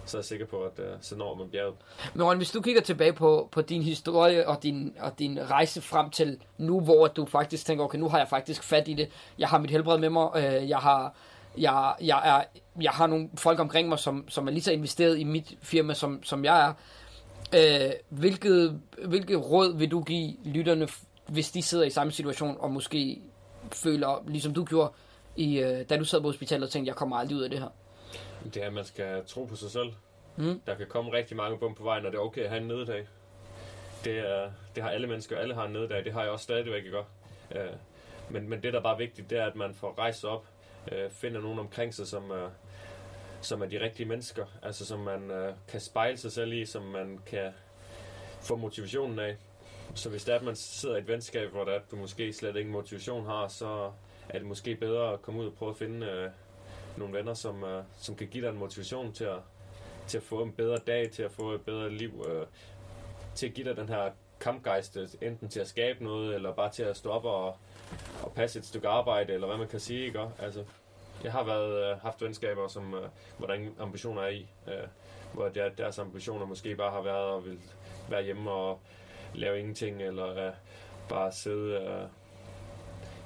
så 0.04 0.16
er 0.16 0.18
jeg 0.18 0.24
sikker 0.24 0.46
på, 0.46 0.62
at 0.62 0.78
uh, 0.78 0.84
så 1.00 1.16
når 1.16 1.34
man 1.34 1.48
bjerget. 1.48 1.74
Men 2.14 2.24
Ron, 2.26 2.36
hvis 2.36 2.50
du 2.50 2.60
kigger 2.60 2.82
tilbage 2.82 3.12
på, 3.12 3.48
på 3.52 3.62
din 3.62 3.82
historie 3.82 4.48
og 4.48 4.62
din, 4.62 4.94
og 5.00 5.18
din 5.18 5.50
rejse 5.50 5.80
frem 5.80 6.10
til 6.10 6.40
nu, 6.58 6.80
hvor 6.80 7.06
du 7.06 7.26
faktisk 7.26 7.66
tænker, 7.66 7.84
okay, 7.84 7.98
nu 7.98 8.08
har 8.08 8.18
jeg 8.18 8.28
faktisk 8.28 8.62
fat 8.62 8.88
i 8.88 8.94
det. 8.94 9.08
Jeg 9.38 9.48
har 9.48 9.58
mit 9.58 9.70
helbred 9.70 9.98
med 9.98 10.10
mig. 10.10 10.30
Øh, 10.36 10.68
jeg 10.68 10.78
har 10.78 11.14
jeg, 11.58 11.94
jeg, 12.00 12.20
er, 12.24 12.60
jeg 12.82 12.90
har 12.90 13.06
nogle 13.06 13.30
folk 13.34 13.60
omkring 13.60 13.88
mig, 13.88 13.98
som, 13.98 14.28
som 14.28 14.46
er 14.46 14.50
lige 14.50 14.62
så 14.62 14.72
investeret 14.72 15.18
i 15.18 15.24
mit 15.24 15.58
firma, 15.62 15.94
som, 15.94 16.22
som 16.22 16.44
jeg 16.44 16.66
er. 16.66 16.72
Øh, 17.54 17.92
hvilket, 18.08 18.80
hvilket 19.06 19.50
råd 19.50 19.78
vil 19.78 19.90
du 19.90 20.02
give 20.02 20.36
lytterne, 20.44 20.88
hvis 21.26 21.50
de 21.50 21.62
sidder 21.62 21.84
i 21.84 21.90
samme 21.90 22.12
situation, 22.12 22.56
og 22.60 22.70
måske 22.70 23.22
føler, 23.72 24.24
ligesom 24.26 24.54
du 24.54 24.64
gjorde, 24.64 24.92
i, 25.36 25.58
øh, 25.58 25.88
da 25.90 25.96
du 25.96 26.04
sad 26.04 26.20
på 26.20 26.26
hospitalet 26.26 26.64
og 26.64 26.70
tænkte, 26.70 26.88
jeg 26.88 26.96
kommer 26.96 27.16
aldrig 27.16 27.36
ud 27.36 27.42
af 27.42 27.50
det 27.50 27.58
her? 27.58 27.68
Det 28.54 28.62
er, 28.62 28.66
at 28.66 28.72
man 28.72 28.84
skal 28.84 29.24
tro 29.26 29.44
på 29.44 29.56
sig 29.56 29.70
selv. 29.70 29.92
Mm. 30.36 30.60
Der 30.66 30.74
kan 30.74 30.86
komme 30.86 31.12
rigtig 31.12 31.36
mange 31.36 31.58
bump 31.58 31.76
på 31.76 31.84
vejen, 31.84 32.06
og 32.06 32.12
det 32.12 32.18
er 32.18 32.22
okay 32.22 32.42
at 32.42 32.48
have 32.48 32.60
en 32.60 32.68
neddag. 32.68 33.06
Det, 34.04 34.18
er, 34.18 34.50
det 34.74 34.82
har 34.82 34.90
alle 34.90 35.06
mennesker, 35.06 35.36
alle 35.36 35.54
har 35.54 35.64
en 35.66 35.72
neddag. 35.72 36.04
Det 36.04 36.12
har 36.12 36.22
jeg 36.22 36.30
også 36.30 36.42
stadigvæk, 36.42 36.84
ikke? 36.84 36.98
Øh, 37.50 37.70
men, 38.30 38.48
men 38.48 38.62
det, 38.62 38.72
der 38.72 38.78
er 38.78 38.82
bare 38.82 38.98
vigtigt, 38.98 39.30
det 39.30 39.38
er, 39.38 39.46
at 39.46 39.56
man 39.56 39.74
får 39.74 39.94
rejst 39.98 40.24
op, 40.24 40.44
øh, 40.92 41.10
finder 41.10 41.40
nogen 41.40 41.58
omkring 41.58 41.94
sig, 41.94 42.06
som, 42.06 42.32
øh, 42.32 42.50
som 43.40 43.62
er 43.62 43.66
de 43.66 43.80
rigtige 43.80 44.06
mennesker. 44.06 44.46
Altså, 44.62 44.86
som 44.86 44.98
man 44.98 45.30
øh, 45.30 45.54
kan 45.68 45.80
spejle 45.80 46.16
sig 46.16 46.32
selv 46.32 46.52
i, 46.52 46.66
som 46.66 46.82
man 46.82 47.20
kan 47.26 47.52
få 48.40 48.56
motivationen 48.56 49.18
af. 49.18 49.36
Så 49.94 50.10
hvis 50.10 50.24
det 50.24 50.32
er, 50.32 50.38
at 50.38 50.44
man 50.44 50.56
sidder 50.56 50.96
i 50.96 50.98
et 50.98 51.08
venskab, 51.08 51.50
hvor 51.50 51.64
det 51.64 51.74
er, 51.74 51.78
at 51.78 51.90
du 51.90 51.96
måske 51.96 52.32
slet 52.32 52.56
ingen 52.56 52.72
motivation 52.72 53.26
har, 53.26 53.48
så 53.48 53.92
er 54.28 54.38
det 54.38 54.46
måske 54.46 54.74
bedre 54.74 55.12
at 55.12 55.22
komme 55.22 55.40
ud 55.40 55.46
og 55.46 55.54
prøve 55.54 55.70
at 55.70 55.76
finde 55.76 56.06
øh, 56.06 56.30
nogle 56.96 57.18
venner, 57.18 57.34
som, 57.34 57.64
øh, 57.64 57.82
som 57.98 58.16
kan 58.16 58.26
give 58.26 58.44
dig 58.44 58.50
en 58.50 58.58
motivation 58.58 59.12
til 59.12 59.24
at, 59.24 59.38
til 60.06 60.18
at 60.18 60.24
få 60.24 60.42
en 60.42 60.52
bedre 60.52 60.76
dag, 60.76 61.10
til 61.10 61.22
at 61.22 61.32
få 61.32 61.52
et 61.52 61.60
bedre 61.60 61.90
liv, 61.90 62.26
øh, 62.28 62.46
til 63.34 63.46
at 63.46 63.54
give 63.54 63.68
dig 63.68 63.76
den 63.76 63.88
her 63.88 64.10
kampgejst, 64.40 64.98
enten 65.22 65.48
til 65.48 65.60
at 65.60 65.68
skabe 65.68 66.04
noget, 66.04 66.34
eller 66.34 66.52
bare 66.52 66.70
til 66.70 66.82
at 66.82 66.96
stoppe 66.96 67.28
og, 67.28 67.56
og 68.22 68.32
passe 68.32 68.58
et 68.58 68.64
stykke 68.64 68.88
arbejde, 68.88 69.32
eller 69.32 69.46
hvad 69.46 69.56
man 69.56 69.68
kan 69.68 69.80
sige, 69.80 70.06
ikke? 70.06 70.20
Altså, 70.38 70.64
jeg 71.24 71.32
har 71.32 71.44
været, 71.44 71.92
øh, 71.92 72.00
haft 72.00 72.22
venskaber, 72.22 72.68
som, 72.68 72.94
øh, 72.94 73.08
hvor 73.38 73.46
der 73.46 73.54
ingen 73.54 73.74
ambitioner 73.80 74.22
er 74.22 74.28
i, 74.28 74.48
øh, 74.68 74.88
hvor 75.32 75.48
der, 75.48 75.68
deres 75.68 75.98
ambitioner 75.98 76.46
måske 76.46 76.76
bare 76.76 76.90
har 76.90 77.02
været 77.02 77.36
at 77.36 77.44
vil 77.44 77.58
være 78.10 78.22
hjemme 78.22 78.50
og 78.50 78.80
lave 79.34 79.58
ingenting, 79.58 80.02
eller 80.02 80.46
øh, 80.46 80.52
bare 81.08 81.32
sidde, 81.32 81.74
øh, 81.74 82.08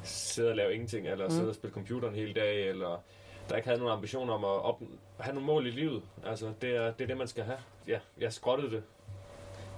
sidde 0.03 0.50
og 0.50 0.57
lave 0.57 0.74
ingenting, 0.74 1.09
eller 1.09 1.24
mm. 1.24 1.31
sidde 1.31 1.48
og 1.48 1.55
spille 1.55 1.74
computeren 1.74 2.14
hele 2.14 2.35
dag, 2.35 2.68
eller 2.68 3.03
der 3.48 3.57
ikke 3.57 3.68
havde 3.68 3.81
nogen 3.81 3.96
ambitioner 3.96 4.35
om 4.35 4.44
at 4.44 4.50
op, 4.50 4.81
have 5.20 5.35
nogle 5.35 5.46
mål 5.46 5.66
i 5.66 5.70
livet. 5.70 6.03
Altså, 6.27 6.53
det 6.61 6.77
er, 6.77 6.92
det 6.92 7.05
er 7.05 7.07
det, 7.07 7.16
man 7.16 7.29
skal 7.29 7.44
have. 7.44 7.59
Ja, 7.88 7.98
jeg 8.18 8.33
skrottede 8.33 8.70
det. 8.70 8.83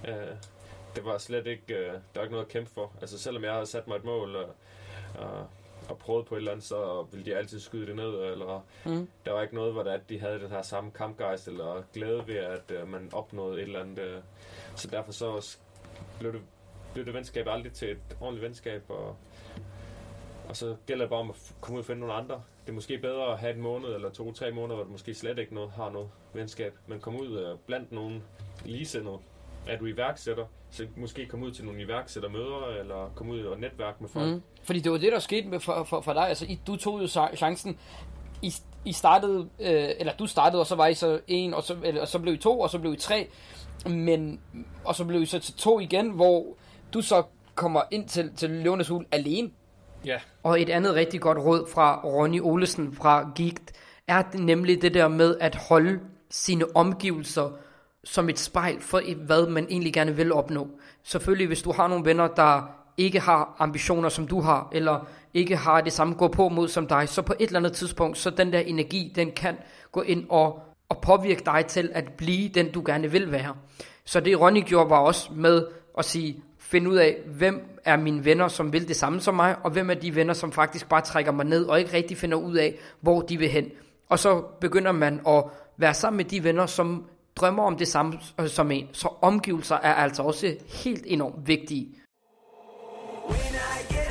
Øh, 0.07 0.35
det 0.95 1.05
var 1.05 1.17
slet 1.17 1.47
ikke, 1.47 1.75
øh, 1.75 1.93
der 1.93 1.99
var 2.15 2.21
ikke 2.21 2.31
noget 2.31 2.45
at 2.45 2.51
kæmpe 2.51 2.69
for. 2.69 2.91
Altså, 3.01 3.19
selvom 3.19 3.43
jeg 3.43 3.53
havde 3.53 3.65
sat 3.65 3.87
mig 3.87 3.95
et 3.95 4.03
mål, 4.03 4.35
og, 4.35 4.55
og, 5.19 5.47
og 5.89 5.97
prøvet 5.97 6.25
på 6.25 6.35
et 6.35 6.39
eller 6.39 6.51
andet, 6.51 6.65
så 6.65 7.05
ville 7.11 7.25
de 7.25 7.35
altid 7.37 7.59
skyde 7.59 7.87
det 7.87 7.95
ned, 7.95 8.23
eller 8.23 8.61
Mm. 8.85 9.07
der 9.25 9.31
var 9.31 9.41
ikke 9.41 9.55
noget, 9.55 9.73
hvor 9.73 9.83
at 9.83 10.09
de 10.09 10.19
havde 10.19 10.39
den 10.39 10.49
her 10.49 10.61
samme 10.61 10.91
kampgejst, 10.91 11.47
eller 11.47 11.83
glæde 11.93 12.27
ved, 12.27 12.35
at 12.35 12.71
øh, 12.71 12.87
man 12.87 13.09
opnåede 13.13 13.55
et 13.57 13.61
eller 13.63 13.81
andet. 13.81 13.99
Øh. 13.99 14.21
Så 14.75 14.87
derfor 14.87 15.11
så 15.11 15.57
blev 16.19 16.33
det, 16.33 16.41
blev 16.93 17.05
det 17.05 17.13
venskab 17.13 17.47
aldrig 17.49 17.71
til 17.73 17.91
et 17.91 17.97
ordentligt 18.21 18.45
venskab, 18.45 18.83
og, 18.89 19.15
og 20.49 20.55
så 20.57 20.75
gælder 20.87 21.03
det 21.05 21.09
bare 21.09 21.19
om 21.19 21.29
at 21.29 21.53
komme 21.61 21.75
ud 21.75 21.79
og 21.81 21.85
finde 21.85 21.99
nogle 21.99 22.13
andre. 22.15 22.41
Det 22.65 22.69
er 22.71 22.75
måske 22.75 22.97
bedre 22.97 23.31
at 23.31 23.39
have 23.39 23.53
en 23.53 23.61
måned 23.61 23.89
eller 23.95 24.09
to-tre 24.09 24.51
måneder, 24.51 24.75
hvor 24.75 24.83
du 24.83 24.91
måske 24.91 25.13
slet 25.13 25.39
ikke 25.39 25.53
noget, 25.55 25.71
har 25.71 25.89
noget 25.89 26.09
venskab, 26.33 26.73
men 26.87 26.99
komme 26.99 27.21
ud 27.21 27.39
øh, 27.39 27.57
blandt 27.67 27.91
nogle 27.91 28.21
ligesindede. 28.65 29.17
Er 29.67 29.77
du 29.77 29.85
iværksætter, 29.85 30.45
så 30.71 30.85
måske 30.97 31.25
komme 31.25 31.45
ud 31.45 31.51
til 31.51 31.65
nogle 31.65 31.81
iværksættermøder, 31.81 32.79
eller 32.79 33.11
komme 33.15 33.33
ud 33.33 33.39
og 33.39 33.59
netværke 33.59 33.97
med 33.99 34.09
folk. 34.09 34.25
Mm. 34.25 34.41
Fordi 34.63 34.79
det 34.79 34.91
var 34.91 34.97
det, 34.97 35.11
der 35.11 35.19
skete 35.19 35.47
med 35.47 35.59
for, 35.59 35.83
for, 35.83 36.01
for 36.01 36.13
dig. 36.13 36.27
Altså, 36.27 36.45
I, 36.45 36.59
du 36.67 36.75
tog 36.75 37.01
jo 37.01 37.07
chancen. 37.35 37.77
I, 38.41 38.53
I 38.85 38.93
startede, 38.93 39.49
øh, 39.59 39.89
eller 39.99 40.13
du 40.19 40.25
startede, 40.25 40.59
og 40.59 40.67
så 40.67 40.75
var 40.75 40.87
I 40.87 40.93
så 40.93 41.19
en, 41.27 41.53
og 41.53 41.63
så, 41.63 41.75
eller, 41.83 42.01
og 42.01 42.07
så 42.07 42.19
blev 42.19 42.33
I 42.33 42.37
to, 42.37 42.59
og 42.59 42.69
så 42.69 42.79
blev 42.79 42.93
I 42.93 42.97
tre. 42.97 43.27
Men, 43.85 44.39
og 44.85 44.95
så 44.95 45.05
blev 45.05 45.21
I 45.21 45.25
så 45.25 45.39
til 45.39 45.53
to 45.53 45.79
igen, 45.79 46.09
hvor 46.09 46.45
du 46.93 47.01
så 47.01 47.23
kommer 47.55 47.81
ind 47.91 48.07
til, 48.07 48.31
til 48.35 48.49
Løvenes 48.49 48.87
Hul 48.87 49.05
alene. 49.11 49.49
Ja, 50.05 50.17
Og 50.43 50.61
et 50.61 50.69
andet 50.69 50.95
rigtig 50.95 51.21
godt 51.21 51.37
råd 51.37 51.69
fra 51.73 52.01
Ronny 52.03 52.41
Olesen 52.41 52.93
fra 52.93 53.31
Geekt, 53.35 53.71
er 54.07 54.23
nemlig 54.37 54.81
det 54.81 54.93
der 54.93 55.07
med 55.07 55.37
at 55.39 55.55
holde 55.55 55.99
sine 56.29 56.75
omgivelser 56.75 57.57
som 58.07 58.29
et 58.29 58.39
spejl 58.39 58.81
for 58.81 59.25
hvad 59.25 59.47
man 59.47 59.67
egentlig 59.69 59.93
gerne 59.93 60.15
vil 60.15 60.33
opnå. 60.33 60.67
Selvfølgelig, 61.03 61.47
hvis 61.47 61.61
du 61.61 61.71
har 61.71 61.87
nogle 61.87 62.05
venner, 62.05 62.27
der 62.27 62.61
ikke 62.97 63.19
har 63.19 63.55
ambitioner, 63.59 64.09
som 64.09 64.27
du 64.27 64.41
har, 64.41 64.69
eller 64.71 65.07
ikke 65.33 65.57
har 65.57 65.81
det 65.81 65.93
samme 65.93 66.13
gå 66.13 66.27
på 66.27 66.49
mod 66.49 66.67
som 66.67 66.87
dig, 66.87 67.09
så 67.09 67.21
på 67.21 67.33
et 67.39 67.47
eller 67.47 67.59
andet 67.59 67.73
tidspunkt, 67.73 68.17
så 68.17 68.29
den 68.29 68.53
der 68.53 68.59
energi, 68.59 69.13
den 69.15 69.31
kan 69.31 69.57
gå 69.91 70.01
ind 70.01 70.25
og, 70.29 70.59
og 70.89 71.01
påvirke 71.01 71.41
dig 71.45 71.65
til 71.65 71.91
at 71.93 72.13
blive 72.17 72.49
den, 72.49 72.71
du 72.71 72.83
gerne 72.85 73.11
vil 73.11 73.31
være. 73.31 73.55
Så 74.05 74.19
det 74.19 74.41
Ronny 74.41 74.63
gjorde 74.63 74.89
var 74.89 74.99
også 74.99 75.29
med 75.33 75.67
at 75.97 76.05
sige, 76.05 76.43
find 76.59 76.87
ud 76.87 76.95
af, 76.95 77.17
hvem 77.25 77.79
er 77.85 77.97
mine 77.97 78.25
venner, 78.25 78.47
som 78.47 78.73
vil 78.73 78.87
det 78.87 78.95
samme 78.95 79.19
som 79.19 79.35
mig, 79.35 79.55
og 79.63 79.71
hvem 79.71 79.89
er 79.89 79.93
de 79.93 80.15
venner, 80.15 80.33
som 80.33 80.51
faktisk 80.51 80.89
bare 80.89 81.01
trækker 81.01 81.31
mig 81.31 81.45
ned, 81.45 81.65
og 81.65 81.79
ikke 81.79 81.93
rigtig 81.93 82.17
finder 82.17 82.37
ud 82.37 82.55
af, 82.55 82.75
hvor 83.01 83.21
de 83.21 83.37
vil 83.37 83.49
hen. 83.49 83.65
Og 84.09 84.19
så 84.19 84.41
begynder 84.61 84.91
man 84.91 85.21
at 85.27 85.43
være 85.77 85.93
sammen 85.93 86.17
med 86.17 86.25
de 86.25 86.43
venner, 86.43 86.65
som 86.65 87.05
drømmer 87.37 87.63
om 87.63 87.77
det 87.77 87.87
samme 87.87 88.19
øh, 88.39 88.47
som 88.47 88.71
en. 88.71 88.87
Så 88.93 89.09
omgivelser 89.21 89.75
er 89.75 89.93
altså 89.93 90.23
også 90.23 90.55
helt 90.83 91.03
enormt 91.05 91.47
vigtige. 91.47 91.87
When 93.29 93.55
I 93.55 93.93
get 93.93 94.06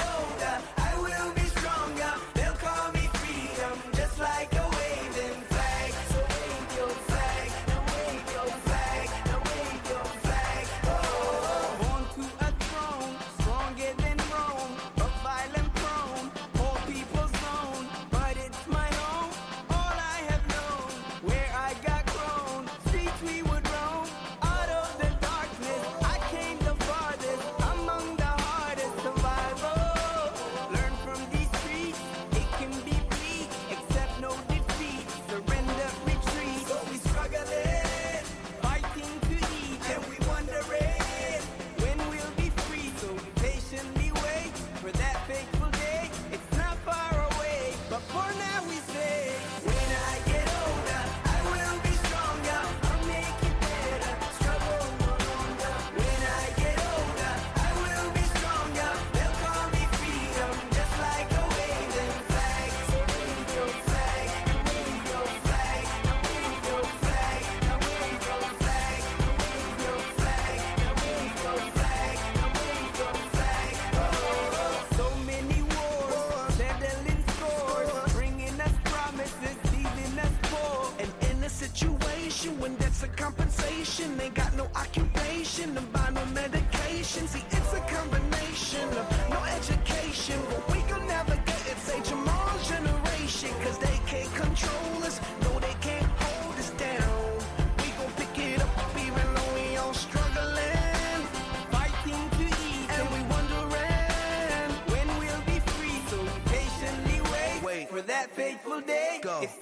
single 108.76 108.94
day. 108.94 109.18
Go. 109.22 109.40
If 109.42 109.55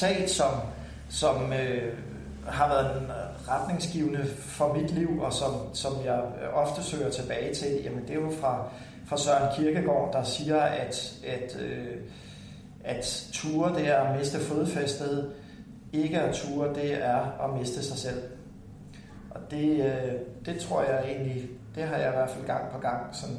citat, 0.00 0.30
som, 0.30 0.50
som 1.08 1.52
øh, 1.52 1.98
har 2.46 2.68
været 2.68 3.02
en 3.02 3.08
retningsgivende 3.48 4.26
for 4.38 4.74
mit 4.74 4.90
liv, 4.90 5.20
og 5.20 5.32
som, 5.32 5.74
som 5.74 5.92
jeg 6.04 6.22
ofte 6.52 6.82
søger 6.82 7.10
tilbage 7.10 7.54
til, 7.54 7.80
jamen 7.84 8.02
det 8.02 8.10
er 8.10 8.20
jo 8.20 8.30
fra, 8.40 8.68
fra 9.06 9.16
Søren 9.16 9.56
Kierkegaard, 9.56 10.12
der 10.12 10.22
siger, 10.22 10.60
at, 10.60 11.14
at, 11.26 11.56
øh, 11.60 11.96
at 12.84 13.28
ture 13.32 13.74
det 13.74 13.88
er 13.88 14.00
at 14.00 14.18
miste 14.18 14.38
fodfæstet, 14.38 15.32
ikke 15.92 16.20
at 16.20 16.34
ture 16.34 16.74
det 16.74 17.04
er 17.04 17.44
at 17.44 17.58
miste 17.58 17.84
sig 17.84 17.98
selv. 17.98 18.22
Og 19.30 19.40
det, 19.50 19.84
øh, 19.84 20.12
det 20.46 20.60
tror 20.60 20.82
jeg 20.82 21.04
egentlig, 21.08 21.48
det 21.74 21.82
har 21.82 21.96
jeg 21.96 22.08
i 22.08 22.16
hvert 22.16 22.30
fald 22.30 22.46
gang 22.46 22.70
på 22.72 22.78
gang 22.78 23.16
sådan, 23.16 23.38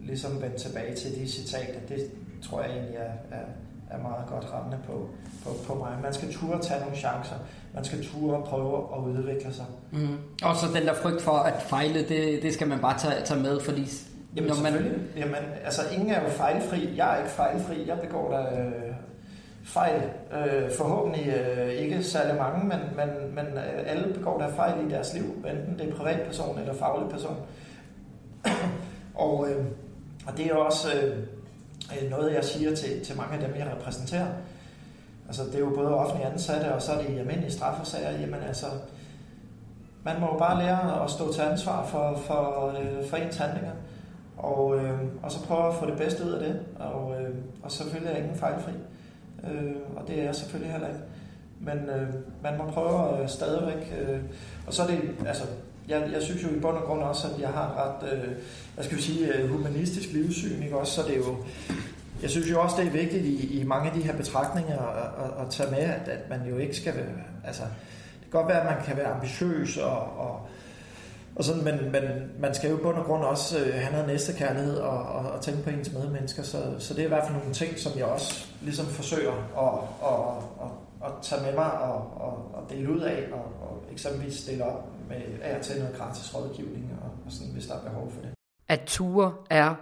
ligesom 0.00 0.42
vendt 0.42 0.56
tilbage 0.56 0.94
til 0.94 1.20
de 1.20 1.28
citater. 1.28 1.80
Det 1.88 2.10
tror 2.42 2.62
jeg 2.62 2.70
egentlig 2.70 2.96
er, 2.96 3.36
er, 3.36 3.44
er 3.90 3.98
meget 4.02 4.26
godt 4.28 4.52
rammende 4.52 4.78
på, 4.86 5.08
på, 5.44 5.50
på 5.66 5.74
mig. 5.74 5.98
Man 6.02 6.14
skal 6.14 6.32
ture 6.32 6.62
tage 6.62 6.80
nogle 6.80 6.96
chancer. 6.96 7.36
Man 7.74 7.84
skal 7.84 8.04
ture 8.04 8.42
prøve 8.42 8.76
at 8.96 8.98
udvikle 8.98 9.54
sig. 9.54 9.64
Mm. 9.92 10.18
Og 10.42 10.56
så 10.56 10.66
den 10.74 10.86
der 10.86 10.94
frygt 10.94 11.22
for 11.22 11.32
at 11.32 11.62
fejle, 11.62 12.08
det, 12.08 12.42
det 12.42 12.54
skal 12.54 12.68
man 12.68 12.78
bare 12.78 12.98
tage, 12.98 13.24
tage 13.24 13.40
med, 13.40 13.60
fordi 13.60 13.86
Jamen 14.36 14.50
når 14.50 14.62
man. 14.62 14.72
Jamen, 15.16 15.44
altså 15.64 15.82
ingen 15.92 16.10
er 16.10 16.22
jo 16.22 16.28
fejlfri. 16.28 16.96
Jeg 16.96 17.14
er 17.14 17.18
ikke 17.18 17.30
fejlfri. 17.30 17.88
Jeg 17.88 18.00
begår 18.00 18.30
da 18.30 18.60
øh, 18.60 18.94
fejl. 19.64 20.02
Øh, 20.32 20.70
forhåbentlig 20.70 21.26
øh, 21.28 21.68
ikke 21.68 22.02
særlig 22.02 22.36
mange, 22.36 22.66
men, 22.66 22.78
men, 22.96 23.34
men 23.34 23.46
øh, 23.46 23.82
alle 23.86 24.14
begår 24.14 24.38
der 24.38 24.48
fejl 24.48 24.86
i 24.86 24.90
deres 24.90 25.14
liv, 25.14 25.24
enten 25.24 25.78
det 25.78 25.88
er 25.88 25.96
privatperson 25.96 26.58
eller 26.58 26.74
faglig 26.74 27.10
person. 27.10 27.36
og, 29.14 29.46
øh, 29.50 29.64
og 30.26 30.36
det 30.36 30.46
er 30.46 30.54
også 30.54 30.88
øh, 30.92 31.16
Øh, 31.92 32.10
noget, 32.10 32.34
jeg 32.34 32.44
siger 32.44 32.74
til, 32.74 33.04
til 33.04 33.16
mange 33.16 33.34
af 33.34 33.40
dem, 33.40 33.58
jeg 33.58 33.72
repræsenterer. 33.78 34.26
Altså, 35.26 35.44
det 35.44 35.54
er 35.54 35.58
jo 35.58 35.72
både 35.74 35.94
offentlige 35.94 36.30
ansatte, 36.32 36.74
og 36.74 36.82
så 36.82 36.92
er 36.92 37.02
det 37.02 37.10
i 37.10 37.18
almindelige 37.18 37.52
straffesager. 37.52 38.20
Jamen 38.20 38.40
altså, 38.46 38.66
man 40.04 40.20
må 40.20 40.26
jo 40.26 40.38
bare 40.38 40.62
lære 40.62 41.04
at 41.04 41.10
stå 41.10 41.32
til 41.32 41.40
ansvar 41.42 41.86
for, 41.86 42.20
for, 42.26 42.74
øh, 42.80 43.08
for 43.08 43.16
ens 43.16 43.36
handlinger. 43.36 43.72
Og, 44.36 44.76
øh, 44.76 45.00
og 45.22 45.32
så 45.32 45.44
prøve 45.44 45.68
at 45.68 45.74
få 45.74 45.86
det 45.86 45.98
bedste 45.98 46.24
ud 46.24 46.30
af 46.32 46.40
det. 46.40 46.60
Og, 46.78 47.20
øh, 47.20 47.34
og 47.62 47.72
selvfølgelig 47.72 48.12
er 48.12 48.16
ingen 48.16 48.36
fejlfri. 48.36 48.72
Øh, 49.44 49.72
og 49.96 50.08
det 50.08 50.20
er 50.20 50.24
jeg 50.24 50.34
selvfølgelig 50.34 50.72
heller 50.72 50.88
ikke. 50.88 51.00
Men 51.60 51.78
øh, 51.78 52.14
man 52.42 52.58
må 52.58 52.64
prøve 52.70 53.22
øh, 53.22 53.28
stadigvæk. 53.28 53.94
Øh, 54.00 54.20
og 54.66 54.72
så 54.74 54.82
er 54.82 54.86
det, 54.86 55.00
altså, 55.26 55.44
jeg, 55.88 56.10
jeg 56.12 56.22
synes 56.22 56.42
jo 56.42 56.48
i 56.48 56.60
bund 56.60 56.76
og 56.76 56.82
grund 56.82 57.02
også, 57.02 57.28
at 57.28 57.40
jeg 57.40 57.48
har 57.48 57.98
ret, 58.02 58.12
øh, 58.12 58.32
hvad 58.74 58.84
skal 58.84 58.96
vi 58.96 59.02
sige, 59.02 59.34
øh, 59.34 59.50
humanistisk 59.50 60.12
livssyn, 60.12 60.62
ikke 60.62 60.76
også? 60.76 60.92
Så 60.92 61.02
det 61.02 61.12
er 61.12 61.16
jo, 61.16 61.36
jeg 62.22 62.30
synes 62.30 62.50
jo 62.50 62.60
også, 62.60 62.76
det 62.78 62.86
er 62.86 62.90
vigtigt 62.90 63.24
i, 63.24 63.60
i 63.60 63.64
mange 63.64 63.90
af 63.90 63.96
de 63.96 64.02
her 64.02 64.16
betragtninger 64.16 64.78
at, 64.78 65.24
at, 65.24 65.46
at 65.46 65.50
tage 65.50 65.70
med, 65.70 65.78
at, 65.78 66.08
at 66.08 66.30
man 66.30 66.48
jo 66.50 66.56
ikke 66.58 66.76
skal 66.76 66.96
være, 66.96 67.04
altså, 67.44 67.62
det 67.62 68.30
kan 68.30 68.40
godt 68.40 68.48
være, 68.48 68.60
at 68.60 68.76
man 68.76 68.84
kan 68.84 68.96
være 68.96 69.06
ambitiøs 69.06 69.76
og, 69.76 70.18
og, 70.18 70.48
og 71.36 71.44
sådan, 71.44 71.64
men, 71.64 71.92
men 71.92 72.02
man 72.38 72.54
skal 72.54 72.70
jo 72.70 72.78
i 72.78 72.82
bund 72.82 72.96
og 72.96 73.04
grund 73.04 73.22
også 73.22 73.58
øh, 73.58 73.74
have 73.74 73.92
noget 73.92 74.06
næstekærlighed 74.06 74.76
og, 74.76 74.98
og, 75.02 75.30
og 75.32 75.40
tænke 75.40 75.62
på 75.62 75.70
ens 75.70 75.92
medmennesker, 75.92 76.42
så, 76.42 76.62
så 76.78 76.94
det 76.94 77.00
er 77.00 77.04
i 77.04 77.08
hvert 77.08 77.24
fald 77.24 77.38
nogle 77.38 77.54
ting, 77.54 77.78
som 77.78 77.92
jeg 77.98 78.04
også 78.04 78.46
ligesom 78.62 78.86
forsøger 78.86 79.32
at, 79.32 80.08
at, 80.08 80.66
at, 80.66 80.85
at 81.06 81.12
tage 81.22 81.42
med 81.42 81.54
mig 81.54 81.72
og, 81.80 81.96
og, 81.96 82.50
og 82.54 82.70
dele 82.70 82.92
ud 82.92 83.00
af, 83.00 83.28
og, 83.32 83.68
og 83.68 83.84
eksempelvis 83.92 84.34
stille 84.34 84.64
op 84.64 84.88
med 85.08 85.16
af 85.42 85.60
til 85.62 85.78
noget 85.78 85.96
gratis 85.96 86.34
rådgivning, 86.34 86.98
og, 87.02 87.10
og 87.26 87.32
sådan, 87.32 87.52
hvis 87.52 87.66
der 87.66 87.74
er 87.74 87.82
behov 87.82 88.10
for 88.10 88.20
det. 88.20 88.30
At 88.68 88.80
ture 88.86 89.34
er 89.50 89.74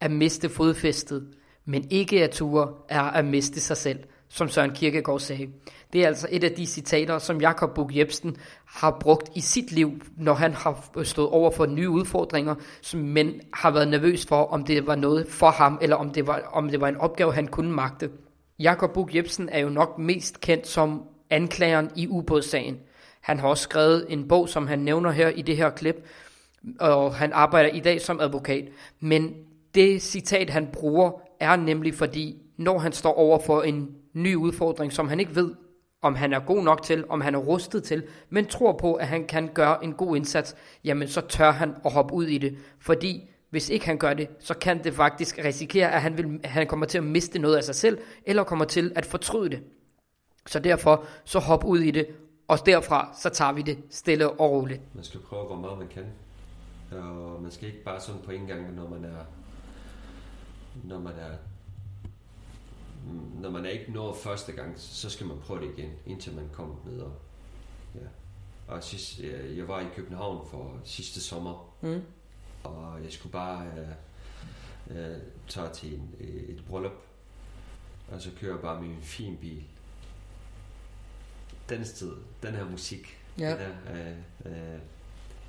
at 0.00 0.10
miste 0.10 0.48
fodfæstet, 0.48 1.34
men 1.64 1.86
ikke 1.90 2.24
at 2.24 2.30
ture 2.30 2.72
er 2.88 3.02
at 3.02 3.24
miste 3.24 3.60
sig 3.60 3.76
selv, 3.76 3.98
som 4.28 4.48
Søren 4.48 4.70
Kierkegaard 4.70 5.20
sagde. 5.20 5.48
Det 5.92 6.02
er 6.02 6.06
altså 6.06 6.28
et 6.30 6.44
af 6.44 6.50
de 6.50 6.66
citater, 6.66 7.18
som 7.18 7.40
Jakob 7.40 7.74
Bug 7.74 7.96
Jebsen 7.96 8.36
har 8.66 8.96
brugt 9.00 9.30
i 9.34 9.40
sit 9.40 9.72
liv, 9.72 10.00
når 10.16 10.34
han 10.34 10.54
har 10.54 10.90
stået 11.02 11.28
over 11.28 11.50
for 11.50 11.66
nye 11.66 11.90
udfordringer, 11.90 12.54
som 12.82 13.00
men 13.00 13.40
har 13.54 13.70
været 13.70 13.88
nervøs 13.88 14.26
for, 14.26 14.44
om 14.44 14.64
det 14.64 14.86
var 14.86 14.94
noget 14.94 15.26
for 15.28 15.50
ham, 15.50 15.78
eller 15.82 15.96
om 15.96 16.10
det 16.10 16.26
var, 16.26 16.42
om 16.52 16.68
det 16.68 16.80
var 16.80 16.88
en 16.88 16.96
opgave, 16.96 17.34
han 17.34 17.46
kunne 17.46 17.72
magte. 17.72 18.10
Jakob 18.58 18.92
Bug 18.92 19.14
Jebsen 19.14 19.48
er 19.48 19.58
jo 19.58 19.68
nok 19.68 19.98
mest 19.98 20.40
kendt 20.40 20.66
som 20.66 21.02
anklageren 21.30 21.90
i 21.96 22.08
ubådssagen. 22.08 22.78
Han 23.20 23.38
har 23.38 23.48
også 23.48 23.62
skrevet 23.62 24.06
en 24.08 24.28
bog, 24.28 24.48
som 24.48 24.66
han 24.66 24.78
nævner 24.78 25.10
her 25.10 25.28
i 25.28 25.42
det 25.42 25.56
her 25.56 25.70
klip, 25.70 25.96
og 26.80 27.14
han 27.14 27.32
arbejder 27.32 27.70
i 27.70 27.80
dag 27.80 28.00
som 28.00 28.20
advokat. 28.20 28.68
Men 29.00 29.34
det 29.74 30.02
citat, 30.02 30.50
han 30.50 30.68
bruger, 30.72 31.10
er 31.40 31.56
nemlig 31.56 31.94
fordi, 31.94 32.42
når 32.56 32.78
han 32.78 32.92
står 32.92 33.14
over 33.14 33.38
for 33.38 33.62
en 33.62 33.88
ny 34.12 34.34
udfordring, 34.34 34.92
som 34.92 35.08
han 35.08 35.20
ikke 35.20 35.36
ved, 35.36 35.54
om 36.02 36.14
han 36.14 36.32
er 36.32 36.40
god 36.40 36.64
nok 36.64 36.82
til, 36.82 37.04
om 37.08 37.20
han 37.20 37.34
er 37.34 37.38
rustet 37.38 37.84
til, 37.84 38.02
men 38.30 38.46
tror 38.46 38.72
på, 38.72 38.94
at 38.94 39.06
han 39.06 39.26
kan 39.26 39.50
gøre 39.54 39.84
en 39.84 39.92
god 39.92 40.16
indsats, 40.16 40.56
jamen 40.84 41.08
så 41.08 41.20
tør 41.20 41.50
han 41.50 41.74
at 41.84 41.92
hoppe 41.92 42.14
ud 42.14 42.26
i 42.26 42.38
det. 42.38 42.56
Fordi 42.80 43.30
hvis 43.54 43.68
ikke 43.68 43.86
han 43.86 43.98
gør 43.98 44.14
det, 44.14 44.28
så 44.38 44.54
kan 44.54 44.84
det 44.84 44.94
faktisk 44.94 45.38
risikere, 45.38 45.92
at 45.92 46.02
han, 46.02 46.16
vil, 46.16 46.40
han 46.44 46.66
kommer 46.66 46.86
til 46.86 46.98
at 46.98 47.04
miste 47.04 47.38
noget 47.38 47.56
af 47.56 47.64
sig 47.64 47.74
selv, 47.74 47.98
eller 48.26 48.44
kommer 48.44 48.64
til 48.64 48.92
at 48.96 49.06
fortryde 49.06 49.50
det. 49.50 49.62
Så 50.46 50.58
derfor, 50.58 51.04
så 51.24 51.38
hop 51.38 51.64
ud 51.64 51.78
i 51.78 51.90
det, 51.90 52.06
og 52.48 52.58
derfra, 52.66 53.16
så 53.22 53.28
tager 53.28 53.52
vi 53.52 53.62
det 53.62 53.78
stille 53.90 54.30
og 54.30 54.50
roligt. 54.50 54.80
Man 54.94 55.04
skal 55.04 55.20
prøve, 55.20 55.46
hvor 55.46 55.56
meget 55.56 55.78
man 55.78 55.88
kan. 55.88 56.04
Og 57.00 57.42
man 57.42 57.50
skal 57.50 57.68
ikke 57.68 57.84
bare 57.84 58.00
sådan 58.00 58.20
på 58.24 58.30
en 58.30 58.46
gang, 58.46 58.74
når 58.74 58.88
man 58.88 59.04
er... 59.04 59.24
Når 60.84 60.98
man 60.98 61.12
er 61.12 61.36
når 63.40 63.50
man 63.50 63.66
er 63.66 63.70
ikke 63.70 63.92
nået 63.92 64.16
første 64.16 64.52
gang, 64.52 64.72
så 64.76 65.10
skal 65.10 65.26
man 65.26 65.36
prøve 65.38 65.60
det 65.60 65.78
igen, 65.78 65.90
indtil 66.06 66.34
man 66.34 66.44
kommer 66.52 66.74
videre. 66.86 67.12
Ja. 67.94 68.00
Og 68.74 68.82
sidst, 68.84 69.20
jeg, 69.20 69.56
jeg 69.56 69.68
var 69.68 69.80
i 69.80 69.84
København 69.96 70.46
for 70.50 70.80
sidste 70.84 71.20
sommer, 71.20 71.74
Mm. 71.82 72.02
Og 72.64 73.04
jeg 73.04 73.12
skulle 73.12 73.32
bare 73.32 73.66
øh, 74.90 75.08
øh, 75.12 75.18
tage 75.48 75.68
til 75.74 75.94
en, 75.94 76.14
øh, 76.20 76.42
et 76.56 76.64
bryllup, 76.68 76.92
og 78.08 78.20
så 78.20 78.30
kører 78.40 78.52
jeg 78.52 78.62
bare 78.62 78.84
en 78.84 79.02
fin 79.02 79.36
bil. 79.36 79.62
Den 81.68 81.84
sted, 81.84 82.12
den 82.42 82.54
her 82.54 82.64
musik, 82.70 83.20
Ja. 83.38 83.50
den 83.50 83.58
her, 83.58 84.16
øh, 84.46 84.72
øh, 84.74 84.78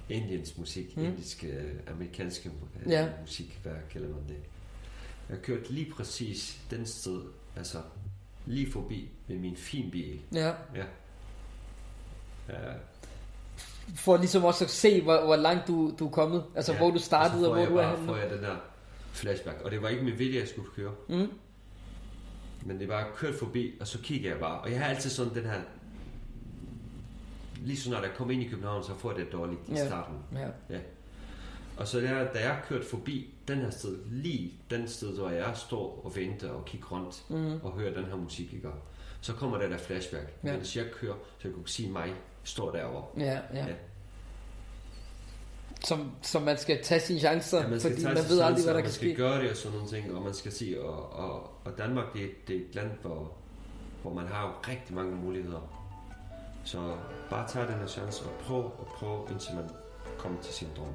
Indiens 0.09 0.57
musik, 0.57 0.97
Mm. 0.97 1.03
mm. 1.03 1.09
indisk, 1.09 1.43
øh, 1.43 1.73
amerikanske 1.87 2.51
øh, 2.85 2.91
Ja. 2.91 3.09
musik, 3.21 3.59
hvad 3.63 3.75
kalder 3.89 4.09
man 4.09 4.27
det? 4.27 4.37
Jeg 5.29 5.41
kørte 5.41 5.73
lige 5.73 5.91
præcis 5.91 6.61
den 6.71 6.85
sted, 6.85 7.21
altså 7.55 7.81
lige 8.45 8.71
forbi 8.71 9.09
med 9.27 9.35
min 9.37 9.55
fin 9.57 9.91
bil. 9.91 10.21
Ja. 10.33 10.53
Ja. 10.75 10.85
ja. 12.49 12.73
For 13.95 14.17
ligesom 14.17 14.43
også 14.43 14.63
at 14.63 14.69
se, 14.69 15.01
hvor, 15.01 15.25
hvor 15.25 15.35
langt 15.35 15.67
du, 15.67 15.93
du 15.99 16.05
er 16.07 16.11
kommet. 16.11 16.43
Altså, 16.55 16.71
ja. 16.71 16.77
hvor 16.77 16.91
du 16.91 16.99
startede, 16.99 17.39
så 17.41 17.49
og 17.49 17.55
får 17.57 17.65
hvor 17.65 17.75
du 17.75 17.77
er 17.81 17.89
henne. 17.95 18.05
får 18.07 18.15
jeg 18.15 18.29
den 18.29 18.43
der 18.43 18.55
flashback. 19.13 19.61
Og 19.61 19.71
det 19.71 19.81
var 19.81 19.89
ikke 19.89 20.03
med 20.03 20.11
vilje, 20.11 20.39
jeg 20.39 20.47
skulle 20.47 20.67
køre. 20.75 20.91
Mm. 21.09 21.27
Men 22.65 22.79
det 22.79 22.87
var 22.87 23.07
kørt 23.15 23.35
forbi, 23.35 23.73
og 23.81 23.87
så 23.87 23.99
kigger 23.99 24.29
jeg 24.29 24.39
bare. 24.39 24.59
Og 24.61 24.71
jeg 24.71 24.79
har 24.79 24.85
altid 24.85 25.09
sådan 25.09 25.33
den 25.35 25.43
her... 25.43 25.61
Lige 27.61 27.77
så 27.77 27.89
når 27.91 28.01
jeg 28.01 28.09
kommer 28.17 28.33
ind 28.33 28.43
i 28.43 28.47
København, 28.47 28.83
så 28.83 28.91
får 28.97 29.11
jeg 29.11 29.19
det 29.25 29.31
dårligt 29.33 29.59
i 29.67 29.71
Ja. 29.73 29.87
starten. 29.87 30.15
Ja. 30.33 30.47
ja. 30.75 30.79
Og 31.77 31.87
så 31.87 31.99
der, 31.99 32.23
da 32.33 32.39
jeg 32.39 32.59
kørte 32.69 32.85
forbi 32.85 33.34
den 33.47 33.57
her 33.57 33.69
sted, 33.69 33.97
lige 34.11 34.53
den 34.69 34.87
sted, 34.87 35.17
hvor 35.17 35.29
jeg 35.29 35.51
står 35.57 36.01
og 36.05 36.15
venter 36.15 36.49
og 36.51 36.65
kigger 36.65 36.87
rundt 36.91 37.23
Mhm. 37.29 37.59
og 37.63 37.71
hører 37.71 37.93
den 37.93 38.05
her 38.05 38.15
musik, 38.15 38.53
ikke? 38.53 38.69
så 39.21 39.33
kommer 39.33 39.57
der 39.57 39.69
der 39.69 39.77
flashback, 39.77 40.33
Ja. 40.43 40.53
mens 40.53 40.75
jeg 40.77 40.85
kører, 40.91 41.15
så 41.39 41.47
jeg 41.47 41.53
kunne 41.55 41.67
se 41.67 41.87
mig 41.89 42.13
står 42.43 42.71
derovre. 42.71 43.03
Ja, 43.17 43.39
ja. 43.53 43.65
Ja. 43.67 43.73
Som, 45.83 46.11
som 46.21 46.41
man 46.41 46.57
skal 46.57 46.83
tage 46.83 46.99
sine 47.01 47.19
chancer, 47.19 47.61
Ja, 47.61 47.67
man 47.67 47.79
fordi 47.81 48.03
man 48.03 48.15
ved 48.15 48.39
aldrig, 48.39 48.39
chancer, 48.39 48.63
hvad 48.63 48.73
der 48.73 48.79
og 48.79 48.83
kan 48.83 48.83
man 48.83 48.91
skal 48.91 49.09
ske. 49.09 49.15
gøre 49.15 49.41
det 49.41 49.49
og 49.49 49.55
sådan 49.57 49.77
nogle 49.77 49.91
ting, 49.91 50.15
og 50.15 50.21
man 50.21 50.33
skal 50.33 50.51
sige, 50.51 50.81
og, 50.81 51.13
og, 51.13 51.51
og 51.65 51.77
Danmark, 51.77 52.13
det, 52.13 52.47
det 52.47 52.55
er 52.55 52.59
et 52.59 52.75
land, 52.75 52.91
hvor, 53.01 53.31
hvor 54.01 54.13
man 54.13 54.27
har 54.27 54.69
rigtig 54.69 54.95
mange 54.95 55.15
muligheder. 55.15 55.71
Så 56.63 56.95
bare 57.29 57.47
tag 57.49 57.67
den 57.67 57.73
her 57.75 57.87
chance 57.87 58.23
og 58.25 58.31
prøv 58.31 58.63
og 58.63 58.87
prøv, 58.95 59.27
indtil 59.31 59.55
man 59.55 59.69
kommer 60.17 60.41
til 60.41 60.53
sin 60.53 60.67
drøm. 60.77 60.87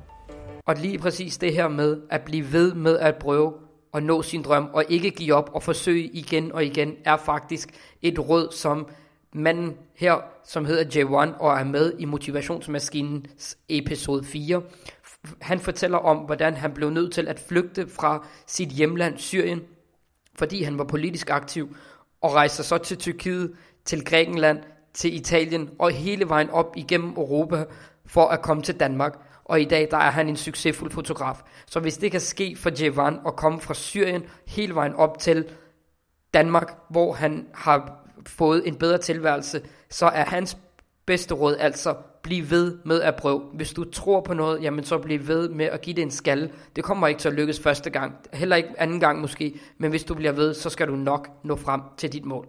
Og 0.66 0.76
lige 0.76 0.98
præcis 0.98 1.38
det 1.38 1.54
her 1.54 1.68
med 1.68 2.00
at 2.10 2.22
blive 2.22 2.52
ved 2.52 2.74
med 2.74 2.98
at 2.98 3.16
prøve 3.16 3.52
at 3.94 4.02
nå 4.02 4.22
sin 4.22 4.42
drøm, 4.42 4.68
og 4.72 4.84
ikke 4.88 5.10
give 5.10 5.34
op 5.34 5.50
og 5.54 5.62
forsøge 5.62 6.04
igen 6.04 6.52
og 6.52 6.64
igen, 6.64 6.94
er 7.04 7.16
faktisk 7.16 7.68
et 8.02 8.18
råd, 8.18 8.52
som 8.52 8.88
manden 9.32 9.76
her, 9.94 10.16
som 10.44 10.64
hedder 10.64 11.04
J1 11.04 11.40
og 11.40 11.58
er 11.58 11.64
med 11.64 11.92
i 11.98 12.04
Motivationsmaskinens 12.04 13.58
episode 13.68 14.24
4, 14.24 14.62
han 15.40 15.60
fortæller 15.60 15.98
om, 15.98 16.16
hvordan 16.16 16.54
han 16.54 16.72
blev 16.72 16.90
nødt 16.90 17.12
til 17.12 17.28
at 17.28 17.40
flygte 17.40 17.88
fra 17.88 18.26
sit 18.46 18.68
hjemland 18.68 19.18
Syrien, 19.18 19.60
fordi 20.34 20.62
han 20.62 20.78
var 20.78 20.84
politisk 20.84 21.30
aktiv, 21.30 21.76
og 22.20 22.34
rejste 22.34 22.62
så 22.62 22.78
til 22.78 22.96
Tyrkiet, 22.96 23.52
til 23.84 24.04
Grækenland, 24.04 24.58
til 24.94 25.14
Italien 25.14 25.70
og 25.78 25.90
hele 25.90 26.28
vejen 26.28 26.50
op 26.50 26.76
igennem 26.76 27.10
Europa 27.10 27.64
for 28.06 28.26
at 28.26 28.42
komme 28.42 28.62
til 28.62 28.80
Danmark. 28.80 29.18
Og 29.50 29.60
i 29.60 29.64
dag 29.64 29.88
der 29.90 29.96
er 29.96 30.10
han 30.10 30.28
en 30.28 30.36
succesfuld 30.36 30.90
fotograf. 30.90 31.42
Så 31.66 31.80
hvis 31.80 31.98
det 31.98 32.10
kan 32.10 32.20
ske 32.20 32.56
for 32.56 32.82
Jevan 32.84 33.18
at 33.26 33.36
komme 33.36 33.60
fra 33.60 33.74
Syrien 33.74 34.24
hele 34.46 34.74
vejen 34.74 34.94
op 34.94 35.18
til 35.18 35.48
Danmark, 36.34 36.78
hvor 36.90 37.12
han 37.12 37.46
har 37.54 38.06
fået 38.26 38.68
en 38.68 38.76
bedre 38.76 38.98
tilværelse, 38.98 39.62
så 39.88 40.06
er 40.06 40.24
hans 40.24 40.56
bedste 41.06 41.34
råd 41.34 41.56
altså, 41.56 41.94
bliv 42.22 42.50
ved 42.50 42.78
med 42.84 43.00
at 43.00 43.16
prøve. 43.16 43.40
Hvis 43.54 43.72
du 43.72 43.84
tror 43.84 44.20
på 44.20 44.34
noget, 44.34 44.62
jamen 44.62 44.84
så 44.84 44.98
bliv 44.98 45.28
ved 45.28 45.48
med 45.48 45.66
at 45.66 45.80
give 45.80 45.96
det 45.96 46.02
en 46.02 46.10
skalle. 46.10 46.52
Det 46.76 46.84
kommer 46.84 47.06
ikke 47.06 47.20
til 47.20 47.28
at 47.28 47.34
lykkes 47.34 47.60
første 47.60 47.90
gang, 47.90 48.14
heller 48.32 48.56
ikke 48.56 48.68
anden 48.78 49.00
gang 49.00 49.20
måske, 49.20 49.60
men 49.78 49.90
hvis 49.90 50.04
du 50.04 50.14
bliver 50.14 50.32
ved, 50.32 50.54
så 50.54 50.70
skal 50.70 50.88
du 50.88 50.96
nok 50.96 51.28
nå 51.44 51.56
frem 51.56 51.80
til 51.96 52.12
dit 52.12 52.24
mål. 52.24 52.48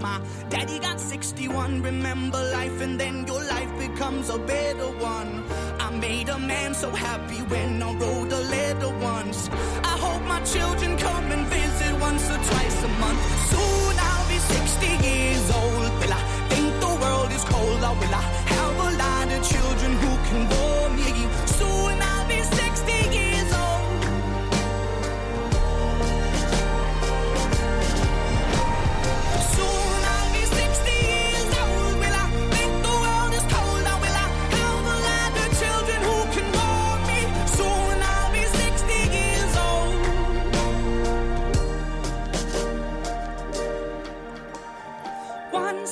My 0.01 0.20
daddy 0.49 0.78
got 0.78 1.01
61. 1.01 1.82
Remember 1.82 2.38
life, 2.53 2.80
and 2.80 2.99
then 2.99 3.26
your 3.26 3.42
life 3.44 3.72
becomes 3.78 4.28
a 4.30 4.38
better 4.38 4.90
one. 4.99 5.44
I 5.78 5.90
made 5.90 6.28
a 6.28 6.38
man 6.38 6.74
so 6.74 6.90
happy 6.90 7.40
when 7.53 7.82
I 7.82 7.92
wrote 7.94 8.32
a 8.32 8.42
letter 8.57 8.90
once. 8.99 9.49
I 9.92 9.94
hope 10.05 10.22
my 10.26 10.40
children 10.42 10.97
come 10.99 11.26
and 11.32 11.47
visit 11.47 12.01
once 12.01 12.24
or 12.30 12.38
twice 12.51 12.78
a 12.84 12.88
month. 13.05 13.22
Soon 13.53 13.94
I'll 14.09 14.28
be 14.28 14.38
60 14.38 14.86
years 15.09 15.51
old. 15.61 15.90
Well, 16.01 16.12
I 16.12 16.22
think 16.51 16.68
the 16.80 16.92
world 17.03 17.30
is 17.32 17.44
cold, 17.44 17.80
will 18.01 18.14
I 18.22 18.26
have 18.55 18.76
a 18.88 18.90
lot 19.05 19.26
of 19.36 19.40
children 19.49 19.92
who 20.03 20.12
can 20.28 20.66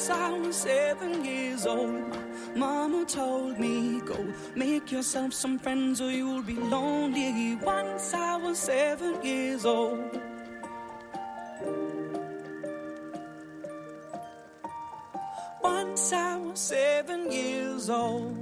since 0.05 0.19
I 0.19 0.39
was 0.39 0.57
seven 0.57 1.25
years 1.25 1.67
old, 1.67 2.19
Mama 2.57 3.05
told 3.07 3.59
me, 3.59 4.01
Go 4.01 4.17
make 4.57 4.93
yourself 4.93 5.33
some 5.33 5.59
friends 5.59 6.01
or 6.01 6.11
you'll 6.11 6.43
be 6.43 6.55
lonely. 6.55 7.59
Once 7.63 8.15
I 8.15 8.37
was 8.37 8.59
seven 8.59 9.15
years 9.25 9.65
old. 9.65 10.21
Once 15.63 16.13
I 16.13 16.37
was 16.37 16.59
seven 16.59 17.33
years 17.33 17.89
old. 17.89 18.37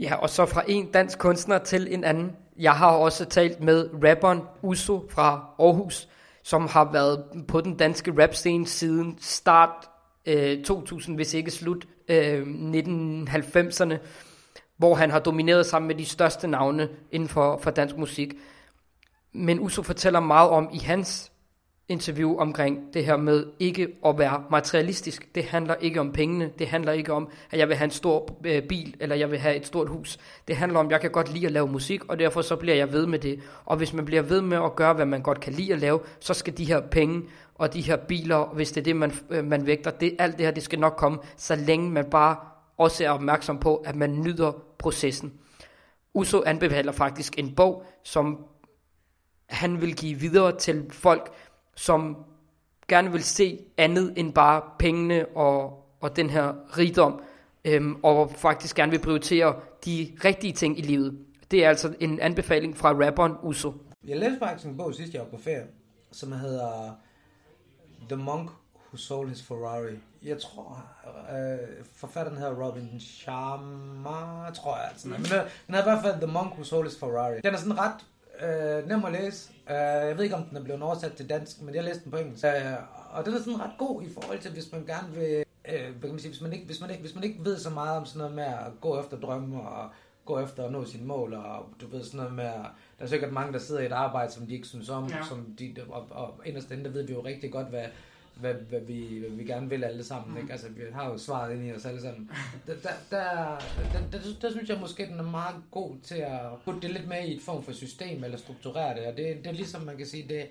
Ja, 0.00 0.16
og 0.16 0.30
så 0.30 0.46
fra 0.46 0.62
en 0.68 0.92
dansk 0.92 1.18
kunstner 1.18 1.58
til 1.58 1.94
en 1.94 2.04
anden. 2.04 2.36
Jeg 2.58 2.72
har 2.72 2.90
også 2.90 3.24
talt 3.24 3.60
med 3.60 3.90
rapperen 4.04 4.40
Uso 4.62 5.04
fra 5.10 5.54
Aarhus, 5.58 6.08
som 6.42 6.66
har 6.66 6.92
været 6.92 7.24
på 7.48 7.60
den 7.60 7.76
danske 7.76 8.22
rapscene 8.22 8.66
siden 8.66 9.18
start 9.20 9.88
øh, 10.26 10.64
2000, 10.64 11.16
hvis 11.16 11.34
ikke 11.34 11.50
slut 11.50 11.86
øh, 12.08 12.42
1990'erne, 12.42 13.96
hvor 14.76 14.94
han 14.94 15.10
har 15.10 15.18
domineret 15.18 15.66
sammen 15.66 15.86
med 15.86 15.94
de 15.94 16.04
største 16.04 16.48
navne 16.48 16.88
inden 17.12 17.28
for, 17.28 17.58
for 17.62 17.70
dansk 17.70 17.96
musik. 17.96 18.34
Men 19.32 19.60
Uso 19.60 19.82
fortæller 19.82 20.20
meget 20.20 20.50
om 20.50 20.70
i 20.72 20.78
hans 20.78 21.31
interview 21.92 22.36
omkring 22.36 22.94
det 22.94 23.04
her 23.04 23.16
med 23.16 23.46
ikke 23.58 23.88
at 24.06 24.18
være 24.18 24.44
materialistisk. 24.50 25.34
Det 25.34 25.44
handler 25.44 25.74
ikke 25.74 26.00
om 26.00 26.12
pengene. 26.12 26.50
Det 26.58 26.68
handler 26.68 26.92
ikke 26.92 27.12
om, 27.12 27.28
at 27.50 27.58
jeg 27.58 27.68
vil 27.68 27.76
have 27.76 27.84
en 27.84 27.90
stor 27.90 28.38
øh, 28.44 28.62
bil, 28.62 28.96
eller 29.00 29.16
jeg 29.16 29.30
vil 29.30 29.38
have 29.38 29.56
et 29.56 29.66
stort 29.66 29.88
hus. 29.88 30.18
Det 30.48 30.56
handler 30.56 30.78
om, 30.78 30.86
at 30.86 30.92
jeg 30.92 31.00
kan 31.00 31.10
godt 31.10 31.32
lide 31.32 31.46
at 31.46 31.52
lave 31.52 31.68
musik, 31.68 32.04
og 32.04 32.18
derfor 32.18 32.42
så 32.42 32.56
bliver 32.56 32.76
jeg 32.76 32.92
ved 32.92 33.06
med 33.06 33.18
det. 33.18 33.40
Og 33.64 33.76
hvis 33.76 33.92
man 33.92 34.04
bliver 34.04 34.22
ved 34.22 34.40
med 34.40 34.58
at 34.64 34.76
gøre, 34.76 34.94
hvad 34.94 35.06
man 35.06 35.22
godt 35.22 35.40
kan 35.40 35.52
lide 35.52 35.72
at 35.72 35.78
lave, 35.78 36.00
så 36.20 36.34
skal 36.34 36.58
de 36.58 36.64
her 36.64 36.80
penge 36.80 37.22
og 37.54 37.74
de 37.74 37.80
her 37.80 37.96
biler, 37.96 38.54
hvis 38.54 38.72
det 38.72 38.80
er 38.80 38.84
det, 38.84 38.96
man, 38.96 39.12
øh, 39.30 39.44
man 39.44 39.66
vægter, 39.66 39.90
det, 39.90 40.16
alt 40.18 40.36
det 40.38 40.46
her, 40.46 40.52
det 40.52 40.62
skal 40.62 40.78
nok 40.78 40.96
komme, 40.96 41.18
så 41.36 41.54
længe 41.54 41.90
man 41.90 42.04
bare 42.10 42.36
også 42.78 43.04
er 43.04 43.10
opmærksom 43.10 43.58
på, 43.58 43.76
at 43.76 43.96
man 43.96 44.20
nyder 44.20 44.52
processen. 44.78 45.32
Uso 46.14 46.42
anbefaler 46.46 46.92
faktisk 46.92 47.38
en 47.38 47.54
bog, 47.54 47.84
som 48.04 48.38
han 49.52 49.80
vil 49.80 49.96
give 49.96 50.18
videre 50.18 50.58
til 50.58 50.84
folk, 50.90 51.32
som 51.76 52.16
gerne 52.88 53.12
vil 53.12 53.22
se 53.22 53.58
andet 53.76 54.12
end 54.16 54.32
bare 54.32 54.62
pengene 54.78 55.26
og, 55.34 55.86
og 56.00 56.16
den 56.16 56.30
her 56.30 56.52
rigdom, 56.78 57.22
øhm, 57.64 57.96
og 58.02 58.30
faktisk 58.36 58.76
gerne 58.76 58.92
vil 58.92 58.98
prioritere 58.98 59.54
de 59.84 60.16
rigtige 60.24 60.52
ting 60.52 60.78
i 60.78 60.82
livet. 60.82 61.18
Det 61.50 61.64
er 61.64 61.68
altså 61.68 61.94
en 62.00 62.20
anbefaling 62.20 62.76
fra 62.76 62.92
rapperen 62.92 63.32
Uso. 63.42 63.72
Jeg 64.04 64.18
læste 64.18 64.38
faktisk 64.38 64.66
en 64.68 64.76
bog 64.76 64.94
sidst, 64.94 65.12
jeg 65.14 65.20
var 65.22 65.28
på 65.28 65.38
ferie, 65.38 65.66
som 66.12 66.32
hedder 66.32 66.96
The 68.08 68.16
Monk 68.16 68.50
Who 68.88 68.96
Sold 68.96 69.28
His 69.28 69.42
Ferrari. 69.42 69.98
Jeg 70.22 70.40
tror, 70.40 70.84
øh, 71.32 71.84
forfatteren 71.96 72.38
hedder 72.38 72.66
Robin 72.66 73.00
Sharma, 73.00 74.50
tror 74.50 74.76
jeg. 74.76 74.88
Altså. 74.90 75.08
Men 75.08 75.16
den 75.16 75.26
hedder 75.26 75.80
i 75.80 75.82
hvert 75.82 76.02
fald 76.02 76.14
The 76.20 76.32
Monk 76.32 76.52
Who 76.52 76.64
Sold 76.64 76.88
His 76.88 76.98
Ferrari. 76.98 77.40
Den 77.44 77.54
er 77.54 77.58
sådan 77.58 77.78
ret 77.78 78.06
øh, 78.42 78.88
nem 78.88 79.04
at 79.04 79.12
læse. 79.12 79.50
Øh, 79.70 79.76
jeg 79.76 80.16
ved 80.16 80.24
ikke, 80.24 80.36
om 80.36 80.44
den 80.44 80.56
er 80.56 80.62
blevet 80.64 80.82
oversat 80.82 81.12
til 81.12 81.28
dansk, 81.28 81.62
men 81.62 81.74
jeg 81.74 81.84
læste 81.84 82.02
den 82.04 82.10
på 82.12 82.18
engelsk. 82.18 82.44
Øh, 82.44 82.52
og 83.10 83.24
den 83.24 83.34
er 83.34 83.38
sådan 83.38 83.60
ret 83.60 83.74
god 83.78 84.02
i 84.02 84.08
forhold 84.14 84.38
til, 84.38 84.50
hvis 84.52 84.72
man 84.72 84.84
gerne 84.86 85.14
vil... 85.14 85.44
Øh, 85.68 85.90
hvad 85.90 86.00
kan 86.00 86.10
man 86.10 86.18
sige, 86.18 86.30
hvis 86.30 86.40
man, 86.42 86.52
ikke, 86.52 86.66
hvis, 86.66 86.80
man 86.80 86.90
ikke, 86.90 87.02
hvis 87.02 87.14
man 87.14 87.24
ikke 87.24 87.44
ved 87.44 87.58
så 87.58 87.70
meget 87.70 87.96
om 87.98 88.04
sådan 88.06 88.18
noget 88.18 88.34
med 88.34 88.44
at 88.44 88.80
gå 88.80 89.00
efter 89.00 89.20
drømme 89.20 89.60
og 89.60 89.90
gå 90.24 90.38
efter 90.40 90.64
at 90.64 90.72
nå 90.72 90.84
sine 90.84 91.04
mål, 91.06 91.34
og 91.34 91.66
du 91.80 91.86
ved 91.86 92.04
sådan 92.04 92.18
noget 92.18 92.32
med, 92.34 92.44
der 92.44 93.04
er 93.04 93.06
sikkert 93.06 93.32
mange, 93.32 93.52
der 93.52 93.58
sidder 93.58 93.80
i 93.80 93.86
et 93.86 93.92
arbejde, 93.92 94.32
som 94.32 94.46
de 94.46 94.54
ikke 94.54 94.66
synes 94.66 94.88
om, 94.88 95.06
Ja. 95.06 95.16
ja. 95.16 95.22
som 95.28 95.54
de, 95.58 95.74
og, 95.90 96.06
og 96.10 96.40
inderst 96.44 96.70
inde, 96.70 96.84
der 96.84 96.90
ved 96.90 97.02
vi 97.06 97.12
jo 97.12 97.20
rigtig 97.24 97.52
godt, 97.52 97.66
hvad, 97.66 97.84
hvad, 98.34 98.54
hvad, 98.54 98.80
vi, 98.80 99.18
hvad 99.18 99.30
vi 99.30 99.44
gerne 99.44 99.68
vil 99.68 99.84
alle 99.84 100.04
sammen. 100.04 100.36
Ikke? 100.40 100.52
Altså, 100.52 100.68
vi 100.68 100.82
har 100.94 101.08
jo 101.10 101.18
svaret 101.18 101.54
ind 101.54 101.66
i 101.66 101.72
os 101.72 101.84
alle 101.86 102.00
sammen. 102.00 102.30
Der, 102.66 102.74
der, 102.74 102.90
der, 103.10 103.58
der, 103.92 104.00
der, 104.12 104.18
der 104.42 104.50
synes 104.50 104.68
jeg 104.68 104.78
måske, 104.80 105.06
den 105.06 105.18
er 105.18 105.22
meget 105.22 105.56
god 105.70 105.96
til 106.02 106.14
at 106.14 106.40
putte 106.64 106.80
det 106.80 106.90
lidt 106.90 107.08
med 107.08 107.24
i 107.28 107.36
et 107.36 107.42
form 107.42 107.62
for 107.64 107.72
system, 107.72 108.24
eller 108.24 108.38
strukturere 108.38 108.96
det. 108.98 109.06
Og 109.06 109.16
det, 109.16 109.36
det 109.36 109.46
er 109.46 109.52
ligesom, 109.52 109.82
man 109.82 109.96
kan 109.96 110.06
sige, 110.06 110.22
det, 110.28 110.46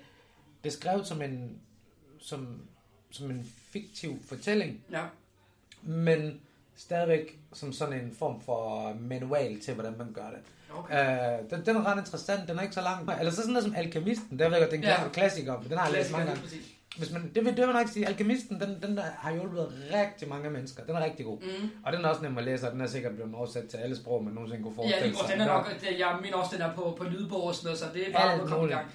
det 0.64 0.70
er 0.70 0.74
skrevet 0.74 1.06
som 1.06 1.22
en, 1.22 1.58
som, 2.20 2.62
som 3.10 3.30
en 3.30 3.52
fiktiv 3.72 4.18
fortælling, 4.28 4.80
Ja. 4.92 5.02
men 5.82 6.40
stadigvæk 6.76 7.38
som 7.52 7.72
sådan 7.72 8.00
en 8.04 8.14
form 8.18 8.40
for 8.40 8.92
manual 9.00 9.60
til, 9.60 9.74
hvordan 9.74 9.94
man 9.98 10.12
gør 10.12 10.30
det. 10.30 10.38
Okay. 10.74 11.40
Uh, 11.42 11.50
den, 11.50 11.66
den 11.66 11.76
er 11.76 11.86
ret 11.86 11.98
interessant, 11.98 12.48
den 12.48 12.58
er 12.58 12.62
ikke 12.62 12.74
så 12.74 12.80
lang. 12.80 13.10
Eller 13.18 13.30
så 13.30 13.36
sådan 13.36 13.52
noget 13.52 13.64
som 13.64 13.74
Alkemisten, 13.74 14.38
der 14.38 14.48
ved 14.48 14.56
jeg 14.58 14.68
godt, 14.70 14.80
det 14.80 14.88
er 14.88 15.02
Ja. 15.02 15.08
klassiker, 15.08 15.60
men 15.60 15.68
den 15.70 15.78
har 15.78 15.84
jeg 15.86 15.94
læst 15.94 16.12
mange 16.12 16.26
gange. 16.26 16.42
Hvis 16.98 17.12
man, 17.12 17.30
det, 17.34 17.44
vil, 17.44 17.56
det 17.56 17.66
vil 17.66 17.74
nok 17.74 17.88
sige, 17.88 18.06
Alkemisten, 18.06 18.60
den, 18.60 18.82
den 18.82 18.96
der 18.96 19.02
har 19.18 19.32
hjulpet 19.32 19.72
rigtig 19.94 20.28
mange 20.28 20.50
mennesker. 20.50 20.84
Den 20.84 20.96
er 20.96 21.04
rigtig 21.04 21.26
god. 21.26 21.38
Mm. 21.40 21.70
Og 21.84 21.92
den 21.92 22.04
er 22.04 22.08
også 22.08 22.22
nem 22.22 22.38
at 22.38 22.44
læse, 22.44 22.66
og 22.66 22.72
den 22.72 22.80
er 22.80 22.86
sikkert 22.86 23.14
blevet 23.14 23.34
oversat 23.34 23.68
til 23.68 23.76
alle 23.76 23.96
sprog, 23.96 24.24
man 24.24 24.34
nogensinde 24.34 24.62
kunne 24.62 24.74
Ja, 24.74 24.78
forestille 24.82 25.14
og 25.16 25.26
sig. 25.28 25.32
den 25.32 25.40
er 25.40 25.46
nok, 25.46 25.80
det, 25.80 25.98
jeg 25.98 26.18
mener 26.22 26.36
også, 26.36 26.50
den 26.56 26.62
er 26.62 26.74
på, 26.74 26.94
på 26.98 27.04
lydbog 27.04 27.42
og 27.44 27.54
sådan 27.54 27.66
noget, 27.66 27.78
så 27.78 27.84
det 27.94 28.08
er 28.08 28.12
bare 28.12 28.34
at 28.34 28.40
komme 28.40 28.68
i 28.68 28.72
gang. 28.72 28.86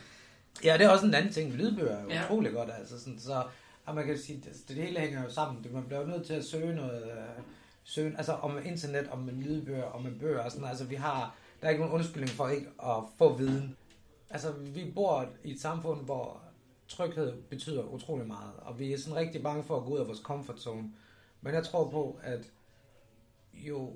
Ja, 0.64 0.78
det 0.78 0.86
er 0.86 0.90
også 0.90 1.06
en 1.06 1.14
anden 1.14 1.34
ting. 1.34 1.54
Lydbøger 1.54 1.92
er 1.98 2.04
Ja. 2.10 2.16
ja. 2.16 2.26
utrolig 2.26 2.52
godt, 2.54 2.70
altså. 2.80 3.00
Sådan, 3.00 3.20
så 3.20 3.44
og 3.86 3.96
man 3.96 4.06
kan 4.06 4.18
sige, 4.18 4.42
det, 4.46 4.68
det 4.68 4.76
hele 4.76 5.00
hænger 5.00 5.24
jo 5.24 5.30
sammen. 5.32 5.66
Man 5.74 5.84
bliver 5.84 6.02
jo 6.02 6.08
nødt 6.08 6.26
til 6.26 6.34
at 6.34 6.46
søge 6.46 6.76
noget, 6.76 7.04
øh, 7.04 7.44
søge, 7.84 8.14
altså 8.18 8.34
om 8.34 8.58
internet, 8.66 9.08
om 9.12 9.30
lydbøger, 9.34 9.84
om 9.84 10.08
bøger 10.20 10.40
og 10.44 10.52
sådan 10.52 10.62
noget. 10.62 10.72
Altså 10.72 10.86
vi 10.86 10.96
har, 10.96 11.36
der 11.62 11.68
er 11.68 11.72
ikke 11.72 11.82
nogen 11.82 11.96
undskyldning 11.96 12.30
for 12.30 12.48
ikke 12.50 12.68
at 12.84 12.96
få 13.18 13.36
viden. 13.38 13.76
Altså 14.30 14.52
vi 14.52 14.92
bor 14.96 15.26
i 15.44 15.52
et 15.52 15.60
samfund, 15.62 16.06
hvor 16.06 16.42
tryghed 16.88 17.34
betyder 17.50 17.84
utrolig 17.84 18.28
meget, 18.28 18.52
og 18.58 18.80
vi 18.80 18.94
er 18.94 18.98
sådan 18.98 19.16
rigtig 19.16 19.44
bange 19.44 19.64
for 19.64 19.78
at 19.78 19.84
gå 19.84 19.90
ud 19.94 20.00
af 20.00 20.08
vores 20.08 20.20
comfort 20.20 20.60
zone. 20.62 20.92
Men 21.42 21.54
jeg 21.54 21.64
tror 21.64 21.90
på, 21.90 22.20
at 22.24 22.52
jo 23.54 23.94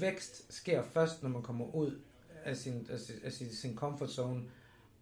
vækst 0.00 0.52
sker 0.54 0.82
først, 0.82 1.22
når 1.22 1.30
man 1.30 1.42
kommer 1.42 1.74
ud 1.74 2.00
af 2.44 2.56
sin, 2.56 2.86
af 2.90 2.98
sin, 3.00 3.14
af 3.24 3.32
sin, 3.32 3.52
sin 3.54 3.76
comfort 3.76 4.10
zone. 4.10 4.42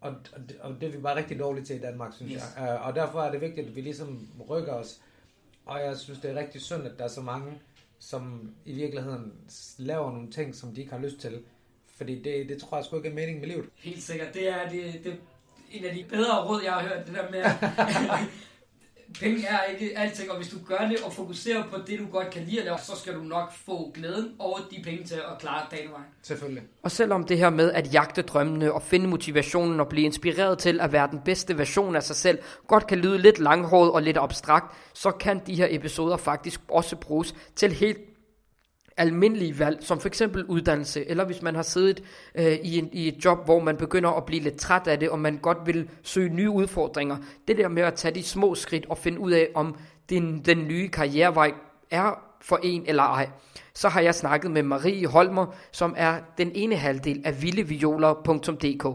Og, 0.01 0.15
og, 0.33 0.49
det, 0.49 0.57
og 0.59 0.75
det 0.81 0.87
er 0.87 0.91
vi 0.91 0.97
bare 0.97 1.15
rigtig 1.15 1.39
dårlige 1.39 1.65
til 1.65 1.75
i 1.75 1.79
Danmark, 1.79 2.13
synes 2.13 2.31
Yes. 2.33 2.41
jeg. 2.57 2.73
Uh, 2.79 2.87
og 2.87 2.95
derfor 2.95 3.21
er 3.21 3.31
det 3.31 3.41
vigtigt, 3.41 3.67
at 3.67 3.75
vi 3.75 3.81
ligesom 3.81 4.27
rykker 4.49 4.73
os. 4.73 5.01
Og 5.65 5.79
jeg 5.79 5.97
synes, 5.97 6.19
det 6.19 6.31
er 6.31 6.35
rigtig 6.35 6.61
synd, 6.61 6.83
at 6.83 6.91
der 6.97 7.03
er 7.03 7.07
så 7.09 7.21
mange, 7.21 7.61
som 7.99 8.53
i 8.65 8.73
virkeligheden 8.73 9.33
laver 9.77 10.11
nogle 10.11 10.31
ting, 10.31 10.55
som 10.55 10.73
de 10.75 10.81
ikke 10.81 10.93
har 10.93 10.99
lyst 10.99 11.17
til. 11.19 11.43
Fordi 11.87 12.21
det, 12.21 12.49
det 12.49 12.61
tror 12.61 12.77
jeg 12.77 12.85
sgu 12.85 12.97
ikke 12.97 13.09
er 13.09 13.13
meningen 13.13 13.39
med 13.41 13.47
livet. 13.49 13.69
Helt 13.75 14.03
sikkert. 14.03 14.33
Det 14.33 14.49
er, 14.49 14.69
det, 14.69 15.01
det 15.03 15.19
en 15.71 15.85
af 15.85 15.95
de 15.95 16.03
bedre 16.09 16.45
råd, 16.45 16.61
jeg 16.63 16.73
har 16.73 16.81
hørt. 16.81 17.07
Det 17.07 17.15
der 17.15 17.31
med, 17.31 17.39
at 17.39 17.55
penge 19.21 19.45
er 19.45 19.63
ikke 19.63 19.97
alting, 19.97 20.31
og 20.31 20.37
hvis 20.37 20.49
du 20.49 20.57
gør 20.67 20.77
det 20.77 20.97
og 21.05 21.13
fokuserer 21.13 21.63
på 21.63 21.77
det, 21.87 21.99
du 21.99 22.05
godt 22.11 22.29
kan 22.29 22.43
lide 22.43 22.59
at 22.59 22.65
lave, 22.65 22.77
så 22.77 22.91
skal 22.95 23.13
du 23.15 23.21
nok 23.21 23.53
få 23.53 23.91
glæden 23.93 24.31
og 24.39 24.59
de 24.71 24.81
penge 24.83 25.03
til 25.03 25.15
at 25.15 25.39
klare 25.39 25.65
dagen 25.71 25.87
og 25.87 25.91
vejen. 25.91 26.05
Selvfølgelig. 26.21 26.63
Og 26.83 26.91
selvom 26.91 27.23
det 27.23 27.37
her 27.37 27.49
med 27.49 27.71
at 27.71 27.93
jagte 27.93 28.21
drømmene 28.21 28.73
og 28.73 28.81
finde 28.81 29.07
motivationen 29.07 29.79
og 29.79 29.87
blive 29.87 30.05
inspireret 30.05 30.57
til 30.57 30.81
at 30.81 30.91
være 30.91 31.07
den 31.11 31.19
bedste 31.25 31.57
version 31.57 31.95
af 31.95 32.03
sig 32.03 32.15
selv, 32.15 32.39
godt 32.67 32.87
kan 32.87 32.97
lyde 32.97 33.17
lidt 33.17 33.39
langhåret 33.39 33.91
og 33.91 34.01
lidt 34.01 34.17
abstrakt, 34.17 34.75
så 34.93 35.11
kan 35.11 35.41
de 35.47 35.55
her 35.55 35.67
episoder 35.69 36.17
faktisk 36.17 36.61
også 36.69 36.95
bruges 36.95 37.35
til 37.55 37.71
helt 37.71 38.08
almindelige 38.99 39.59
valg, 39.59 39.77
som 39.81 39.99
for 39.99 40.07
eksempel 40.07 40.45
uddannelse, 40.45 41.09
eller 41.09 41.25
hvis 41.25 41.41
man 41.41 41.55
har 41.55 41.61
siddet 41.61 42.03
øh, 42.35 42.53
i, 42.53 42.77
en, 42.77 42.89
i 42.91 43.07
et 43.07 43.25
job, 43.25 43.45
hvor 43.45 43.59
man 43.59 43.77
begynder 43.77 44.09
at 44.09 44.25
blive 44.25 44.43
lidt 44.43 44.57
træt 44.57 44.87
af 44.87 44.99
det, 44.99 45.09
og 45.09 45.19
man 45.19 45.37
godt 45.37 45.57
vil 45.65 45.89
søge 46.03 46.29
nye 46.29 46.49
udfordringer. 46.49 47.17
Det 47.47 47.57
der 47.57 47.67
med 47.67 47.83
at 47.83 47.93
tage 47.93 48.15
de 48.15 48.23
små 48.23 48.55
skridt 48.55 48.85
og 48.89 48.97
finde 48.97 49.19
ud 49.19 49.31
af, 49.31 49.47
om 49.55 49.75
den, 50.09 50.39
den 50.39 50.67
nye 50.67 50.87
karrierevej 50.87 51.51
er 51.91 52.19
for 52.41 52.59
en 52.63 52.83
eller 52.87 53.03
ej. 53.03 53.29
Så 53.73 53.89
har 53.89 54.01
jeg 54.01 54.15
snakket 54.15 54.51
med 54.51 54.63
Marie 54.63 55.07
Holmer, 55.07 55.55
som 55.71 55.93
er 55.97 56.19
den 56.37 56.51
ene 56.55 56.75
halvdel 56.75 57.21
af 57.25 57.41
vildevioler.dk. 57.41 58.85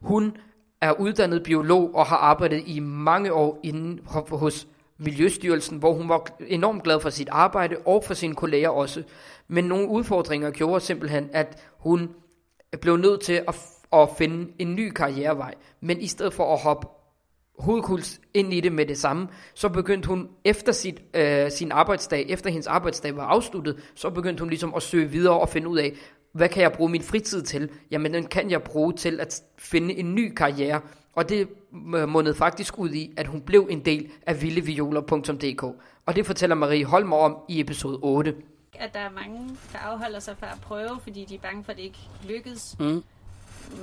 Hun 0.00 0.36
er 0.80 0.92
uddannet 1.00 1.42
biolog 1.42 1.94
og 1.94 2.06
har 2.06 2.16
arbejdet 2.16 2.62
i 2.66 2.80
mange 2.80 3.32
år 3.32 3.60
inden 3.62 4.00
hos 4.30 4.66
Mm. 4.98 5.04
Miljøstyrelsen, 5.04 5.78
hvor 5.78 5.92
hun 5.92 6.08
var 6.08 6.28
enormt 6.46 6.82
glad 6.82 7.00
for 7.00 7.10
sit 7.10 7.28
arbejde 7.28 7.76
og 7.84 8.04
for 8.04 8.14
sine 8.14 8.34
kolleger 8.34 8.68
også. 8.68 9.02
Men 9.48 9.64
nogle 9.64 9.88
udfordringer 9.88 10.50
gjorde 10.50 10.80
simpelthen, 10.80 11.30
at 11.32 11.62
hun 11.78 12.10
blev 12.80 12.96
nødt 12.96 13.20
til 13.20 13.42
at, 13.48 13.56
at 13.92 14.08
finde 14.18 14.52
en 14.58 14.74
ny 14.74 14.90
karrierevej. 14.90 15.54
Men 15.80 16.00
i 16.00 16.06
stedet 16.06 16.32
for 16.32 16.54
at 16.54 16.60
hoppe 16.60 16.86
hovedkuls 17.58 18.20
ind 18.34 18.52
i 18.52 18.60
det 18.60 18.72
med 18.72 18.86
det 18.86 18.98
samme. 18.98 19.28
Så 19.54 19.68
begyndte 19.68 20.08
hun 20.08 20.28
efter 20.44 20.72
sit, 20.72 21.02
øh, 21.14 21.50
sin 21.50 21.72
arbejdsdag, 21.72 22.26
efter 22.28 22.50
hendes 22.50 22.66
arbejdsdag 22.66 23.16
var 23.16 23.24
afsluttet, 23.24 23.90
så 23.94 24.10
begyndte 24.10 24.40
hun 24.40 24.48
ligesom 24.48 24.74
at 24.74 24.82
søge 24.82 25.10
videre 25.10 25.40
og 25.40 25.48
finde 25.48 25.68
ud 25.68 25.78
af, 25.78 25.92
hvad 26.34 26.48
kan 26.48 26.62
jeg 26.62 26.72
bruge 26.72 26.90
min 26.90 27.02
fritid 27.02 27.42
til? 27.42 27.68
Jamen 27.90 28.14
den 28.14 28.26
kan 28.26 28.50
jeg 28.50 28.62
bruge 28.62 28.92
til 28.92 29.20
at 29.20 29.42
finde 29.58 29.94
en 29.94 30.14
ny 30.14 30.34
karriere. 30.34 30.80
Og 31.12 31.28
det 31.28 31.48
øh, 31.96 32.08
mundede 32.08 32.34
faktisk 32.34 32.78
ud 32.78 32.90
i, 32.90 33.12
at 33.16 33.26
hun 33.26 33.40
blev 33.40 33.66
en 33.70 33.84
del 33.84 34.10
af 34.26 34.42
vildevioler.dk. 34.42 35.62
Og 36.06 36.16
det 36.16 36.26
fortæller 36.26 36.56
Marie 36.56 36.84
Holmer 36.84 37.16
om 37.16 37.36
i 37.48 37.60
episode 37.60 37.98
8. 38.02 38.34
At 38.74 38.94
der 38.94 39.00
er 39.00 39.10
mange, 39.10 39.56
der 39.72 39.78
afholder 39.78 40.18
sig 40.18 40.36
fra 40.38 40.46
at 40.46 40.60
prøve, 40.62 40.98
fordi 41.02 41.24
de 41.24 41.34
er 41.34 41.38
bange 41.38 41.64
for, 41.64 41.72
at 41.72 41.76
det 41.78 41.84
ikke 41.84 41.98
lykkes. 42.28 42.76
Mm. 42.78 43.02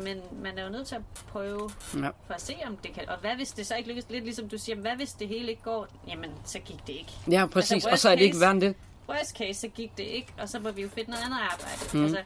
Men 0.04 0.18
man 0.44 0.58
er 0.58 0.64
jo 0.64 0.70
nødt 0.70 0.88
til 0.88 0.96
at 0.96 1.02
prøve 1.28 1.70
Ja. 1.94 2.08
for 2.28 2.34
at 2.34 2.42
se, 2.42 2.54
om 2.68 2.78
det 2.78 2.94
kan. 2.94 3.10
Og 3.10 3.18
hvad 3.22 3.36
hvis 3.36 3.50
det 3.52 3.68
så 3.68 3.76
ikke 3.76 3.90
lykkes? 3.90 4.06
Lidt 4.10 4.24
ligesom 4.24 4.50
du 4.50 4.58
siger, 4.58 4.76
hvad 4.76 4.96
hvis 4.96 5.12
det 5.14 5.28
hele 5.28 5.50
ikke 5.50 5.62
går? 5.64 5.88
Jamen, 6.08 6.30
så 6.46 6.60
gik 6.60 6.88
det 6.88 6.94
ikke. 6.94 7.12
Ja, 7.32 7.46
præcis. 7.46 7.72
Altså, 7.72 7.90
og 7.90 8.00
så 8.00 8.10
er 8.10 8.16
det 8.16 8.24
ikke 8.24 8.46
end 8.52 8.62
det. 8.62 8.76
Worst 9.10 9.38
case, 9.38 9.60
så 9.60 9.68
gik 9.68 9.98
det 9.98 10.04
ikke, 10.04 10.28
og 10.42 10.50
så 10.50 10.60
må 10.60 10.72
vi 10.72 10.82
jo 10.82 10.90
finde 10.96 11.10
noget 11.10 11.24
andet 11.26 11.38
arbejde. 11.52 11.98
Mm. 11.98 12.04
Altså, 12.04 12.20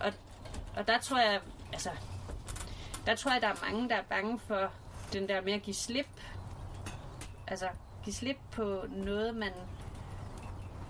og, 0.00 0.12
og 0.76 0.88
der 0.88 0.98
tror 0.98 1.18
jeg, 1.18 1.40
altså, 1.72 1.90
der 3.06 3.14
tror 3.16 3.32
jeg, 3.32 3.42
der 3.42 3.48
er 3.48 3.70
mange, 3.70 3.88
der 3.88 3.94
er 3.94 4.02
bange 4.02 4.38
for 4.38 4.72
den 5.12 5.28
der 5.28 5.40
med 5.40 5.52
at 5.52 5.62
give 5.62 5.74
slip. 5.74 6.20
Altså, 7.46 7.68
give 8.04 8.14
slip 8.14 8.36
på 8.52 8.84
noget, 8.88 9.36
man 9.36 9.52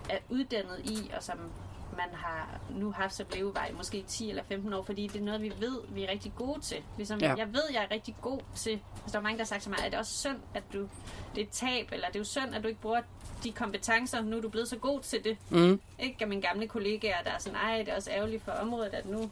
er 0.09 0.17
uddannet 0.29 0.79
i, 0.79 1.11
og 1.15 1.23
som 1.23 1.51
man 1.97 2.09
har 2.13 2.59
nu 2.69 2.91
haft 2.91 3.13
som 3.15 3.25
levevej, 3.33 3.71
måske 3.77 3.97
i 3.97 4.03
10 4.07 4.29
eller 4.29 4.43
15 4.43 4.73
år, 4.73 4.83
fordi 4.83 5.07
det 5.07 5.21
er 5.21 5.25
noget, 5.25 5.41
vi 5.41 5.53
ved, 5.59 5.79
vi 5.89 6.03
er 6.03 6.11
rigtig 6.11 6.33
gode 6.35 6.61
til. 6.61 6.77
Ligesom 6.97 7.19
Ja. 7.19 7.33
jeg 7.37 7.53
ved, 7.53 7.63
jeg 7.73 7.83
er 7.83 7.91
rigtig 7.91 8.15
god 8.21 8.39
til, 8.55 8.71
altså 8.71 9.11
der 9.11 9.17
er 9.17 9.21
mange, 9.23 9.37
der 9.37 9.43
har 9.43 9.47
sagt 9.47 9.61
til 9.61 9.69
mig, 9.71 9.79
at 9.79 9.85
det 9.85 9.93
er 9.93 9.99
også 9.99 10.17
synd, 10.17 10.37
at 10.53 10.63
du, 10.73 10.87
det 11.35 11.41
er 11.43 11.51
tab, 11.51 11.89
eller 11.91 12.07
det 12.07 12.15
er 12.15 12.19
jo 12.19 12.23
synd, 12.25 12.55
at 12.55 12.63
du 12.63 12.67
ikke 12.67 12.81
bruger 12.81 13.01
de 13.43 13.51
kompetencer, 13.51 14.21
nu 14.21 14.37
er 14.37 14.41
du 14.41 14.49
blevet 14.49 14.67
så 14.67 14.77
god 14.77 15.01
til 15.01 15.23
det. 15.23 15.37
Mm. 15.49 15.81
Ikke 15.99 16.17
af 16.21 16.27
mine 16.27 16.41
gamle 16.41 16.67
kollegaer, 16.67 17.23
der 17.23 17.31
er 17.31 17.37
sådan, 17.39 17.55
ej, 17.59 17.77
det 17.77 17.89
er 17.89 17.95
også 17.95 18.11
ærgerligt 18.11 18.43
for 18.43 18.51
området, 18.51 18.93
at 18.93 19.05
nu, 19.05 19.29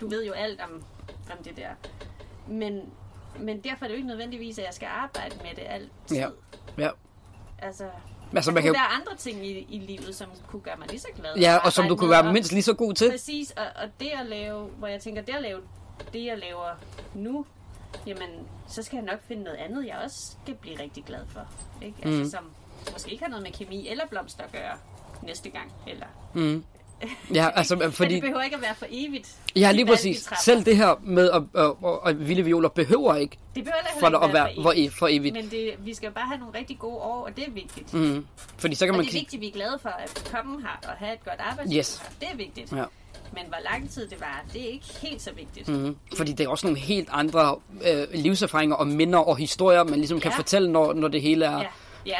du 0.00 0.08
ved 0.08 0.26
jo 0.26 0.32
alt 0.32 0.60
om, 0.60 0.84
om 1.38 1.44
det 1.44 1.56
der. 1.56 1.70
Men, 2.48 2.92
men 3.38 3.60
derfor 3.60 3.84
er 3.84 3.88
det 3.88 3.94
jo 3.94 3.96
ikke 3.96 4.08
nødvendigvis, 4.08 4.58
at 4.58 4.64
jeg 4.64 4.74
skal 4.74 4.86
arbejde 4.86 5.36
med 5.36 5.50
det 5.56 5.62
altid. 5.68 6.16
Ja. 6.16 6.28
Ja. 6.78 6.90
Altså, 7.58 7.90
Altså, 8.34 8.50
der 8.50 8.54
man 8.54 8.62
kan 8.62 8.72
være 8.72 8.86
andre 9.00 9.16
ting 9.18 9.46
i, 9.46 9.50
i 9.70 9.78
livet, 9.78 10.14
som 10.14 10.28
kunne 10.46 10.62
gøre 10.62 10.76
mig 10.78 10.88
lige 10.88 11.00
så 11.00 11.08
glad. 11.16 11.36
Ja, 11.36 11.56
og 11.56 11.72
som 11.72 11.88
du 11.88 11.96
kunne 11.96 12.10
være 12.10 12.22
og- 12.26 12.32
mindst 12.32 12.52
lige 12.52 12.62
så 12.62 12.74
god 12.74 12.94
til. 12.94 13.10
Præcis, 13.10 13.50
og, 13.50 13.64
og 13.82 13.88
det 14.00 14.10
at 14.20 14.26
lave, 14.26 14.66
hvor 14.78 14.86
jeg 14.88 15.00
tænker, 15.00 15.22
det 15.22 15.32
at 15.34 15.42
lave 15.42 15.60
det, 16.12 16.24
jeg 16.24 16.38
laver 16.38 16.68
nu, 17.14 17.46
jamen, 18.06 18.28
så 18.68 18.82
skal 18.82 18.96
jeg 18.96 19.04
nok 19.04 19.18
finde 19.28 19.42
noget 19.42 19.56
andet, 19.56 19.86
jeg 19.86 19.96
også 20.04 20.32
skal 20.42 20.54
blive 20.54 20.80
rigtig 20.80 21.04
glad 21.04 21.20
for. 21.28 21.40
Ikke? 21.82 21.96
Altså, 22.02 22.22
Mm. 22.22 22.30
som 22.30 22.50
måske 22.92 23.10
ikke 23.12 23.24
har 23.24 23.30
noget 23.30 23.42
med 23.42 23.52
kemi 23.52 23.88
eller 23.88 24.06
blomster 24.06 24.44
at 24.44 24.52
gøre 24.52 24.76
næste 25.22 25.50
gang. 25.50 25.72
Eller, 25.86 26.06
Mm. 26.34 26.64
Ja, 27.34 27.48
altså, 27.58 27.76
Men 27.76 27.92
fordi... 27.92 28.14
det 28.14 28.22
behøver 28.22 28.42
ikke 28.42 28.56
at 28.56 28.62
være 28.62 28.74
for 28.74 28.86
evigt. 28.90 29.28
Ja, 29.56 29.72
lige 29.72 29.86
præcis. 29.86 30.28
Selv 30.44 30.64
det 30.64 30.76
her 30.76 30.94
med 31.02 31.30
at, 31.30 31.42
at, 31.54 31.64
at, 31.84 31.98
at 32.06 32.28
vilde 32.28 32.42
violer 32.42 32.68
behøver 32.68 33.14
ikke 33.16 33.38
Det 33.54 33.64
behøver 33.64 33.76
heller 33.82 34.00
for 34.00 34.06
ikke 34.06 34.18
at 34.26 34.32
være 34.32 34.62
for, 34.62 34.72
evigt. 34.72 34.92
e- 34.92 34.98
for 34.98 35.08
evigt. 35.08 35.34
Men 35.34 35.50
det, 35.50 35.74
vi 35.78 35.94
skal 35.94 36.06
jo 36.06 36.12
bare 36.12 36.26
have 36.26 36.38
nogle 36.38 36.58
rigtig 36.58 36.78
gode 36.78 36.96
år, 36.96 37.24
og 37.26 37.36
det 37.36 37.44
er 37.46 37.50
vigtigt. 37.50 37.94
Mm. 37.94 38.26
Fordi 38.58 38.74
så 38.74 38.84
kan 38.86 38.90
og 38.90 38.96
man 38.96 39.06
det 39.06 39.10
er 39.14 39.18
vigtigt, 39.18 39.34
at 39.34 39.40
vi 39.40 39.48
er 39.48 39.52
glade 39.52 39.78
for 39.82 39.88
at 39.88 40.30
komme 40.32 40.60
her 40.62 40.90
og 40.90 40.94
have 40.98 41.12
et 41.12 41.24
godt 41.24 41.40
arbejdsliv 41.50 41.78
Yes. 41.78 42.02
Det 42.20 42.28
er 42.32 42.36
vigtigt. 42.36 42.72
Ja. 42.72 42.84
Men 43.32 43.42
hvor 43.48 43.58
lang 43.70 43.90
tid 43.90 44.06
det 44.08 44.20
var, 44.20 44.44
det 44.52 44.62
er 44.62 44.68
ikke 44.72 44.86
helt 45.02 45.22
så 45.22 45.30
vigtigt. 45.36 45.68
Mm. 45.68 45.96
Fordi 46.16 46.32
det 46.32 46.44
er 46.44 46.48
også 46.48 46.66
nogle 46.66 46.78
helt 46.80 47.08
andre 47.12 47.56
øh, 47.90 48.06
livserfaringer 48.14 48.76
og 48.76 48.86
minder 48.86 49.18
og 49.18 49.36
historier, 49.36 49.84
man 49.84 49.94
ligesom 49.98 50.20
kan 50.20 50.30
Ja. 50.30 50.36
fortælle, 50.36 50.72
når, 50.72 50.92
når 50.92 51.08
det 51.08 51.22
hele 51.22 51.44
er... 51.44 51.58
Ja, 51.58 51.66
ja. 52.06 52.16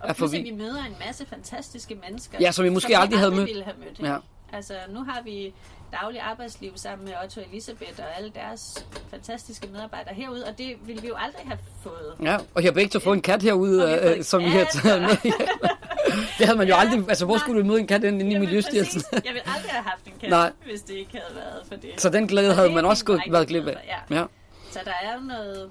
Og 0.00 0.16
pludselig 0.16 0.40
forbi. 0.42 0.50
vi 0.50 0.56
møder 0.62 0.84
en 0.84 0.96
masse 1.06 1.26
fantastiske 1.26 1.94
mennesker, 2.08 2.38
Ja, 2.40 2.50
som 2.52 2.64
vi 2.64 2.68
måske 2.70 2.98
aldrig 2.98 3.18
havde 3.18 3.30
mødt. 3.34 3.46
ville 3.46 3.64
have 3.64 3.76
mødt. 3.78 4.08
Ja. 4.08 4.16
Altså, 4.52 4.74
nu 4.88 5.04
har 5.04 5.22
vi 5.24 5.54
daglig 6.00 6.20
arbejdsliv 6.20 6.72
sammen 6.76 7.04
med 7.08 7.14
Otto 7.24 7.40
og 7.40 7.46
Elisabeth 7.52 7.92
og 7.98 8.16
alle 8.16 8.30
deres 8.34 8.86
fantastiske 9.10 9.68
medarbejdere 9.72 10.14
herude, 10.14 10.44
og 10.46 10.58
det 10.58 10.74
ville 10.86 11.02
vi 11.02 11.08
jo 11.08 11.14
aldrig 11.18 11.46
have 11.46 11.58
fået. 11.82 12.14
Ja, 12.22 12.36
og 12.54 12.62
jeg 12.62 12.64
har 12.64 12.72
begge 12.72 12.90
to 12.90 12.98
fået 12.98 13.16
en 13.16 13.22
kat 13.22 13.42
herude, 13.42 14.00
vi 14.02 14.08
øh, 14.18 14.24
som 14.24 14.42
vi 14.44 14.48
har 14.48 14.64
taget 14.64 15.02
med. 15.02 15.10
det 16.38 16.46
havde 16.46 16.58
man 16.58 16.68
jo 16.68 16.74
aldrig... 16.74 17.04
Altså, 17.08 17.24
hvor 17.24 17.34
Nej. 17.34 17.40
skulle 17.40 17.62
du 17.62 17.66
møde 17.66 17.80
en 17.80 17.86
kat 17.86 18.04
inde 18.04 18.30
i 18.30 18.38
Miljøstyrelsen? 18.38 19.02
Jeg 19.12 19.22
ville 19.24 19.48
aldrig 19.56 19.70
have 19.70 19.84
haft 19.84 20.06
en 20.06 20.12
kat, 20.20 20.30
Nej. 20.30 20.52
hvis 20.66 20.80
det 20.82 20.94
ikke 20.94 21.12
havde 21.12 21.34
været 21.36 21.62
for 21.68 21.74
det. 21.74 21.90
Så 22.00 22.08
den 22.10 22.26
glæde 22.28 22.48
Og 22.50 22.56
havde 22.56 22.70
man 22.72 22.84
også 22.84 23.20
vi 23.26 23.32
været 23.32 23.48
glip 23.48 23.66
af. 23.66 23.72
for, 23.72 24.14
Ja. 24.14 24.20
Ja. 24.20 24.24
Så 24.70 24.80
der 24.84 24.92
er 25.02 25.14
jo 25.14 25.20
noget... 25.20 25.70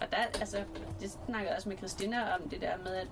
Og 0.00 0.06
der, 0.10 0.16
altså, 0.40 0.56
det 1.00 1.10
snakker 1.26 1.46
jeg 1.48 1.56
også 1.56 1.68
med 1.68 1.76
Christina 1.76 2.16
om, 2.22 2.48
det 2.50 2.60
der 2.60 2.72
med, 2.84 2.94
at 2.94 3.06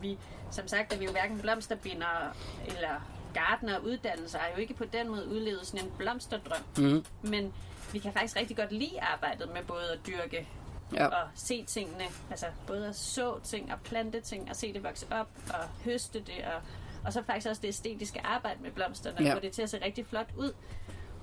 vi, 0.00 0.18
som 0.50 0.68
sagt, 0.68 0.92
er 0.92 0.98
vi 0.98 1.04
jo 1.04 1.10
hverken 1.10 1.40
blomsterbinder 1.40 2.36
eller 2.66 3.08
gardner 3.34 3.78
uddannelser, 3.78 4.38
har 4.38 4.48
jo 4.56 4.60
ikke 4.60 4.74
på 4.74 4.84
den 4.84 5.08
måde 5.08 5.28
udlevet 5.28 5.66
sådan 5.66 5.86
en 5.86 5.92
blomsterdrøm. 5.98 6.62
Mhm. 6.78 7.04
Men 7.22 7.52
vi 7.92 7.98
kan 7.98 8.12
faktisk 8.12 8.36
rigtig 8.36 8.56
godt 8.56 8.72
lide 8.72 9.00
arbejdet 9.00 9.48
med 9.54 9.62
både 9.64 9.92
at 9.92 9.98
dyrke 10.06 10.48
Ja. 10.94 11.06
og 11.06 11.28
se 11.34 11.64
tingene, 11.64 12.04
altså 12.30 12.46
både 12.66 12.88
at 12.88 12.96
så 12.96 13.38
ting 13.44 13.72
og 13.72 13.80
plante 13.80 14.20
ting 14.20 14.50
og 14.50 14.56
se 14.56 14.72
det 14.72 14.84
vokse 14.84 15.06
op 15.10 15.28
og 15.48 15.68
høste 15.84 16.20
det 16.20 16.44
og, 16.54 16.62
og 17.04 17.12
så 17.12 17.22
faktisk 17.22 17.48
også 17.48 17.62
det 17.62 17.68
æstetiske 17.68 18.20
arbejde 18.26 18.62
med 18.62 18.70
blomsterne, 18.70 19.26
Ja. 19.26 19.34
få 19.34 19.40
det 19.40 19.52
til 19.52 19.62
at 19.62 19.70
se 19.70 19.84
rigtig 19.84 20.06
flot 20.06 20.26
ud. 20.36 20.52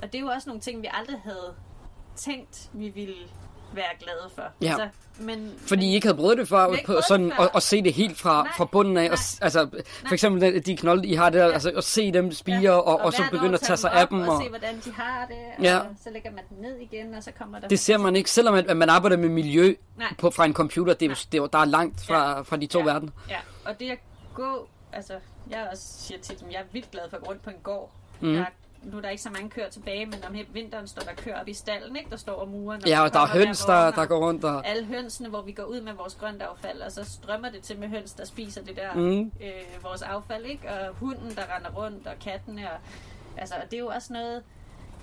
Og 0.02 0.12
det 0.12 0.16
er 0.16 0.20
jo 0.20 0.28
også 0.28 0.50
nogle 0.50 0.62
ting, 0.62 0.82
vi 0.82 0.90
aldrig 0.94 1.20
havde 1.24 1.56
tænkt, 2.16 2.70
vi 2.74 2.90
ville 2.90 3.16
være 3.74 3.86
glade 4.00 4.30
for. 4.36 4.44
Ja. 4.62 4.68
Altså, 4.68 4.88
men, 5.20 5.54
Fordi 5.68 5.86
I 5.92 5.94
ikke 5.94 6.08
havde 6.08 6.18
prøvet 6.18 6.38
det 6.38 6.48
før, 6.48 6.76
på, 6.86 7.02
sådan, 7.08 7.32
før. 7.38 7.44
at, 7.44 7.50
at 7.56 7.64
se 7.64 7.82
det 7.84 7.94
helt 7.94 8.18
fra, 8.18 8.44
Nej, 8.44 8.52
fra 8.58 8.66
bunden 8.66 8.98
af. 8.98 9.10
Og, 9.12 9.18
s- 9.18 9.40
altså, 9.42 9.70
for 10.08 10.14
eksempel 10.14 10.42
de- 10.42 10.60
de 10.60 10.78
knolde, 10.78 11.08
I 11.08 11.14
har 11.14 11.30
der, 11.30 11.54
altså, 11.54 11.70
at 11.70 11.84
se 11.84 12.12
dem 12.12 12.32
spire, 12.32 12.60
ja. 12.62 12.72
og, 12.72 13.00
og, 13.02 13.14
så 13.14 13.20
hvert 13.20 13.32
begynde 13.32 13.54
at 13.54 13.60
tage 13.62 13.78
sig 13.78 13.92
af 13.92 14.08
dem. 14.08 14.20
Og, 14.22 14.36
Og, 14.36 14.42
se, 14.44 14.50
hvordan 14.50 14.76
de 14.86 14.92
har 14.92 15.26
det, 15.28 15.38
og 15.58 15.64
Ja. 15.64 15.80
så 16.04 16.10
lægger 16.10 16.32
man 16.32 16.44
den 16.50 16.58
ned 16.62 16.78
igen, 16.78 17.14
og 17.14 17.24
så 17.24 17.32
kommer 17.32 17.60
der... 17.60 17.68
det 17.68 17.80
ser 17.80 17.98
man 17.98 18.16
ikke, 18.16 18.32
selvom 18.32 18.54
at, 18.56 18.68
at 18.68 18.78
man 18.78 18.90
arbejder 18.90 19.18
med 19.18 19.30
miljø 19.30 19.74
Nej. 19.98 20.14
på, 20.20 20.30
fra 20.32 20.46
en 20.46 20.54
computer. 20.54 20.94
Det 20.94 21.12
er, 21.12 21.26
det 21.32 21.38
er 21.42 21.48
der 21.48 21.60
er 21.60 21.66
langt 21.66 22.06
fra, 22.06 22.42
fra 22.42 22.58
de 22.58 22.68
to 22.68 22.80
ja. 22.80 22.86
verdener. 22.86 23.12
Ja, 23.30 23.38
og 23.66 23.80
det 23.80 23.90
at 23.92 23.98
gå, 24.34 24.68
altså, 24.94 25.14
jeg 25.50 25.68
også 25.72 25.84
siger 26.00 26.18
til 26.22 26.40
dem, 26.40 26.48
jeg 26.52 26.60
er 26.60 26.64
vildt 26.72 26.92
glad 26.92 27.04
for 27.10 27.18
at 27.18 27.24
gå 27.24 27.30
rundt 27.30 27.44
på 27.44 27.50
en 27.50 27.56
gård. 27.64 27.92
Mhm. 28.20 28.34
Der, 28.34 28.46
nu 28.84 28.98
er 28.98 29.02
der 29.02 29.10
ikke 29.10 29.24
så 29.24 29.30
mange 29.30 29.50
køer 29.50 29.70
tilbage, 29.70 30.06
men 30.06 30.24
om 30.28 30.36
vinteren 30.54 30.88
står 30.88 31.02
der 31.02 31.14
køer 31.14 31.42
op 31.42 31.48
i 31.48 31.54
stallen, 31.54 31.96
ikke? 31.96 32.10
Der 32.10 32.16
står 32.18 32.34
og 32.34 32.48
murer. 32.48 32.78
når 32.80 32.88
Ja, 32.90 33.02
og 33.04 33.14
der 33.14 33.20
er 33.20 33.28
høns, 33.28 33.60
der, 33.66 33.92
der 33.92 34.02
og 34.02 34.08
går 34.08 34.20
rundt. 34.28 34.44
Og, 34.44 34.68
Alle 34.68 34.86
hønsene, 34.86 35.30
hvor 35.30 35.42
vi 35.42 35.52
går 35.52 35.64
ud 35.64 35.82
med 35.82 35.94
vores 35.94 36.16
grøntaffald, 36.16 36.82
og 36.82 36.92
så 36.92 37.04
strømmer 37.06 37.50
det 37.50 37.64
til 37.64 37.80
med 37.80 37.88
høns, 37.88 38.12
der 38.14 38.26
spiser 38.26 38.62
det 38.64 38.76
der, 38.76 38.94
Mhm. 38.94 39.32
øh, 39.42 39.84
vores 39.84 40.02
affald, 40.02 40.46
ikke? 40.46 40.70
Og 40.70 40.96
hunden, 40.96 41.36
der 41.36 41.56
render 41.56 41.70
rundt, 41.72 42.08
og 42.08 42.14
kattene, 42.24 42.72
og, 42.72 42.78
altså, 43.38 43.56
og 43.56 43.62
det 43.72 43.74
er 43.74 43.80
jo 43.80 43.88
også 43.88 44.14
noget, 44.14 44.44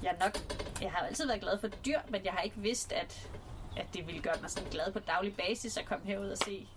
jeg 0.03 0.15
nok, 0.21 0.39
jeg 0.83 0.91
har 0.91 1.07
altid 1.07 1.27
været 1.27 1.41
glad 1.41 1.59
for 1.61 1.69
dyr, 1.69 1.99
men 2.09 2.21
jeg 2.25 2.33
har 2.33 2.43
ikke 2.43 2.57
vidst, 2.57 2.93
at, 2.93 3.29
at 3.77 3.87
det 3.95 4.07
ville 4.07 4.23
gøre 4.23 4.35
mig 4.41 4.51
sådan 4.51 4.71
glad 4.71 4.93
på 4.93 4.99
daglig 4.99 5.37
basis 5.37 5.77
at 5.77 5.85
komme 5.85 6.07
herud 6.07 6.29
og 6.29 6.39
se 6.39 6.69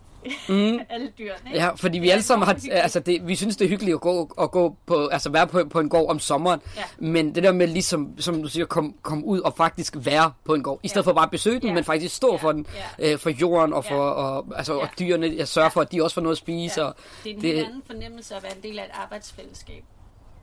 Mhm. 0.49 0.79
alle 0.89 1.11
dyrene, 1.17 1.39
ikke? 1.47 1.59
Ja, 1.59 1.69
fordi 1.75 1.99
vi 1.99 2.09
alle 2.09 2.23
sammen 2.23 2.45
har, 2.47 2.57
altså 2.71 2.99
det, 2.99 3.27
vi 3.27 3.35
synes 3.35 3.57
det 3.57 3.65
er 3.65 3.69
hyggeligt 3.69 3.95
at 3.95 4.01
gå, 4.01 4.31
at 4.41 4.51
gå 4.51 4.75
på, 4.85 5.07
altså 5.07 5.29
være 5.29 5.47
på, 5.47 5.63
på 5.69 5.79
en 5.79 5.89
gård 5.89 6.09
om 6.09 6.19
sommeren, 6.19 6.59
Ja. 6.77 6.83
men 6.99 7.35
det 7.35 7.43
der 7.43 7.51
med 7.51 7.67
ligesom, 7.67 8.13
som 8.19 8.41
du 8.41 8.47
siger, 8.49 8.65
komme 8.65 8.93
kom 9.01 9.23
ud 9.23 9.39
og 9.39 9.53
faktisk 9.57 9.95
være 9.99 10.33
på 10.45 10.53
en 10.53 10.63
gård, 10.63 10.79
i 10.83 10.87
stedet 10.87 11.05
Ja. 11.05 11.09
for 11.09 11.13
bare 11.15 11.25
at 11.25 11.31
besøge 11.31 11.59
den, 11.59 11.67
Ja. 11.67 11.73
men 11.73 11.83
faktisk 11.83 12.15
stå 12.15 12.37
for 12.37 12.51
den, 12.51 12.65
Ja. 12.99 13.11
øh, 13.13 13.19
for 13.19 13.29
jorden 13.29 13.73
og 13.73 13.83
Ja. 13.89 13.95
for, 13.95 14.01
og, 14.09 14.45
altså, 14.55 14.73
og 14.73 14.81
Ja. 14.81 14.87
dyrene, 15.05 15.33
jeg 15.37 15.47
sørger 15.47 15.69
for, 15.69 15.81
at 15.81 15.91
de 15.91 16.03
også 16.03 16.13
får 16.13 16.21
noget 16.21 16.35
at 16.35 16.37
spise, 16.39 16.85
og 16.85 16.95
Det 17.23 17.31
er 17.31 17.35
en 17.35 17.41
det- 17.41 17.63
anden 17.63 17.83
fornemmelse 17.85 18.35
at 18.35 18.43
være 18.43 18.55
en 18.57 18.63
del 18.63 18.79
af 18.79 18.83
et 18.83 18.91
arbejdsfællesskab 18.93 19.83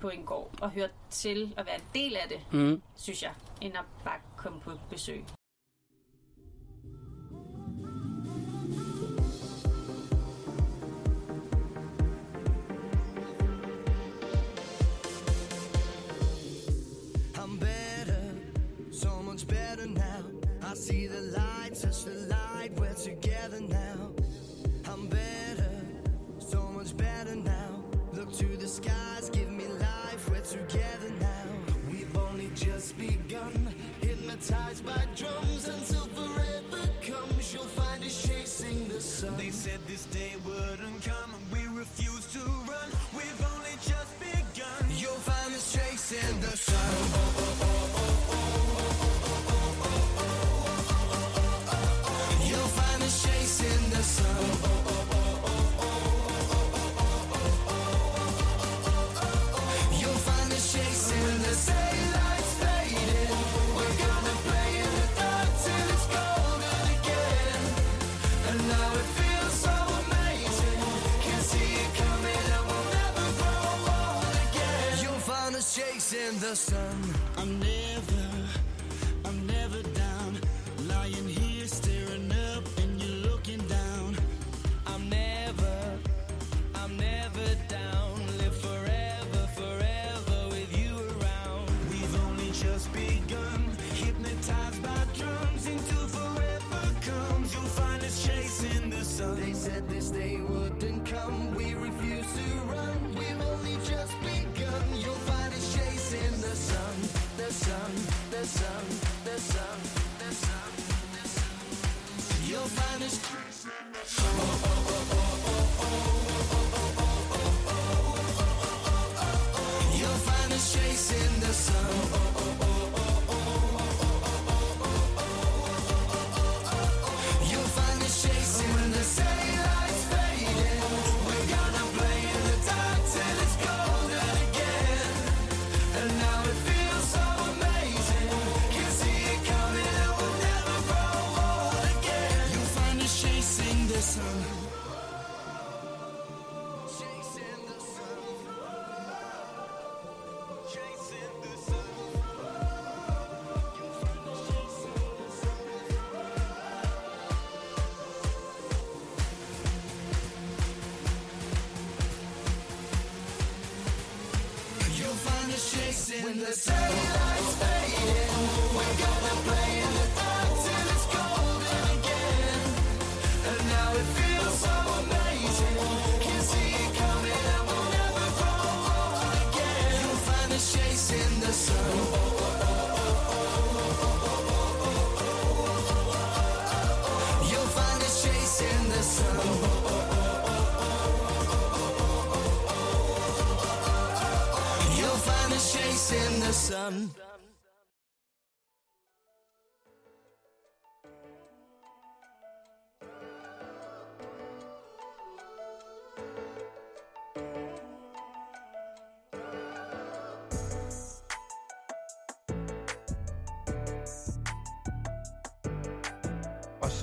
på 0.00 0.08
en 0.08 0.22
gård, 0.26 0.50
og 0.60 0.70
høre 0.70 0.88
til 1.10 1.54
at 1.56 1.66
være 1.66 1.74
en 1.74 2.02
del 2.02 2.16
af 2.16 2.26
det, 2.28 2.38
Mhm. 2.60 2.82
synes 2.96 3.22
jeg, 3.22 3.30
end 3.60 3.72
at 3.74 3.84
bare 4.04 4.14
komme 4.36 4.58
på 4.64 4.70
besøg. 4.90 5.24
See 20.78 21.08
the 21.08 21.20
light, 21.36 21.74
touch 21.74 22.04
the 22.04 22.14
light, 22.30 22.70
we're 22.78 22.94
together 22.94 23.60
now. 23.60 24.12
I'm 24.86 25.08
better, 25.08 25.70
so 26.38 26.62
much 26.68 26.96
better 26.96 27.34
now. 27.34 27.82
Look 28.12 28.32
to 28.34 28.46
the 28.56 28.68
skies, 28.68 29.28
give 29.30 29.50
me 29.50 29.66
life, 29.66 30.30
we're 30.30 30.40
together 30.40 31.10
now. 31.18 31.46
We've 31.90 32.16
only 32.16 32.50
just 32.54 32.96
begun, 32.96 33.74
hypnotized 34.00 34.86
by 34.86 35.04
drums 35.16 35.66
until 35.66 36.06
forever 36.18 36.88
comes. 37.02 37.52
You'll 37.52 37.64
find 37.64 38.04
us 38.04 38.26
chasing 38.26 38.86
the 38.86 39.00
sun. 39.00 39.36
They 39.36 39.50
said 39.50 39.80
this 39.88 40.04
day 40.06 40.34
wouldn't 40.46 41.02
come, 41.02 41.30
and 41.34 41.44
we 41.52 41.76
refuse 41.76 42.32
to 42.34 42.38
run. 42.70 42.90
Chasing 76.28 76.40
the 76.40 76.56
sun. 76.56 77.14
I'm 77.36 77.60
never, 77.60 77.87
You'll 112.44 112.58
find 112.60 113.02
us. 113.04 113.27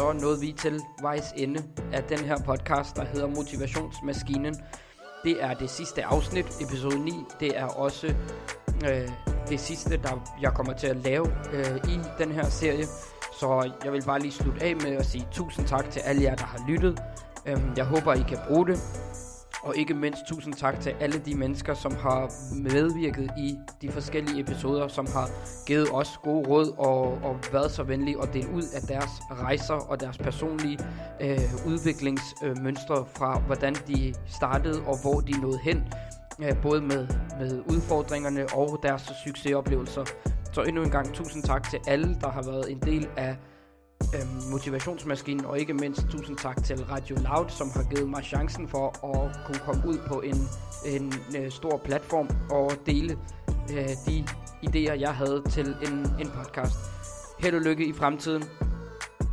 Så 0.05 0.13
nåede 0.13 0.39
vi 0.39 0.51
til 0.57 0.81
vejs 1.01 1.33
ende 1.37 1.63
af 1.93 2.03
den 2.03 2.19
her 2.19 2.37
podcast, 2.45 2.95
der 2.95 3.05
hedder 3.05 3.27
Motivationsmaskinen. 3.27 4.55
Det 5.23 5.43
er 5.43 5.53
det 5.53 5.69
sidste 5.69 6.05
afsnit, 6.05 6.45
episode 6.61 6.99
9. 6.99 7.11
Det 7.39 7.57
er 7.57 7.65
også 7.65 8.07
øh, 8.89 9.09
det 9.49 9.59
sidste, 9.59 9.97
der 9.97 10.37
jeg 10.41 10.51
kommer 10.53 10.73
til 10.73 10.87
at 10.87 10.95
lave 10.97 11.27
øh, 11.53 11.75
i 11.75 11.99
den 12.17 12.31
her 12.31 12.49
serie. 12.49 12.85
Så 13.39 13.71
jeg 13.83 13.93
vil 13.93 14.03
bare 14.05 14.19
lige 14.19 14.31
slutte 14.31 14.63
af 14.63 14.75
med 14.75 14.91
at 14.95 15.05
sige 15.05 15.27
tusind 15.31 15.67
tak 15.67 15.89
til 15.89 15.99
alle 15.99 16.23
jer, 16.23 16.35
der 16.35 16.45
har 16.45 16.65
lyttet. 16.67 16.99
Øhm, 17.45 17.73
jeg 17.77 17.85
håber, 17.85 18.13
I 18.13 18.23
kan 18.27 18.37
bruge 18.47 18.67
det. 18.67 18.79
Og 19.66 19.78
ikke 19.78 19.93
mindst 19.93 20.22
tusind 20.28 20.53
tak 20.53 20.80
til 20.80 20.95
alle 20.99 21.20
de 21.20 21.36
mennesker, 21.36 21.74
som 21.74 21.95
har 21.95 22.32
medvirket 22.55 23.32
i 23.38 23.57
de 23.82 23.91
forskellige 23.91 24.39
episoder, 24.39 24.88
som 24.88 25.07
har 25.13 25.30
givet 25.68 25.88
os 25.91 26.20
gode 26.24 26.49
råd 26.49 26.74
og, 26.78 27.01
og 27.24 27.39
været 27.51 27.72
så 27.72 27.84
venlige 27.84 28.18
at 28.22 28.34
dele 28.34 28.49
ud 28.53 28.63
af 28.76 28.82
deres 28.82 29.11
rejser 29.32 29.74
og 29.74 29.99
deres 29.99 30.18
personlige 30.18 30.80
øh, 31.22 31.39
udviklingsmønstre 31.68 33.05
fra, 33.16 33.39
hvordan 33.39 33.76
de 33.88 34.13
startede 34.28 34.82
og 34.86 35.01
hvor 35.01 35.20
de 35.20 35.41
nåede 35.41 35.59
hen. 35.63 35.84
Øh, 36.39 36.61
både 36.61 36.82
med, 36.82 37.07
med 37.39 37.61
udfordringerne 37.70 38.45
og 38.53 38.80
deres 38.84 39.11
succesoplevelser. 39.26 40.05
Så 40.53 40.61
endnu 40.61 40.84
en 40.84 40.91
gang 40.91 41.13
tusind 41.13 41.43
tak 41.43 41.70
til 41.70 41.80
alle, 41.88 42.18
der 42.22 42.30
har 42.30 42.43
været 42.43 42.72
en 42.72 42.80
del 42.80 43.07
af 43.18 43.38
øh, 44.15 44.51
motivationsmaskinen, 44.51 45.45
og 45.45 45.59
ikke 45.59 45.73
mindst 45.73 46.01
tusind 46.09 46.37
tak 46.37 46.63
til 46.63 46.85
Radio 46.85 47.15
Loud, 47.15 47.49
som 47.49 47.69
har 47.73 47.83
givet 47.83 48.09
mig 48.09 48.23
chancen 48.23 48.67
for 48.67 48.87
at 48.87 49.45
kunne 49.45 49.59
komme 49.59 49.87
ud 49.87 49.97
på 50.07 50.21
en, 50.21 50.37
en 50.85 51.13
øh, 51.37 51.51
stor 51.51 51.77
platform 51.77 52.29
og 52.49 52.71
dele 52.85 53.17
øh, 53.71 53.89
de 54.07 54.25
idéer, 54.67 54.93
jeg 54.93 55.13
havde 55.15 55.43
til 55.49 55.67
en, 55.67 56.07
en 56.19 56.31
podcast. 56.33 56.75
Held 57.39 57.55
og 57.55 57.61
lykke 57.61 57.85
i 57.85 57.93
fremtiden, 57.93 58.43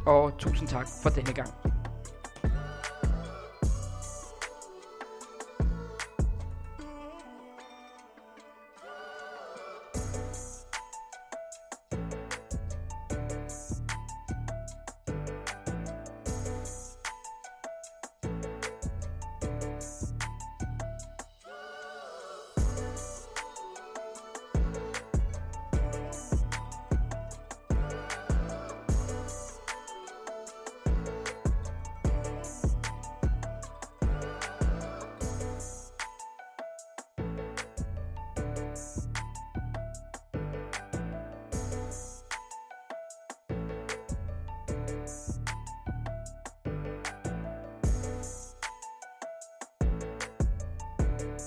og 0.06 0.38
tusind 0.38 0.68
tak 0.68 0.86
for 1.02 1.10
denne 1.10 1.32
gang. 1.32 1.50